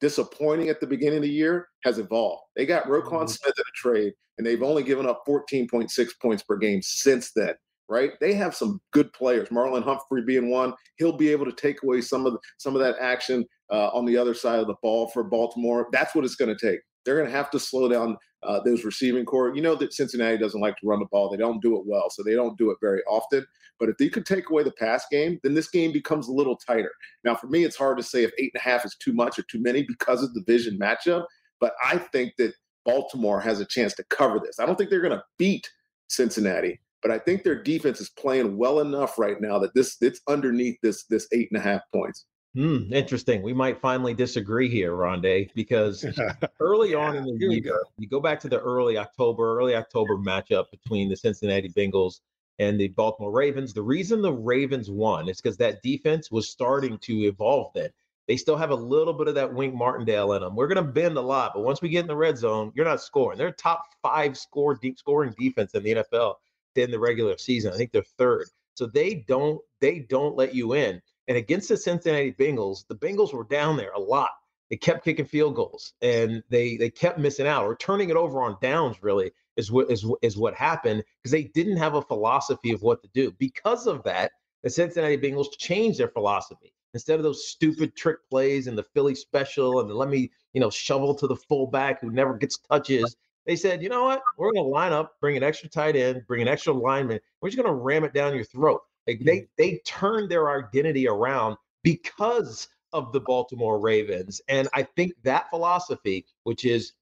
disappointing 0.00 0.68
at 0.68 0.80
the 0.80 0.86
beginning 0.86 1.18
of 1.18 1.22
the 1.22 1.30
year, 1.30 1.68
has 1.84 1.98
evolved. 1.98 2.42
They 2.56 2.64
got 2.64 2.84
Roquan 2.84 3.04
mm-hmm. 3.04 3.26
Smith 3.26 3.54
in 3.56 3.62
a 3.62 3.74
trade, 3.74 4.12
and 4.38 4.46
they've 4.46 4.62
only 4.62 4.82
given 4.82 5.06
up 5.06 5.22
14.6 5.28 6.08
points 6.22 6.42
per 6.42 6.56
game 6.56 6.80
since 6.82 7.32
then. 7.34 7.54
Right? 7.88 8.12
They 8.20 8.34
have 8.34 8.54
some 8.54 8.80
good 8.92 9.12
players. 9.12 9.48
Marlon 9.48 9.82
Humphrey 9.82 10.22
being 10.22 10.48
one, 10.48 10.74
he'll 10.96 11.16
be 11.16 11.30
able 11.30 11.44
to 11.44 11.52
take 11.52 11.82
away 11.82 12.00
some 12.00 12.24
of 12.24 12.34
the, 12.34 12.38
some 12.56 12.76
of 12.76 12.80
that 12.80 12.94
action 13.00 13.44
uh, 13.70 13.88
on 13.88 14.04
the 14.04 14.16
other 14.16 14.32
side 14.32 14.60
of 14.60 14.68
the 14.68 14.76
ball 14.80 15.08
for 15.08 15.24
Baltimore. 15.24 15.88
That's 15.90 16.14
what 16.14 16.24
it's 16.24 16.36
going 16.36 16.56
to 16.56 16.66
take. 16.70 16.78
They're 17.04 17.16
going 17.16 17.28
to 17.28 17.36
have 17.36 17.50
to 17.50 17.58
slow 17.58 17.88
down 17.88 18.16
uh, 18.42 18.60
those 18.64 18.84
receiving 18.84 19.24
core. 19.24 19.54
You 19.54 19.62
know 19.62 19.74
that 19.76 19.92
Cincinnati 19.92 20.38
doesn't 20.38 20.60
like 20.60 20.76
to 20.78 20.86
run 20.86 21.00
the 21.00 21.06
ball. 21.06 21.30
They 21.30 21.36
don't 21.36 21.62
do 21.62 21.76
it 21.76 21.86
well, 21.86 22.10
so 22.10 22.22
they 22.22 22.34
don't 22.34 22.56
do 22.58 22.70
it 22.70 22.78
very 22.80 23.02
often. 23.08 23.46
But 23.78 23.88
if 23.88 24.00
you 24.00 24.10
could 24.10 24.26
take 24.26 24.50
away 24.50 24.62
the 24.62 24.72
pass 24.72 25.06
game, 25.10 25.40
then 25.42 25.54
this 25.54 25.70
game 25.70 25.92
becomes 25.92 26.28
a 26.28 26.32
little 26.32 26.56
tighter. 26.56 26.92
Now, 27.24 27.34
for 27.34 27.46
me, 27.48 27.64
it's 27.64 27.76
hard 27.76 27.96
to 27.98 28.02
say 28.02 28.24
if 28.24 28.30
eight 28.38 28.52
and 28.54 28.60
a 28.60 28.64
half 28.64 28.84
is 28.84 28.96
too 28.96 29.12
much 29.12 29.38
or 29.38 29.42
too 29.42 29.60
many 29.60 29.82
because 29.82 30.22
of 30.22 30.34
the 30.34 30.40
division 30.40 30.78
matchup. 30.78 31.24
But 31.60 31.74
I 31.84 31.98
think 31.98 32.34
that 32.38 32.54
Baltimore 32.84 33.40
has 33.40 33.60
a 33.60 33.66
chance 33.66 33.94
to 33.94 34.04
cover 34.04 34.38
this. 34.38 34.58
I 34.58 34.66
don't 34.66 34.76
think 34.76 34.90
they're 34.90 35.00
going 35.00 35.16
to 35.16 35.24
beat 35.38 35.70
Cincinnati, 36.08 36.80
but 37.02 37.10
I 37.10 37.18
think 37.18 37.42
their 37.42 37.62
defense 37.62 38.00
is 38.00 38.10
playing 38.10 38.56
well 38.56 38.80
enough 38.80 39.18
right 39.18 39.40
now 39.40 39.58
that 39.58 39.74
this 39.74 39.96
it's 40.00 40.20
underneath 40.28 40.78
this 40.82 41.04
this 41.04 41.28
eight 41.32 41.48
and 41.52 41.60
a 41.60 41.64
half 41.64 41.82
points. 41.92 42.26
Hmm, 42.54 42.92
interesting. 42.92 43.42
We 43.42 43.52
might 43.52 43.80
finally 43.80 44.12
disagree 44.12 44.68
here, 44.68 44.94
Ronde, 44.94 45.50
because 45.54 46.04
early 46.60 46.94
on 46.94 47.16
in 47.16 47.24
the 47.24 47.36
year, 47.38 47.60
go. 47.60 47.78
you 47.96 48.08
go 48.08 48.20
back 48.20 48.40
to 48.40 48.48
the 48.48 48.58
early 48.58 48.98
October, 48.98 49.56
early 49.58 49.76
October 49.76 50.16
matchup 50.16 50.70
between 50.72 51.08
the 51.08 51.16
Cincinnati 51.16 51.68
Bengals 51.68 52.20
and 52.58 52.78
the 52.78 52.88
Baltimore 52.88 53.30
Ravens. 53.30 53.72
The 53.72 53.82
reason 53.82 54.20
the 54.20 54.32
Ravens 54.32 54.90
won 54.90 55.28
is 55.28 55.40
because 55.40 55.56
that 55.58 55.82
defense 55.82 56.30
was 56.30 56.50
starting 56.50 56.98
to 56.98 57.22
evolve 57.22 57.72
then. 57.74 57.90
They 58.26 58.36
still 58.36 58.56
have 58.56 58.70
a 58.70 58.76
little 58.76 59.14
bit 59.14 59.28
of 59.28 59.34
that 59.36 59.54
Wink 59.54 59.74
Martindale 59.74 60.32
in 60.34 60.42
them. 60.42 60.54
We're 60.56 60.68
going 60.68 60.84
to 60.84 60.92
bend 60.92 61.16
a 61.16 61.20
lot, 61.20 61.52
but 61.54 61.62
once 61.62 61.80
we 61.80 61.88
get 61.88 62.00
in 62.00 62.06
the 62.06 62.16
red 62.16 62.36
zone, 62.36 62.72
you're 62.74 62.84
not 62.84 63.00
scoring. 63.00 63.38
They're 63.38 63.52
top 63.52 63.86
five 64.02 64.36
score 64.36 64.74
deep 64.74 64.98
scoring 64.98 65.34
defense 65.38 65.74
in 65.74 65.82
the 65.82 65.94
NFL 65.94 66.34
in 66.76 66.90
the 66.90 66.98
regular 66.98 67.38
season. 67.38 67.72
I 67.72 67.76
think 67.76 67.92
they're 67.92 68.02
third. 68.02 68.46
So 68.74 68.86
they 68.86 69.24
don't 69.26 69.60
they 69.80 70.00
don't 70.00 70.36
let 70.36 70.54
you 70.54 70.74
in. 70.74 71.02
And 71.28 71.36
against 71.36 71.68
the 71.68 71.76
Cincinnati 71.76 72.32
Bengals, 72.32 72.86
the 72.88 72.96
Bengals 72.96 73.32
were 73.32 73.44
down 73.44 73.76
there 73.76 73.92
a 73.92 74.00
lot. 74.00 74.30
They 74.70 74.76
kept 74.76 75.04
kicking 75.04 75.24
field 75.24 75.56
goals 75.56 75.94
and 76.00 76.42
they 76.48 76.76
they 76.76 76.90
kept 76.90 77.18
missing 77.18 77.46
out 77.46 77.64
or 77.64 77.74
turning 77.76 78.08
it 78.08 78.16
over 78.16 78.42
on 78.42 78.56
downs. 78.62 79.02
Really 79.02 79.32
is 79.56 79.72
what 79.72 79.90
is 79.90 80.06
is 80.22 80.36
what 80.36 80.54
happened 80.54 81.02
because 81.20 81.32
they 81.32 81.44
didn't 81.44 81.76
have 81.76 81.94
a 81.94 82.02
philosophy 82.02 82.70
of 82.70 82.82
what 82.82 83.02
to 83.02 83.08
do. 83.12 83.32
Because 83.38 83.88
of 83.88 84.04
that, 84.04 84.30
the 84.62 84.70
Cincinnati 84.70 85.18
Bengals 85.18 85.48
changed 85.58 85.98
their 85.98 86.08
philosophy. 86.08 86.72
Instead 86.94 87.18
of 87.18 87.24
those 87.24 87.48
stupid 87.48 87.96
trick 87.96 88.18
plays 88.28 88.68
and 88.68 88.78
the 88.78 88.86
Philly 88.94 89.14
special 89.14 89.80
and 89.80 89.90
the 89.90 89.94
let 89.94 90.08
me 90.08 90.30
you 90.52 90.60
know 90.60 90.70
shovel 90.70 91.14
to 91.16 91.26
the 91.26 91.36
fullback 91.36 92.00
who 92.00 92.10
never 92.12 92.36
gets 92.36 92.58
touches, 92.58 93.16
they 93.46 93.56
said, 93.56 93.82
you 93.82 93.88
know 93.88 94.04
what, 94.04 94.22
we're 94.36 94.52
going 94.52 94.64
to 94.64 94.70
line 94.70 94.92
up, 94.92 95.14
bring 95.20 95.36
an 95.36 95.42
extra 95.42 95.68
tight 95.68 95.96
end, 95.96 96.22
bring 96.28 96.42
an 96.42 96.48
extra 96.48 96.72
lineman. 96.72 97.18
We're 97.40 97.48
just 97.48 97.60
going 97.60 97.68
to 97.68 97.82
ram 97.82 98.04
it 98.04 98.12
down 98.12 98.34
your 98.34 98.44
throat. 98.44 98.82
Like 99.10 99.24
they 99.24 99.48
they 99.58 99.80
turned 99.84 100.30
their 100.30 100.50
identity 100.50 101.08
around 101.08 101.56
because 101.82 102.68
of 102.92 103.12
the 103.12 103.20
Baltimore 103.20 103.80
Ravens. 103.80 104.40
And 104.48 104.68
I 104.74 104.82
think 104.82 105.14
that 105.24 105.50
philosophy, 105.50 106.26
which 106.44 106.64
is 106.64 106.92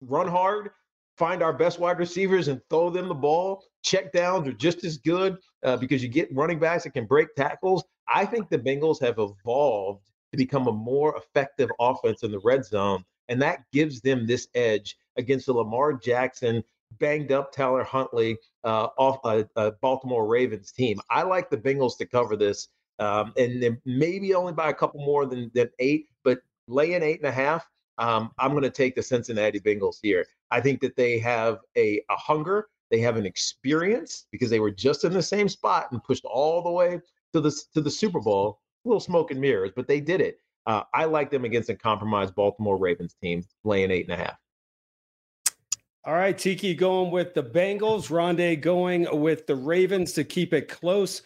run 0.00 0.28
hard, 0.28 0.70
find 1.16 1.42
our 1.42 1.52
best 1.52 1.78
wide 1.78 1.98
receivers 1.98 2.48
and 2.48 2.60
throw 2.68 2.90
them 2.90 3.08
the 3.08 3.14
ball, 3.14 3.64
check 3.82 4.12
downs 4.12 4.48
are 4.48 4.52
just 4.52 4.84
as 4.84 4.98
good 4.98 5.36
uh, 5.62 5.76
because 5.76 6.02
you 6.02 6.08
get 6.08 6.34
running 6.34 6.58
backs 6.58 6.84
that 6.84 6.90
can 6.90 7.06
break 7.06 7.34
tackles. 7.34 7.84
I 8.08 8.26
think 8.26 8.48
the 8.48 8.58
Bengals 8.58 9.00
have 9.00 9.18
evolved 9.18 10.06
to 10.32 10.36
become 10.36 10.66
a 10.66 10.72
more 10.72 11.16
effective 11.16 11.70
offense 11.80 12.22
in 12.22 12.30
the 12.30 12.40
red 12.40 12.64
zone. 12.64 13.04
And 13.28 13.40
that 13.40 13.60
gives 13.72 14.00
them 14.00 14.26
this 14.26 14.48
edge 14.54 14.96
against 15.16 15.46
the 15.46 15.54
Lamar 15.54 15.94
Jackson 15.94 16.62
banged 16.98 17.32
up 17.32 17.52
Tyler 17.52 17.84
Huntley 17.84 18.36
uh, 18.64 18.88
off 18.98 19.18
a, 19.24 19.48
a, 19.56 19.72
Baltimore 19.72 20.26
Ravens 20.26 20.72
team. 20.72 21.00
I 21.10 21.22
like 21.22 21.50
the 21.50 21.56
Bengals 21.56 21.96
to 21.98 22.06
cover 22.06 22.36
this, 22.36 22.68
um, 22.98 23.32
and 23.36 23.78
maybe 23.84 24.34
only 24.34 24.52
by 24.52 24.70
a 24.70 24.74
couple 24.74 25.04
more 25.04 25.26
than, 25.26 25.50
than 25.54 25.68
eight, 25.78 26.08
but 26.22 26.40
laying 26.66 27.02
eight 27.02 27.20
and 27.20 27.28
a 27.28 27.32
half. 27.32 27.68
Um, 27.98 28.30
I'm 28.38 28.50
going 28.50 28.64
to 28.64 28.70
take 28.70 28.96
the 28.96 29.02
Cincinnati 29.02 29.60
Bengals 29.60 29.98
here. 30.02 30.26
I 30.50 30.60
think 30.60 30.80
that 30.80 30.96
they 30.96 31.18
have 31.20 31.58
a, 31.76 32.02
a 32.10 32.16
hunger, 32.16 32.68
they 32.90 32.98
have 33.00 33.16
an 33.16 33.26
experience 33.26 34.26
because 34.32 34.50
they 34.50 34.60
were 34.60 34.70
just 34.70 35.04
in 35.04 35.12
the 35.12 35.22
same 35.22 35.48
spot 35.48 35.88
and 35.92 36.02
pushed 36.02 36.24
all 36.24 36.62
the 36.62 36.70
way 36.70 37.00
to 37.32 37.40
the 37.40 37.50
to 37.74 37.80
the 37.80 37.90
Super 37.90 38.20
Bowl. 38.20 38.60
A 38.84 38.88
little 38.88 39.00
smoke 39.00 39.30
and 39.30 39.40
mirrors, 39.40 39.70
but 39.74 39.88
they 39.88 40.00
did 40.00 40.20
it. 40.20 40.38
Uh, 40.66 40.82
I 40.92 41.04
like 41.04 41.30
them 41.30 41.44
against 41.44 41.70
a 41.70 41.74
compromised 41.74 42.34
Baltimore 42.34 42.78
Ravens 42.78 43.14
team, 43.22 43.44
laying 43.64 43.90
eight 43.90 44.08
and 44.08 44.20
a 44.20 44.24
half. 44.24 44.38
All 46.06 46.12
right, 46.12 46.36
Tiki 46.36 46.74
going 46.74 47.10
with 47.10 47.32
the 47.32 47.42
Bengals, 47.42 48.10
Ronde 48.10 48.60
going 48.60 49.06
with 49.22 49.46
the 49.46 49.56
Ravens 49.56 50.12
to 50.12 50.22
keep 50.22 50.52
it 50.52 50.68
close. 50.68 51.22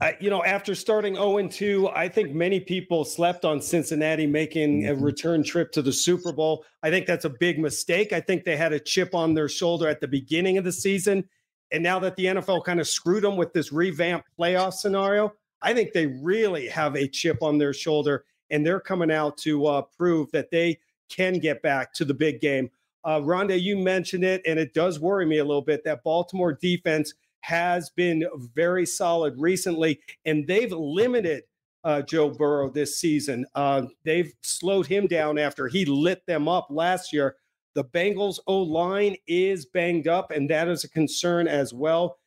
Uh, 0.00 0.12
you 0.20 0.30
know, 0.30 0.42
after 0.42 0.74
starting 0.74 1.14
0 1.14 1.46
2, 1.46 1.90
I 1.94 2.08
think 2.08 2.32
many 2.32 2.58
people 2.58 3.04
slept 3.04 3.44
on 3.44 3.60
Cincinnati 3.60 4.26
making 4.26 4.88
a 4.88 4.94
mm-hmm. 4.94 5.04
return 5.04 5.44
trip 5.44 5.70
to 5.72 5.80
the 5.80 5.92
Super 5.92 6.32
Bowl. 6.32 6.64
I 6.82 6.90
think 6.90 7.06
that's 7.06 7.24
a 7.24 7.30
big 7.30 7.60
mistake. 7.60 8.12
I 8.12 8.20
think 8.20 8.42
they 8.42 8.56
had 8.56 8.72
a 8.72 8.80
chip 8.80 9.14
on 9.14 9.34
their 9.34 9.48
shoulder 9.48 9.86
at 9.88 10.00
the 10.00 10.08
beginning 10.08 10.58
of 10.58 10.64
the 10.64 10.72
season. 10.72 11.28
And 11.70 11.84
now 11.84 12.00
that 12.00 12.16
the 12.16 12.24
NFL 12.24 12.64
kind 12.64 12.80
of 12.80 12.88
screwed 12.88 13.22
them 13.22 13.36
with 13.36 13.52
this 13.52 13.72
revamped 13.72 14.26
playoff 14.36 14.72
scenario, 14.72 15.34
I 15.62 15.72
think 15.72 15.92
they 15.92 16.08
really 16.08 16.66
have 16.66 16.96
a 16.96 17.06
chip 17.06 17.44
on 17.44 17.58
their 17.58 17.72
shoulder. 17.72 18.24
and 18.50 18.66
they're 18.66 18.80
coming 18.80 19.12
out 19.12 19.38
to 19.38 19.66
uh, 19.66 19.82
prove 19.96 20.32
that 20.32 20.50
they 20.50 20.80
can 21.08 21.38
get 21.38 21.62
back 21.62 21.92
to 21.94 22.04
the 22.04 22.14
big 22.14 22.40
game. 22.40 22.70
Uh, 23.06 23.20
Ronde, 23.22 23.52
you 23.52 23.78
mentioned 23.78 24.24
it, 24.24 24.42
and 24.44 24.58
it 24.58 24.74
does 24.74 24.98
worry 24.98 25.26
me 25.26 25.38
a 25.38 25.44
little 25.44 25.62
bit 25.62 25.84
that 25.84 26.02
Baltimore 26.02 26.52
defense 26.52 27.14
has 27.40 27.88
been 27.90 28.24
very 28.54 28.84
solid 28.84 29.34
recently, 29.38 30.00
and 30.24 30.46
they've 30.48 30.72
limited 30.72 31.44
uh, 31.84 32.02
Joe 32.02 32.30
Burrow 32.30 32.68
this 32.68 32.98
season. 32.98 33.46
Uh, 33.54 33.82
they've 34.04 34.32
slowed 34.42 34.86
him 34.86 35.06
down 35.06 35.38
after 35.38 35.68
he 35.68 35.84
lit 35.84 36.26
them 36.26 36.48
up 36.48 36.66
last 36.68 37.12
year. 37.12 37.36
The 37.76 37.84
Bengals 37.84 38.40
O 38.48 38.62
line 38.62 39.14
is 39.28 39.66
banged 39.66 40.08
up, 40.08 40.32
and 40.32 40.50
that 40.50 40.66
is 40.66 40.82
a 40.82 40.88
concern 40.88 41.46
as 41.46 41.72
well. 41.72 42.18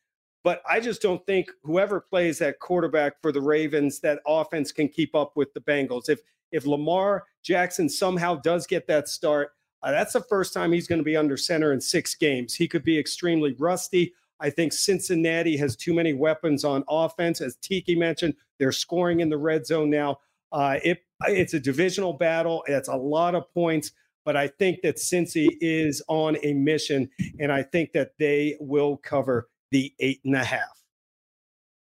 But 0.42 0.62
I 0.66 0.80
just 0.80 1.02
don't 1.02 1.24
think 1.26 1.50
whoever 1.62 2.00
plays 2.00 2.38
that 2.38 2.58
quarterback 2.60 3.20
for 3.20 3.32
the 3.32 3.42
Ravens, 3.42 4.00
that 4.00 4.20
offense 4.26 4.72
can 4.72 4.88
keep 4.88 5.14
up 5.14 5.32
with 5.36 5.52
the 5.52 5.60
Bengals. 5.60 6.08
If 6.08 6.20
if 6.52 6.66
Lamar 6.66 7.24
Jackson 7.44 7.88
somehow 7.88 8.36
does 8.36 8.66
get 8.66 8.86
that 8.86 9.08
start, 9.08 9.50
uh, 9.82 9.90
that's 9.90 10.12
the 10.12 10.20
first 10.20 10.52
time 10.52 10.72
he's 10.72 10.86
going 10.86 10.98
to 10.98 11.04
be 11.04 11.16
under 11.16 11.36
center 11.36 11.72
in 11.72 11.80
six 11.80 12.14
games. 12.14 12.54
He 12.54 12.68
could 12.68 12.84
be 12.84 12.98
extremely 12.98 13.54
rusty. 13.58 14.12
I 14.40 14.50
think 14.50 14.72
Cincinnati 14.72 15.56
has 15.58 15.76
too 15.76 15.94
many 15.94 16.12
weapons 16.12 16.64
on 16.64 16.84
offense. 16.88 17.40
As 17.40 17.56
Tiki 17.56 17.94
mentioned, 17.94 18.34
they're 18.58 18.72
scoring 18.72 19.20
in 19.20 19.28
the 19.28 19.38
red 19.38 19.66
zone 19.66 19.90
now. 19.90 20.20
Uh, 20.52 20.78
it, 20.82 21.04
it's 21.26 21.54
a 21.54 21.60
divisional 21.60 22.12
battle. 22.12 22.64
It's 22.66 22.88
a 22.88 22.96
lot 22.96 23.34
of 23.34 23.52
points, 23.52 23.92
but 24.24 24.36
I 24.36 24.48
think 24.48 24.82
that 24.82 24.96
Cincy 24.96 25.48
is 25.60 26.02
on 26.08 26.36
a 26.42 26.54
mission, 26.54 27.08
and 27.38 27.52
I 27.52 27.62
think 27.62 27.92
that 27.92 28.12
they 28.18 28.56
will 28.60 28.96
cover 28.96 29.48
the 29.70 29.94
eight 30.00 30.20
and 30.24 30.34
a 30.34 30.44
half. 30.44 30.82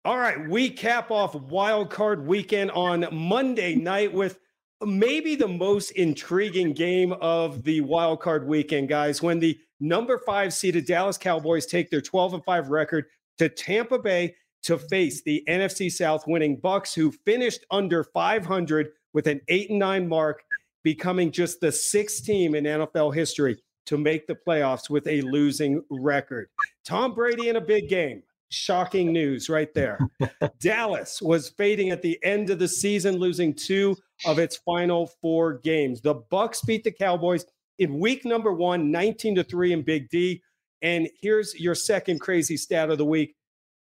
All 0.04 0.18
right, 0.18 0.48
we 0.48 0.70
cap 0.70 1.10
off 1.10 1.34
wild 1.34 1.90
card 1.90 2.26
weekend 2.26 2.70
on 2.72 3.06
Monday 3.10 3.74
night 3.74 4.12
with 4.12 4.38
maybe 4.86 5.36
the 5.36 5.48
most 5.48 5.90
intriguing 5.92 6.72
game 6.72 7.12
of 7.20 7.62
the 7.64 7.80
wild 7.82 8.20
card 8.20 8.46
weekend, 8.46 8.88
guys. 8.88 9.22
When 9.22 9.38
the 9.38 9.58
number 9.80 10.18
five 10.18 10.52
seeded 10.52 10.86
Dallas 10.86 11.18
Cowboys 11.18 11.66
take 11.66 11.90
their 11.90 12.00
12 12.00 12.34
and 12.34 12.44
5 12.44 12.70
record 12.70 13.06
to 13.38 13.48
Tampa 13.48 13.98
Bay 13.98 14.34
to 14.64 14.78
face 14.78 15.22
the 15.22 15.44
NFC 15.48 15.90
South 15.90 16.26
winning 16.26 16.56
Bucks, 16.56 16.94
who 16.94 17.12
finished 17.24 17.64
under 17.70 18.04
500 18.04 18.88
with 19.12 19.26
an 19.26 19.40
8 19.48 19.70
and 19.70 19.78
9 19.78 20.08
mark, 20.08 20.42
becoming 20.82 21.30
just 21.30 21.60
the 21.60 21.72
sixth 21.72 22.24
team 22.24 22.54
in 22.54 22.64
NFL 22.64 23.14
history 23.14 23.62
to 23.86 23.98
make 23.98 24.26
the 24.26 24.36
playoffs 24.46 24.88
with 24.88 25.06
a 25.06 25.20
losing 25.22 25.82
record. 25.90 26.48
Tom 26.84 27.14
Brady 27.14 27.48
in 27.48 27.56
a 27.56 27.60
big 27.60 27.88
game. 27.88 28.22
Shocking 28.54 29.12
news 29.12 29.48
right 29.48 29.72
there. 29.74 29.98
Dallas 30.60 31.20
was 31.20 31.50
fading 31.50 31.90
at 31.90 32.02
the 32.02 32.18
end 32.22 32.50
of 32.50 32.58
the 32.58 32.68
season, 32.68 33.16
losing 33.16 33.54
two 33.54 33.96
of 34.24 34.38
its 34.38 34.56
final 34.58 35.06
four 35.20 35.58
games. 35.58 36.00
The 36.00 36.14
Bucks 36.14 36.62
beat 36.62 36.84
the 36.84 36.92
Cowboys 36.92 37.44
in 37.78 37.98
week 37.98 38.24
number 38.24 38.52
one, 38.52 38.90
19 38.90 39.36
to 39.36 39.44
3 39.44 39.72
in 39.72 39.82
Big 39.82 40.08
D. 40.08 40.42
And 40.82 41.08
here's 41.20 41.58
your 41.58 41.74
second 41.74 42.20
crazy 42.20 42.56
stat 42.56 42.90
of 42.90 42.98
the 42.98 43.04
week. 43.04 43.34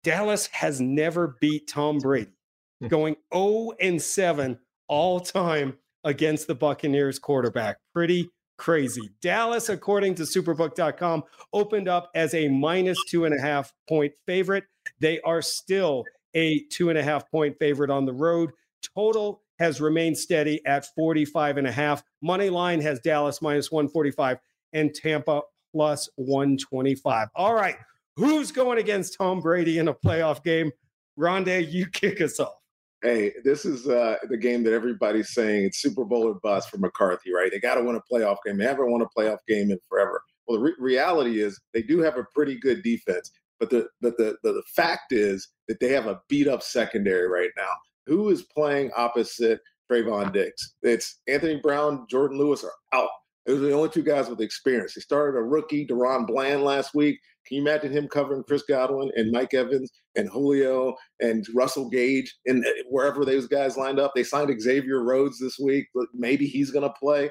Dallas 0.03 0.47
has 0.49 0.81
never 0.81 1.37
beat 1.41 1.69
Tom 1.69 1.99
Brady, 1.99 2.33
hmm. 2.81 2.89
going 2.89 3.17
0 3.35 3.73
and 3.81 4.01
7 4.01 4.59
all 4.89 5.21
time 5.21 5.79
against 6.05 6.47
the 6.47 6.55
Buccaneers 6.55 7.19
quarterback. 7.19 7.77
Pretty 7.95 8.29
crazy. 8.61 9.09
Dallas, 9.23 9.71
according 9.71 10.15
to 10.17 10.25
superbook.com, 10.25 11.25
opened 11.55 11.89
up 11.89 12.11
as 12.15 12.35
a 12.35 12.47
minus 12.49 12.99
two 13.09 13.25
and 13.25 13.35
a 13.35 13.41
half 13.41 13.73
point 13.89 14.13
favorite. 14.27 14.65
They 15.01 15.19
are 15.23 15.41
still 15.41 16.05
a 16.35 16.61
two 16.71 16.91
and 16.91 16.99
a 16.99 17.03
half 17.03 17.29
point 17.31 17.57
favorite 17.59 17.91
on 17.91 18.05
the 18.05 18.13
road. 18.13 18.51
Total 18.95 19.43
has 19.59 19.81
remained 19.81 20.19
steady 20.19 20.61
at 20.67 20.85
45 20.95 21.57
and 21.57 21.67
a 21.67 21.73
half. 21.73 22.03
Money 22.23 22.51
line 22.51 22.83
has 22.83 23.01
Dallas 23.01 23.41
minus 23.41 23.73
145 23.73 24.39
and 24.75 24.95
Tampa 24.95 25.41
plus 25.73 26.11
125. 26.17 27.29
All 27.35 27.55
right. 27.55 27.77
Who's 28.17 28.53
going 28.53 28.79
against 28.79 29.17
Tom 29.17 29.41
Brady 29.41 29.79
in 29.79 29.89
a 29.89 29.95
playoff 29.95 30.45
game? 30.45 30.71
Ronde, 31.17 31.49
you 31.49 31.87
kick 31.87 32.21
us 32.21 32.39
off. 32.39 32.60
Hey, 33.03 33.33
this 33.45 33.65
is 33.65 33.89
uh, 33.89 34.17
the 34.29 34.37
game 34.37 34.63
that 34.65 34.75
everybody's 34.75 35.33
saying 35.33 35.65
it's 35.65 35.81
Super 35.81 36.05
Bowl 36.05 36.25
or 36.25 36.35
bust 36.43 36.71
for 36.71 36.79
McCarthy, 36.79 37.33
right? 37.33 37.51
They 37.51 37.59
got 37.59 37.77
to 37.77 37.83
win 37.83 37.97
a 37.97 38.15
playoff 38.15 38.37
game. 38.45 38.59
They 38.59 38.65
haven't 38.65 38.91
won 38.91 39.01
a 39.01 39.07
playoff 39.19 39.39
game 39.49 39.71
in 39.71 39.79
forever. 39.89 40.23
Well, 40.47 40.59
the 40.59 40.65
re- 40.65 40.75
reality 40.79 41.41
is 41.41 41.59
they 41.73 41.83
do 41.83 42.01
have 42.01 42.19
a 42.19 42.27
pretty 42.35 42.59
good 42.59 42.83
defense, 42.83 43.31
but 43.59 43.71
the, 43.71 43.89
but 44.03 44.19
the, 44.19 44.37
the 44.43 44.53
the 44.53 44.63
fact 44.75 45.13
is 45.13 45.49
that 45.69 45.81
they 45.81 45.89
have 45.93 46.07
a 46.07 46.21
beat 46.29 46.47
up 46.47 46.63
secondary 46.63 47.27
right 47.27 47.51
now 47.57 47.73
who 48.07 48.29
is 48.29 48.43
playing 48.43 48.91
opposite 48.97 49.61
Trevon 49.91 50.33
Diggs? 50.33 50.75
It's 50.83 51.21
Anthony 51.29 51.61
Brown, 51.63 52.07
Jourdan 52.13 52.39
Lewis 52.39 52.65
are 52.65 52.73
out. 52.93 53.11
Those 53.47 53.63
are 53.63 53.67
the 53.67 53.73
only 53.73 53.89
two 53.89 54.03
guys 54.03 54.29
with 54.29 54.41
experience. 54.41 54.95
He 54.95 55.01
started 55.01 55.39
a 55.39 55.43
rookie, 55.43 55.87
DaRon 55.87 56.27
Bland, 56.27 56.63
last 56.63 56.95
week. 56.95 57.19
Can 57.51 57.57
you 57.57 57.63
imagine 57.63 57.91
him 57.91 58.07
covering 58.07 58.45
Chris 58.45 58.63
Godwin 58.63 59.11
and 59.17 59.33
Mike 59.33 59.55
Evans 59.55 59.91
and 60.15 60.29
Julio 60.29 60.95
and 61.19 61.45
Russell 61.53 61.91
Gage 61.91 62.33
and 62.47 62.65
uh, 62.65 62.71
wherever 62.89 63.25
those 63.25 63.49
guys 63.49 63.77
lined 63.77 63.99
up? 63.99 64.13
They 64.15 64.23
signed 64.23 64.55
Xavier 64.63 65.03
Rhodes 65.03 65.41
this 65.41 65.59
week. 65.59 65.87
but 65.93 66.07
Maybe 66.15 66.47
he's 66.47 66.71
going 66.71 66.89
to 66.89 66.95
play. 67.01 67.29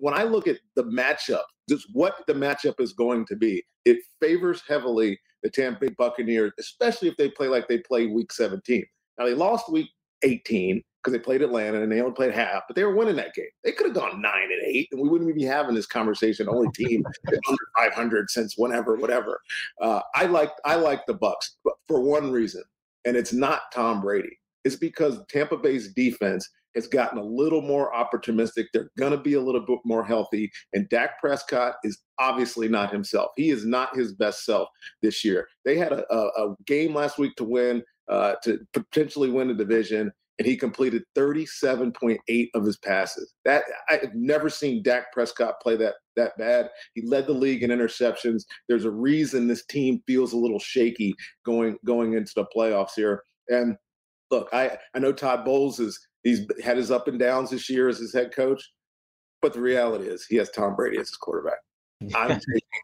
When 0.00 0.12
I 0.12 0.24
look 0.24 0.46
at 0.46 0.58
the 0.76 0.84
matchup, 0.84 1.44
just 1.66 1.86
what 1.94 2.16
the 2.26 2.34
matchup 2.34 2.78
is 2.78 2.92
going 2.92 3.24
to 3.24 3.36
be, 3.36 3.64
it 3.86 3.96
favors 4.20 4.60
heavily 4.68 5.18
the 5.42 5.48
Tampa 5.48 5.86
Bay 5.86 5.94
Buccaneers, 5.96 6.52
especially 6.58 7.08
if 7.08 7.16
they 7.16 7.30
play 7.30 7.48
like 7.48 7.66
they 7.66 7.78
played 7.78 8.12
Week 8.12 8.32
17. 8.32 8.84
Now 9.18 9.24
they 9.24 9.34
lost 9.34 9.72
Week 9.72 9.88
18 10.24 10.82
because 11.04 11.12
they 11.12 11.22
played 11.22 11.42
Atlanta 11.42 11.82
and 11.82 11.92
they 11.92 12.00
only 12.00 12.14
played 12.14 12.32
half, 12.32 12.62
but 12.66 12.74
they 12.74 12.82
were 12.82 12.94
winning 12.94 13.16
that 13.16 13.34
game. 13.34 13.44
They 13.62 13.72
could 13.72 13.86
have 13.86 13.94
gone 13.94 14.22
nine 14.22 14.50
and 14.50 14.62
eight, 14.66 14.88
and 14.90 15.00
we 15.00 15.08
wouldn't 15.08 15.34
be 15.34 15.44
having 15.44 15.74
this 15.74 15.86
conversation. 15.86 16.48
Only 16.48 16.70
team 16.74 17.04
under 17.28 17.62
500 17.76 18.30
since 18.30 18.54
whenever, 18.56 18.96
whatever. 18.96 19.40
Uh, 19.80 20.00
I 20.14 20.26
like 20.26 20.52
I 20.64 20.76
like 20.76 21.04
the 21.06 21.14
Bucks, 21.14 21.56
but 21.62 21.74
for 21.88 22.00
one 22.00 22.30
reason, 22.30 22.62
and 23.04 23.16
it's 23.16 23.32
not 23.32 23.62
Tom 23.72 24.00
Brady. 24.00 24.38
It's 24.64 24.76
because 24.76 25.18
Tampa 25.28 25.58
Bay's 25.58 25.92
defense 25.92 26.48
has 26.74 26.86
gotten 26.86 27.18
a 27.18 27.24
little 27.24 27.60
more 27.60 27.92
opportunistic. 27.92 28.64
They're 28.72 28.90
going 28.98 29.12
to 29.12 29.18
be 29.18 29.34
a 29.34 29.40
little 29.40 29.60
bit 29.60 29.78
more 29.84 30.04
healthy, 30.04 30.50
and 30.72 30.88
Dak 30.88 31.20
Prescott 31.20 31.74
is 31.84 31.98
obviously 32.18 32.68
not 32.68 32.90
himself. 32.90 33.30
He 33.36 33.50
is 33.50 33.66
not 33.66 33.94
his 33.94 34.14
best 34.14 34.44
self 34.46 34.68
this 35.02 35.22
year. 35.22 35.46
They 35.66 35.76
had 35.76 35.92
a, 35.92 36.04
a, 36.12 36.26
a 36.46 36.56
game 36.66 36.94
last 36.94 37.18
week 37.18 37.36
to 37.36 37.44
win 37.44 37.82
uh, 38.08 38.34
to 38.42 38.60
potentially 38.72 39.30
win 39.30 39.48
the 39.48 39.54
division, 39.54 40.12
and 40.38 40.46
he 40.46 40.56
completed 40.56 41.04
37.8 41.16 42.48
of 42.54 42.64
his 42.64 42.76
passes. 42.78 43.34
That 43.44 43.64
I've 43.88 44.14
never 44.14 44.48
seen 44.48 44.82
Dak 44.82 45.12
Prescott 45.12 45.60
play 45.62 45.76
that 45.76 45.94
that 46.16 46.36
bad. 46.38 46.70
He 46.94 47.02
led 47.02 47.26
the 47.26 47.32
league 47.32 47.62
in 47.62 47.70
interceptions. 47.70 48.42
There's 48.68 48.84
a 48.84 48.90
reason 48.90 49.46
this 49.46 49.64
team 49.66 50.02
feels 50.06 50.32
a 50.32 50.38
little 50.38 50.58
shaky 50.58 51.14
going 51.44 51.76
going 51.84 52.14
into 52.14 52.32
the 52.34 52.46
playoffs 52.54 52.94
here. 52.96 53.22
And 53.48 53.76
look, 54.30 54.48
I 54.52 54.76
I 54.94 54.98
know 54.98 55.12
Todd 55.12 55.44
Bowles 55.44 55.78
is 55.80 55.98
he's 56.22 56.46
had 56.62 56.76
his 56.76 56.90
up 56.90 57.08
and 57.08 57.18
downs 57.18 57.50
this 57.50 57.70
year 57.70 57.88
as 57.88 57.98
his 57.98 58.12
head 58.12 58.34
coach, 58.34 58.62
but 59.40 59.52
the 59.52 59.60
reality 59.60 60.06
is 60.06 60.26
he 60.26 60.36
has 60.36 60.50
Tom 60.50 60.74
Brady 60.74 60.98
as 60.98 61.08
his 61.08 61.16
quarterback. 61.16 61.58
I'm 62.14 62.28
taking 62.52 62.82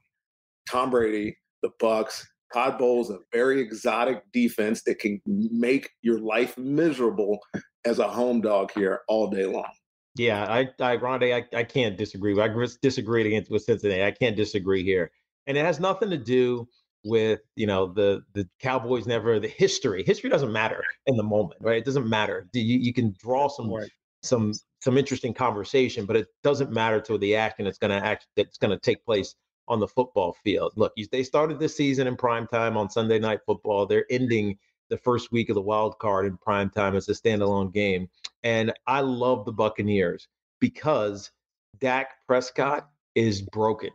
Tom 0.68 0.90
Brady, 0.90 1.36
the 1.62 1.70
Bucs, 1.82 2.24
Todd 2.52 2.78
Bowles, 2.78 3.10
a 3.10 3.18
very 3.32 3.60
exotic 3.60 4.22
defense 4.32 4.82
that 4.84 4.98
can 4.98 5.20
make 5.26 5.90
your 6.02 6.18
life 6.18 6.56
miserable 6.58 7.38
as 7.84 7.98
a 7.98 8.08
home 8.08 8.40
dog 8.40 8.70
here 8.74 9.00
all 9.08 9.30
day 9.30 9.46
long. 9.46 9.70
Yeah, 10.16 10.44
I, 10.44 10.68
I 10.80 10.96
Ronde, 10.96 11.24
I, 11.24 11.44
I 11.54 11.64
can't 11.64 11.96
disagree. 11.96 12.38
I 12.40 12.48
disagree 12.82 13.26
against 13.26 13.50
with 13.50 13.62
Cincinnati. 13.62 14.02
I 14.02 14.10
can't 14.10 14.36
disagree 14.36 14.82
here, 14.82 15.12
and 15.46 15.56
it 15.56 15.64
has 15.64 15.78
nothing 15.78 16.10
to 16.10 16.18
do 16.18 16.68
with 17.04 17.40
you 17.54 17.66
know 17.66 17.92
the 17.92 18.22
the 18.34 18.48
Cowboys. 18.60 19.06
Never 19.06 19.38
the 19.38 19.48
history. 19.48 20.02
History 20.04 20.28
doesn't 20.28 20.52
matter 20.52 20.82
in 21.06 21.16
the 21.16 21.22
moment, 21.22 21.60
right? 21.60 21.78
It 21.78 21.84
doesn't 21.84 22.08
matter. 22.08 22.48
You 22.52 22.78
you 22.78 22.92
can 22.92 23.14
draw 23.18 23.48
some 23.48 23.72
right. 23.72 23.88
some 24.22 24.52
some 24.80 24.98
interesting 24.98 25.32
conversation, 25.32 26.06
but 26.06 26.16
it 26.16 26.26
doesn't 26.42 26.72
matter 26.72 27.00
to 27.02 27.16
the 27.16 27.36
action 27.36 27.64
that's 27.64 27.78
going 27.78 27.90
to 27.90 28.04
act 28.04 28.26
that's 28.36 28.58
going 28.58 28.72
to 28.72 28.80
take 28.80 29.04
place 29.04 29.36
on 29.68 29.80
the 29.80 29.88
football 29.88 30.32
field. 30.44 30.72
Look, 30.76 30.92
they 31.12 31.22
started 31.22 31.58
this 31.58 31.76
season 31.76 32.06
in 32.06 32.16
prime 32.16 32.46
time 32.46 32.76
on 32.76 32.90
Sunday 32.90 33.18
Night 33.18 33.40
Football. 33.46 33.86
They're 33.86 34.06
ending 34.10 34.58
the 34.88 34.98
first 34.98 35.32
week 35.32 35.48
of 35.48 35.54
the 35.54 35.62
wild 35.62 35.98
card 35.98 36.26
in 36.26 36.36
prime 36.36 36.68
time 36.70 36.96
as 36.96 37.08
a 37.08 37.12
standalone 37.12 37.72
game. 37.72 38.08
And 38.42 38.72
I 38.86 39.00
love 39.00 39.44
the 39.44 39.52
Buccaneers 39.52 40.28
because 40.60 41.30
Dak 41.80 42.14
Prescott 42.26 42.88
is 43.14 43.42
broken. 43.42 43.90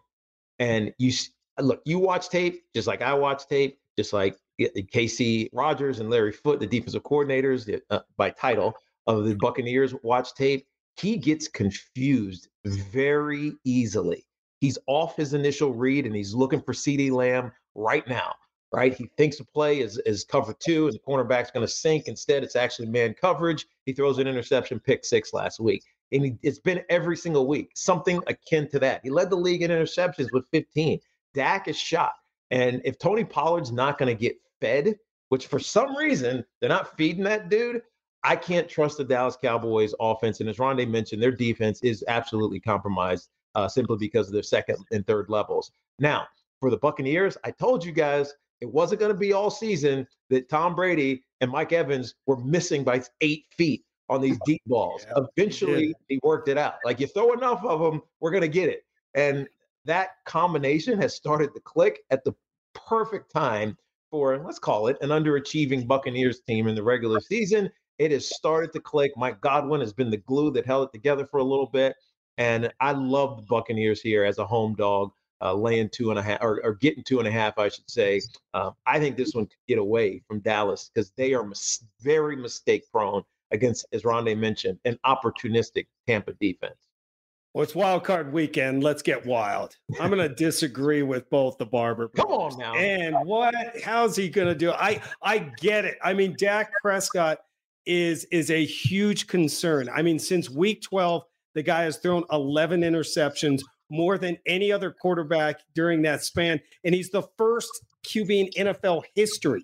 And 0.59 0.93
you 0.97 1.11
look, 1.59 1.81
you 1.85 1.99
watch 1.99 2.29
tape 2.29 2.63
just 2.73 2.87
like 2.87 3.01
I 3.01 3.13
watch 3.13 3.47
tape, 3.47 3.77
just 3.97 4.13
like 4.13 4.37
Kacy 4.59 5.49
Rodgers 5.53 5.99
and 5.99 6.09
Larry 6.09 6.31
Foote, 6.31 6.59
the 6.59 6.67
defensive 6.67 7.03
coordinators 7.03 7.79
uh, 7.89 7.99
by 8.17 8.29
title 8.29 8.73
of 9.07 9.25
the 9.25 9.35
Buccaneers, 9.35 9.93
watch 10.01 10.33
tape. 10.33 10.65
He 10.97 11.17
gets 11.17 11.49
confused 11.49 12.47
very 12.63 13.53
easily. 13.65 14.25
He's 14.59 14.77
off 14.87 15.15
his 15.15 15.33
initial 15.33 15.73
read 15.73 16.05
and 16.05 16.15
he's 16.15 16.33
looking 16.33 16.61
for 16.61 16.73
CeeDee 16.73 17.11
Lamb 17.11 17.51
right 17.75 18.07
now. 18.07 18.33
right? 18.71 18.93
He 18.93 19.09
thinks 19.17 19.39
a 19.39 19.45
play 19.45 19.79
is, 19.79 19.97
is 20.05 20.23
cover 20.23 20.53
two 20.57 20.87
and 20.87 20.95
the 20.95 20.99
cornerback's 20.99 21.51
going 21.51 21.65
to 21.65 21.71
sink. 21.71 22.07
Instead, 22.07 22.43
it's 22.43 22.55
actually 22.55 22.87
man 22.87 23.13
coverage. 23.13 23.65
He 23.85 23.93
throws 23.93 24.17
an 24.17 24.27
interception, 24.27 24.79
pick 24.79 25.05
six 25.05 25.33
last 25.33 25.59
week. 25.59 25.83
And 26.11 26.25
he, 26.25 26.37
it's 26.41 26.59
been 26.59 26.83
every 26.89 27.17
single 27.17 27.47
week, 27.47 27.71
something 27.75 28.21
akin 28.27 28.69
to 28.69 28.79
that. 28.79 29.01
He 29.03 29.09
led 29.09 29.29
the 29.29 29.35
league 29.35 29.61
in 29.61 29.71
interceptions 29.71 30.31
with 30.31 30.45
15. 30.51 30.99
Dak 31.33 31.67
is 31.67 31.77
shot. 31.77 32.13
And 32.51 32.81
if 32.85 32.97
Tony 32.97 33.23
Pollard's 33.23 33.71
not 33.71 33.97
going 33.97 34.15
to 34.15 34.19
get 34.19 34.37
fed, 34.61 34.95
which 35.29 35.47
for 35.47 35.59
some 35.59 35.95
reason 35.95 36.45
they're 36.59 36.69
not 36.69 36.95
feeding 36.95 37.23
that 37.23 37.49
dude, 37.49 37.81
I 38.23 38.35
can't 38.35 38.67
trust 38.67 38.97
the 38.97 39.03
Dallas 39.03 39.37
Cowboys 39.39 39.93
offense. 39.99 40.39
And 40.39 40.49
as 40.49 40.57
Ronde 40.57 40.89
mentioned, 40.91 41.21
their 41.21 41.31
defense 41.31 41.81
is 41.83 42.03
absolutely 42.07 42.59
compromised 42.59 43.29
uh, 43.55 43.67
simply 43.67 43.97
because 43.97 44.27
of 44.27 44.33
their 44.33 44.43
second 44.43 44.77
and 44.91 45.05
third 45.07 45.29
levels. 45.29 45.71
Now, 45.99 46.27
for 46.59 46.69
the 46.69 46.77
Buccaneers, 46.77 47.37
I 47.43 47.51
told 47.51 47.83
you 47.83 47.91
guys 47.91 48.33
it 48.61 48.71
wasn't 48.71 48.99
going 48.99 49.11
to 49.11 49.17
be 49.17 49.33
all 49.33 49.49
season 49.49 50.07
that 50.29 50.49
Tom 50.49 50.75
Brady 50.75 51.23
and 51.41 51.51
Mike 51.51 51.73
Evans 51.73 52.15
were 52.25 52.37
missing 52.37 52.83
by 52.83 53.01
eight 53.21 53.45
feet 53.51 53.83
on 54.09 54.21
these 54.21 54.37
deep 54.45 54.61
balls. 54.67 55.05
Yeah, 55.07 55.23
Eventually, 55.37 55.87
he, 55.87 56.15
he 56.15 56.19
worked 56.23 56.47
it 56.47 56.57
out. 56.57 56.75
Like 56.83 56.99
you 56.99 57.07
throw 57.07 57.33
enough 57.33 57.63
of 57.63 57.79
them, 57.79 58.01
we're 58.19 58.31
going 58.31 58.41
to 58.41 58.47
get 58.47 58.69
it. 58.69 58.85
And 59.13 59.47
that 59.85 60.11
combination 60.25 60.99
has 60.99 61.15
started 61.15 61.53
to 61.53 61.59
click 61.61 62.03
at 62.09 62.23
the 62.23 62.33
perfect 62.73 63.31
time 63.31 63.77
for, 64.11 64.37
let's 64.37 64.59
call 64.59 64.87
it, 64.87 64.97
an 65.01 65.09
underachieving 65.09 65.87
Buccaneers 65.87 66.41
team 66.41 66.67
in 66.67 66.75
the 66.75 66.83
regular 66.83 67.19
season. 67.19 67.69
It 67.97 68.11
has 68.11 68.27
started 68.27 68.73
to 68.73 68.79
click. 68.79 69.11
Mike 69.15 69.39
Godwin 69.41 69.81
has 69.81 69.93
been 69.93 70.09
the 70.09 70.17
glue 70.17 70.51
that 70.51 70.65
held 70.65 70.89
it 70.89 70.91
together 70.91 71.25
for 71.25 71.39
a 71.39 71.43
little 71.43 71.67
bit. 71.67 71.95
And 72.37 72.71
I 72.79 72.91
love 72.91 73.37
the 73.37 73.43
Buccaneers 73.43 74.01
here 74.01 74.23
as 74.23 74.37
a 74.37 74.45
home 74.45 74.75
dog 74.75 75.11
uh, 75.41 75.53
laying 75.53 75.89
two 75.89 76.09
and 76.09 76.19
a 76.19 76.21
half 76.21 76.41
or, 76.41 76.61
or, 76.63 76.75
getting 76.75 77.03
two 77.03 77.19
and 77.19 77.27
a 77.27 77.31
half, 77.31 77.57
I 77.57 77.69
should 77.69 77.89
say. 77.89 78.21
Uh, 78.53 78.71
I 78.85 78.99
think 78.99 79.17
this 79.17 79.33
one 79.33 79.45
could 79.45 79.57
get 79.67 79.77
away 79.77 80.23
from 80.27 80.39
Dallas 80.39 80.89
because 80.93 81.11
they 81.17 81.33
are 81.33 81.43
mis- 81.43 81.83
very 82.01 82.35
mistake 82.35 82.83
prone 82.91 83.23
against, 83.51 83.85
as 83.93 84.05
Ronde 84.05 84.39
mentioned, 84.39 84.79
an 84.85 84.97
opportunistic 85.05 85.87
Tampa 86.07 86.33
defense. 86.39 86.77
Well, 87.53 87.63
it's 87.63 87.75
wild 87.75 88.03
card 88.03 88.33
weekend. 88.33 88.83
Let's 88.83 89.01
get 89.01 89.25
wild. 89.25 89.77
I'm 89.99 90.09
going 90.09 90.27
to 90.27 90.33
disagree 90.35 91.03
with 91.03 91.29
both 91.29 91.57
the 91.57 91.65
Barber. 91.65 92.09
Come 92.09 92.27
on 92.27 92.57
now. 92.57 92.75
And 92.75 93.15
what? 93.25 93.55
How's 93.81 94.15
he 94.17 94.27
going 94.27 94.49
to 94.49 94.55
do? 94.55 94.71
I 94.71 95.01
I 95.23 95.37
get 95.61 95.85
it. 95.85 95.97
I 96.03 96.13
mean, 96.13 96.35
Dak 96.37 96.69
Prescott 96.81 97.39
is 97.85 98.25
is 98.25 98.51
a 98.51 98.65
huge 98.65 99.27
concern. 99.27 99.87
I 99.87 100.01
mean, 100.01 100.19
since 100.19 100.49
week 100.49 100.81
12, 100.81 101.23
the 101.55 101.63
guy 101.63 101.83
has 101.83 101.97
thrown 101.97 102.23
11 102.31 102.81
interceptions, 102.81 103.61
more 103.89 104.17
than 104.17 104.37
any 104.45 104.71
other 104.71 104.91
quarterback 104.91 105.59
during 105.73 106.01
that 106.03 106.23
span. 106.23 106.59
And 106.83 106.93
he's 106.93 107.09
the 107.09 107.23
first 107.37 107.69
QB 108.05 108.51
in 108.55 108.67
NFL 108.67 109.03
history 109.15 109.63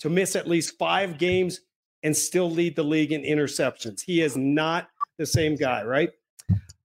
to 0.00 0.08
miss 0.08 0.36
at 0.36 0.48
least 0.48 0.78
five 0.78 1.18
games 1.18 1.60
and 2.02 2.16
still 2.16 2.50
lead 2.50 2.76
the 2.76 2.82
league 2.82 3.12
in 3.12 3.22
interceptions. 3.22 4.00
He 4.04 4.22
is 4.22 4.36
not 4.36 4.88
the 5.18 5.26
same 5.26 5.54
guy, 5.54 5.84
right? 5.84 6.10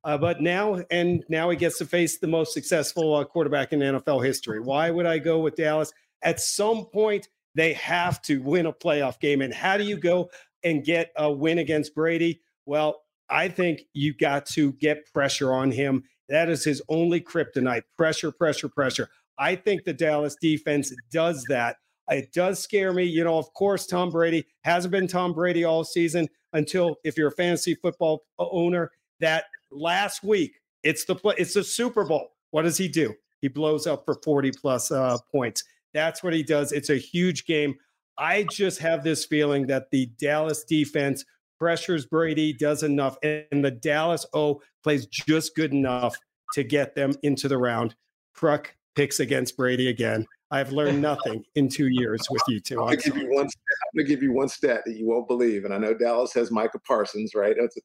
Uh, 0.03 0.17
but 0.17 0.41
now, 0.41 0.81
and 0.91 1.23
now 1.29 1.49
he 1.49 1.57
gets 1.57 1.79
to 1.79 1.85
face 1.85 2.19
the 2.19 2.27
most 2.27 2.53
successful 2.53 3.15
uh, 3.15 3.23
quarterback 3.23 3.73
in 3.73 3.79
NFL 3.79 4.23
history. 4.23 4.59
Why 4.59 4.91
would 4.91 5.07
I 5.07 5.17
go 5.17 5.39
with 5.39 5.55
Dallas? 5.55 5.91
At 6.21 6.39
some 6.39 6.85
point, 6.85 7.27
they 7.55 7.73
have 7.73 8.21
to 8.23 8.41
win 8.41 8.67
a 8.67 8.73
playoff 8.73 9.19
game. 9.19 9.41
And 9.41 9.53
how 9.53 9.77
do 9.77 9.83
you 9.83 9.97
go 9.97 10.29
and 10.63 10.83
get 10.83 11.11
a 11.15 11.31
win 11.31 11.57
against 11.57 11.95
Brady? 11.95 12.41
Well, 12.65 13.04
I 13.29 13.47
think 13.47 13.81
you 13.93 14.13
got 14.13 14.45
to 14.47 14.73
get 14.73 15.11
pressure 15.11 15.53
on 15.53 15.71
him 15.71 16.03
that 16.29 16.49
is 16.49 16.63
his 16.63 16.81
only 16.89 17.21
kryptonite 17.21 17.83
pressure, 17.97 18.31
pressure, 18.31 18.69
pressure. 18.69 19.09
I 19.37 19.55
think 19.55 19.83
the 19.83 19.93
Dallas 19.93 20.35
defense 20.41 20.93
does 21.11 21.43
that. 21.49 21.77
It 22.09 22.31
does 22.33 22.59
scare 22.59 22.93
me. 22.93 23.03
You 23.03 23.23
know, 23.23 23.37
of 23.37 23.53
course, 23.53 23.85
Tom 23.85 24.09
Brady 24.09 24.45
hasn't 24.63 24.91
been 24.91 25.07
Tom 25.07 25.33
Brady 25.33 25.63
all 25.63 25.83
season 25.83 26.27
until 26.53 26.97
if 27.03 27.17
you're 27.17 27.29
a 27.29 27.35
fantasy 27.35 27.75
football 27.75 28.23
owner, 28.39 28.91
that 29.19 29.45
last 29.71 30.23
week 30.23 30.59
it's 30.83 31.05
the 31.05 31.15
play, 31.15 31.35
it's 31.37 31.53
the 31.53 31.63
Super 31.63 32.05
Bowl. 32.05 32.29
What 32.51 32.63
does 32.63 32.77
he 32.77 32.87
do? 32.87 33.13
He 33.41 33.47
blows 33.47 33.85
up 33.87 34.05
for 34.05 34.15
40 34.23 34.51
plus 34.51 34.91
uh, 34.91 35.17
points. 35.31 35.63
That's 35.93 36.23
what 36.23 36.33
he 36.33 36.43
does. 36.43 36.71
It's 36.71 36.89
a 36.89 36.97
huge 36.97 37.45
game. 37.45 37.75
I 38.17 38.43
just 38.43 38.79
have 38.79 39.03
this 39.03 39.25
feeling 39.25 39.67
that 39.67 39.91
the 39.91 40.07
Dallas 40.19 40.63
defense 40.63 41.25
pressures 41.59 42.05
Brady, 42.05 42.53
does 42.53 42.83
enough, 42.83 43.17
and 43.23 43.63
the 43.63 43.71
Dallas 43.71 44.25
O 44.33 44.61
plays 44.83 45.05
just 45.07 45.55
good 45.55 45.73
enough 45.73 46.15
to 46.53 46.63
get 46.63 46.95
them 46.95 47.13
into 47.23 47.47
the 47.47 47.57
round. 47.57 47.95
Kruck 48.35 48.67
picks 48.95 49.19
against 49.19 49.57
Brady 49.57 49.89
again. 49.89 50.25
I've 50.51 50.71
learned 50.71 51.01
nothing 51.01 51.43
in 51.55 51.69
two 51.69 51.87
years 51.87 52.21
with 52.29 52.41
you 52.47 52.59
two. 52.59 52.81
I'm, 52.81 52.89
I'm 52.89 52.95
gonna 52.95 53.01
give 53.01 53.17
you 53.17 53.33
one. 53.33 53.49
Stat. 53.49 53.61
I'm 53.81 53.97
gonna 53.97 54.07
give 54.07 54.23
you 54.23 54.31
one 54.31 54.47
stat 54.47 54.81
that 54.85 54.95
you 54.95 55.07
won't 55.07 55.27
believe, 55.27 55.65
and 55.65 55.73
I 55.73 55.77
know 55.77 55.93
Dallas 55.93 56.33
has 56.33 56.51
Micah 56.51 56.79
Parsons, 56.79 57.33
right? 57.33 57.55
That's 57.59 57.77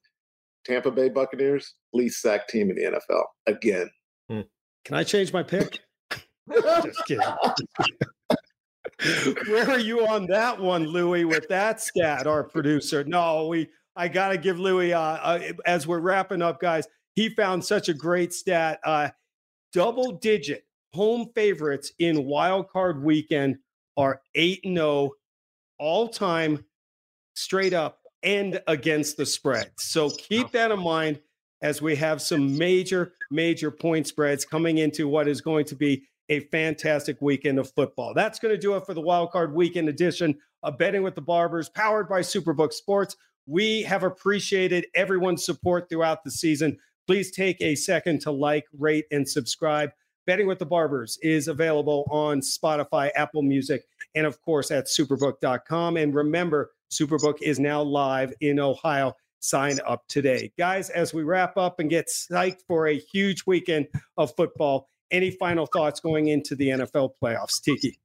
Tampa 0.65 0.91
Bay 0.91 1.09
Buccaneers 1.09 1.75
least 1.93 2.21
sacked 2.21 2.51
team 2.51 2.71
in 2.71 2.77
the 2.77 2.83
NFL 2.83 3.25
again. 3.47 3.91
Hmm. 4.29 4.41
Can 4.85 4.97
I 4.97 5.05
change 5.05 5.33
my 5.33 5.43
pick? 5.43 5.81
Just 6.53 7.05
kidding. 7.07 7.25
Where 9.49 9.71
are 9.71 9.79
you 9.79 10.07
on 10.07 10.27
that 10.27 10.59
one, 10.61 10.85
Louis? 10.85 11.25
With 11.25 11.49
that 11.49 11.81
stat, 11.81 12.27
our 12.27 12.45
producer. 12.45 13.05
No, 13.05 13.47
we. 13.47 13.69
I 13.97 14.09
got 14.09 14.29
to 14.29 14.39
give 14.39 14.59
Louis. 14.59 14.93
Uh, 14.93 15.01
uh, 15.01 15.41
as 15.67 15.87
we're 15.87 16.01
wrapping 16.01 16.43
up, 16.43 16.61
guys, 16.61 16.87
he 17.15 17.29
found 17.29 17.65
such 17.65 17.89
a 17.89 17.95
great 17.95 18.33
stat. 18.33 18.81
Uh, 18.85 19.11
double 19.73 20.13
digit 20.13 20.65
home 20.95 21.31
favorites 21.35 21.93
in 21.99 22.25
wild 22.25 22.69
card 22.69 23.03
weekend 23.03 23.59
are 23.97 24.23
eight 24.35 24.61
and 24.65 24.77
zero 24.77 24.87
oh 24.87 25.15
all 25.79 26.09
time, 26.09 26.65
straight 27.35 27.73
up 27.73 28.01
and 28.23 28.61
against 28.67 29.17
the 29.17 29.25
spread. 29.25 29.71
So 29.79 30.11
keep 30.11 30.51
that 30.53 30.71
in 30.71 30.81
mind 30.81 31.21
as 31.63 31.81
we 31.81 31.97
have 31.97 32.21
some 32.21 32.57
major, 32.57 33.15
major 33.31 33.71
point 33.71 34.07
spreads 34.07 34.45
coming 34.45 34.79
into 34.79 35.09
what 35.09 35.27
is 35.27 35.41
going 35.41 35.65
to 35.67 35.75
be 35.75 36.03
a 36.31 36.41
fantastic 36.41 37.21
weekend 37.21 37.59
of 37.59 37.71
football. 37.73 38.15
That's 38.15 38.39
going 38.39 38.55
to 38.55 38.61
do 38.61 38.77
it 38.77 38.87
for 38.87 38.95
the 38.95 39.01
Wild 39.01 39.33
Card 39.33 39.53
Weekend 39.53 39.89
edition 39.89 40.39
of 40.63 40.79
Betting 40.79 41.03
with 41.03 41.17
the 41.17 41.21
Barbers, 41.21 41.69
powered 41.69 42.09
by 42.09 42.21
Superbook 42.21 42.73
Sports. 42.73 43.17
We 43.47 43.83
have 43.83 44.05
appreciated 44.05 44.87
everyone's 44.95 45.45
support 45.45 45.89
throughout 45.89 46.23
the 46.25 46.31
season. 46.31 46.79
Please 47.07 47.33
take 47.33 47.61
a 47.61 47.75
second 47.75 48.21
to 48.23 48.31
like, 48.31 48.67
rate, 48.79 49.07
and 49.11 49.29
subscribe. 49.29 49.91
Betting 50.27 50.47
with 50.47 50.61
the 50.61 50.67
Barbers 50.67 51.19
is 51.23 51.49
available 51.49 52.07
on 52.11 52.41
Spotify, 52.41 53.11
Apple 53.17 53.43
Music, 53.43 53.83
and 54.15 54.25
of 54.25 54.41
course 54.43 54.71
at 54.71 54.87
superbook.com. 54.87 55.97
And 55.97 56.15
remember, 56.15 56.71
Superbook 56.93 57.43
is 57.43 57.59
now 57.59 57.83
live 57.83 58.33
in 58.41 58.61
Ohio. 58.61 59.15
Sign 59.41 59.81
up 59.87 60.07
today. 60.07 60.53
Guys, 60.59 60.91
as 60.91 61.13
we 61.13 61.25
wrap 61.25 61.57
up 61.57 61.81
and 61.81 61.91
get 61.91 62.09
psyched 62.09 62.61
for 62.69 62.87
a 62.87 62.99
huge 62.99 63.45
weekend 63.47 63.89
of 64.17 64.33
football, 64.37 64.91
any 65.11 65.31
final 65.31 65.67
thoughts 65.67 66.01
going 66.01 66.29
into 66.29 66.55
the 66.55 66.69
NFL 66.69 67.13
playoffs, 67.23 67.63
Tiki? 67.63 67.99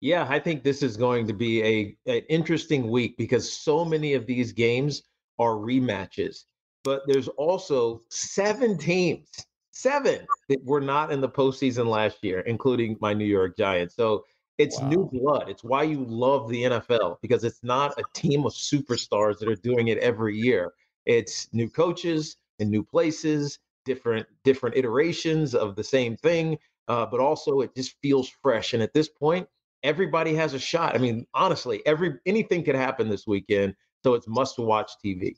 Yeah, 0.00 0.26
I 0.28 0.40
think 0.40 0.64
this 0.64 0.82
is 0.82 0.96
going 0.96 1.28
to 1.28 1.32
be 1.32 1.62
a 1.62 1.96
an 2.06 2.22
interesting 2.28 2.90
week 2.90 3.16
because 3.16 3.50
so 3.50 3.84
many 3.84 4.14
of 4.14 4.26
these 4.26 4.52
games 4.52 5.02
are 5.38 5.52
rematches. 5.52 6.44
But 6.84 7.02
there's 7.06 7.28
also 7.28 8.00
seven 8.10 8.76
teams, 8.76 9.28
seven 9.70 10.26
that 10.48 10.64
were 10.64 10.80
not 10.80 11.12
in 11.12 11.20
the 11.20 11.28
postseason 11.28 11.86
last 11.86 12.18
year, 12.22 12.40
including 12.40 12.96
my 13.00 13.14
New 13.14 13.24
York 13.24 13.56
Giants. 13.56 13.94
So 13.94 14.24
it's 14.58 14.80
wow. 14.80 14.88
new 14.88 15.10
blood. 15.12 15.48
It's 15.48 15.62
why 15.62 15.84
you 15.84 16.04
love 16.04 16.48
the 16.48 16.64
NFL 16.64 17.18
because 17.22 17.44
it's 17.44 17.62
not 17.62 17.98
a 17.98 18.02
team 18.12 18.44
of 18.44 18.52
superstars 18.52 19.38
that 19.38 19.48
are 19.48 19.56
doing 19.56 19.88
it 19.88 19.98
every 19.98 20.36
year. 20.36 20.72
It's 21.06 21.48
new 21.52 21.70
coaches 21.70 22.36
and 22.58 22.70
new 22.70 22.82
places 22.82 23.58
different 23.84 24.26
different 24.44 24.76
iterations 24.76 25.54
of 25.54 25.76
the 25.76 25.84
same 25.84 26.16
thing, 26.16 26.58
uh, 26.88 27.06
but 27.06 27.20
also 27.20 27.60
it 27.60 27.74
just 27.74 27.96
feels 28.02 28.30
fresh. 28.42 28.74
And 28.74 28.82
at 28.82 28.94
this 28.94 29.08
point, 29.08 29.46
everybody 29.82 30.34
has 30.34 30.54
a 30.54 30.58
shot. 30.58 30.94
I 30.94 30.98
mean, 30.98 31.26
honestly, 31.34 31.84
every 31.86 32.18
anything 32.26 32.64
could 32.64 32.74
happen 32.74 33.08
this 33.08 33.26
weekend, 33.26 33.74
so 34.02 34.14
it's 34.14 34.28
must 34.28 34.58
watch 34.58 34.90
TV. 35.04 35.36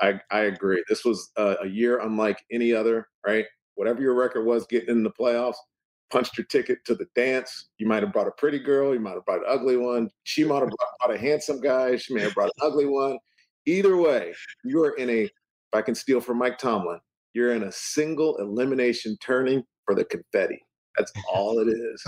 I, 0.00 0.20
I 0.30 0.40
agree. 0.40 0.82
This 0.88 1.04
was 1.04 1.30
a, 1.36 1.56
a 1.62 1.68
year 1.68 2.00
unlike 2.00 2.44
any 2.50 2.72
other, 2.72 3.08
right? 3.24 3.46
Whatever 3.76 4.02
your 4.02 4.14
record 4.14 4.44
was 4.44 4.66
getting 4.66 4.88
in 4.88 5.02
the 5.02 5.10
playoffs, 5.10 5.56
punched 6.10 6.36
your 6.36 6.46
ticket 6.46 6.84
to 6.84 6.94
the 6.94 7.06
dance. 7.14 7.68
You 7.78 7.86
might 7.86 8.02
have 8.02 8.12
brought 8.12 8.26
a 8.26 8.32
pretty 8.32 8.58
girl. 8.58 8.92
You 8.92 9.00
might 9.00 9.14
have 9.14 9.24
brought 9.24 9.40
an 9.40 9.46
ugly 9.48 9.76
one. 9.76 10.10
She 10.24 10.44
might 10.44 10.60
have 10.60 10.70
brought 11.00 11.14
a 11.14 11.18
handsome 11.18 11.60
guy. 11.60 11.96
She 11.96 12.14
may 12.14 12.22
have 12.22 12.34
brought 12.34 12.50
an 12.56 12.66
ugly 12.66 12.86
one. 12.86 13.18
Either 13.66 13.96
way, 13.96 14.34
you're 14.64 14.96
in 14.96 15.08
a, 15.08 15.22
if 15.22 15.30
I 15.72 15.82
can 15.82 15.94
steal 15.94 16.20
from 16.20 16.38
Mike 16.38 16.58
Tomlin, 16.58 17.00
you're 17.34 17.52
in 17.52 17.64
a 17.64 17.72
single 17.72 18.36
elimination 18.36 19.16
turning 19.20 19.62
for 19.84 19.94
the 19.94 20.04
confetti. 20.04 20.58
That's 20.96 21.12
all 21.32 21.58
it 21.58 21.68
is. 21.68 22.06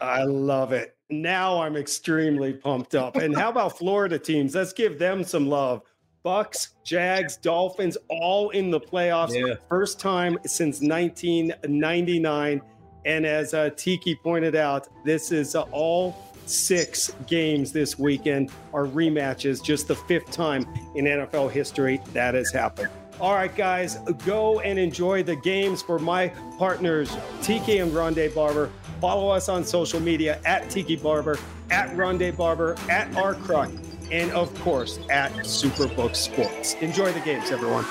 I 0.00 0.24
love 0.24 0.72
it. 0.72 0.96
Now 1.10 1.62
I'm 1.62 1.76
extremely 1.76 2.52
pumped 2.52 2.94
up. 2.94 3.16
And 3.16 3.36
how 3.36 3.48
about 3.50 3.78
Florida 3.78 4.18
teams? 4.18 4.54
Let's 4.54 4.72
give 4.72 4.98
them 4.98 5.22
some 5.24 5.46
love. 5.46 5.82
Bucks, 6.24 6.74
Jags, 6.84 7.36
Dolphins, 7.36 7.96
all 8.08 8.50
in 8.50 8.70
the 8.70 8.80
playoffs. 8.80 9.34
Yeah. 9.34 9.54
First 9.68 9.98
time 10.00 10.38
since 10.44 10.80
1999. 10.80 12.62
And 13.04 13.26
as 13.26 13.54
uh, 13.54 13.70
Tiki 13.76 14.14
pointed 14.14 14.54
out, 14.54 14.88
this 15.04 15.32
is 15.32 15.56
uh, 15.56 15.62
all 15.72 16.16
six 16.46 17.12
games 17.26 17.72
this 17.72 17.98
weekend 17.98 18.50
are 18.72 18.86
rematches, 18.86 19.62
just 19.62 19.88
the 19.88 19.96
fifth 19.96 20.30
time 20.30 20.64
in 20.94 21.06
NFL 21.06 21.50
history 21.50 22.00
that 22.12 22.34
has 22.34 22.52
happened. 22.52 22.90
All 23.22 23.34
right, 23.34 23.54
guys, 23.54 23.98
go 24.26 24.58
and 24.58 24.80
enjoy 24.80 25.22
the 25.22 25.36
games 25.36 25.80
for 25.80 26.00
my 26.00 26.26
partners, 26.58 27.16
Tiki 27.40 27.78
and 27.78 27.94
Ronde 27.94 28.34
Barber. 28.34 28.68
Follow 29.00 29.28
us 29.28 29.48
on 29.48 29.64
social 29.64 30.00
media 30.00 30.40
at 30.44 30.68
Tiki 30.68 30.96
Barber, 30.96 31.38
at 31.70 31.96
Ronde 31.96 32.36
Barber, 32.36 32.74
at 32.90 33.16
R 33.16 33.34
Kruck, 33.34 33.70
and 34.10 34.32
of 34.32 34.52
course 34.62 34.98
at 35.08 35.30
Superbook 35.34 36.16
Sports. 36.16 36.74
Enjoy 36.80 37.12
the 37.12 37.20
games, 37.20 37.52
everyone. 37.52 37.84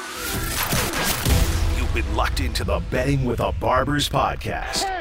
You've 1.80 1.94
been 1.94 2.14
locked 2.14 2.42
into 2.42 2.66
the 2.66 2.82
Betting 2.92 3.24
with 3.24 3.40
a 3.40 3.54
Barbers 3.54 4.10
podcast. 4.10 4.84
10, 4.84 4.86
5, 4.86 5.01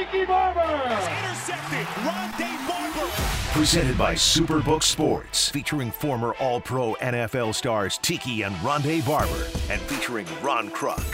Tiki 0.00 0.24
Barber! 0.24 0.60
Intercepted. 0.62 1.86
Ronde 2.06 2.66
Barber. 2.66 3.10
Presented 3.52 3.98
by 3.98 4.14
Superbook 4.14 4.82
Sports, 4.82 5.50
featuring 5.50 5.90
former 5.90 6.34
All 6.40 6.58
Pro 6.58 6.94
NFL 7.02 7.54
stars 7.54 7.98
Tiki 7.98 8.40
and 8.40 8.54
Ronde 8.62 9.04
Barber, 9.04 9.44
and 9.68 9.78
featuring 9.82 10.24
Ron 10.42 10.70
Kruck. 10.70 11.04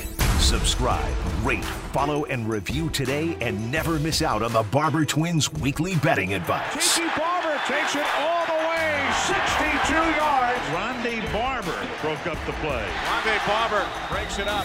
Subscribe, 0.40 1.12
rate, 1.42 1.64
follow, 1.64 2.26
and 2.26 2.48
review 2.48 2.88
today, 2.90 3.36
and 3.40 3.72
never 3.72 3.98
miss 3.98 4.22
out 4.22 4.40
on 4.40 4.52
the 4.52 4.62
Barber 4.62 5.04
Twins 5.04 5.52
weekly 5.54 5.96
betting 5.96 6.34
advice. 6.34 6.94
Tiki 6.94 7.08
Barber 7.18 7.60
takes 7.66 7.96
it 7.96 8.06
all 8.18 8.46
the 8.46 8.52
way, 8.52 9.10
62 9.26 9.94
yards. 9.94 10.60
Ronde 10.72 11.32
Barber 11.32 11.88
broke 12.00 12.24
up 12.28 12.38
the 12.46 12.52
play. 12.60 12.86
Ronde 13.08 13.40
Barber 13.48 13.84
breaks 14.08 14.38
it 14.38 14.46
up. 14.46 14.64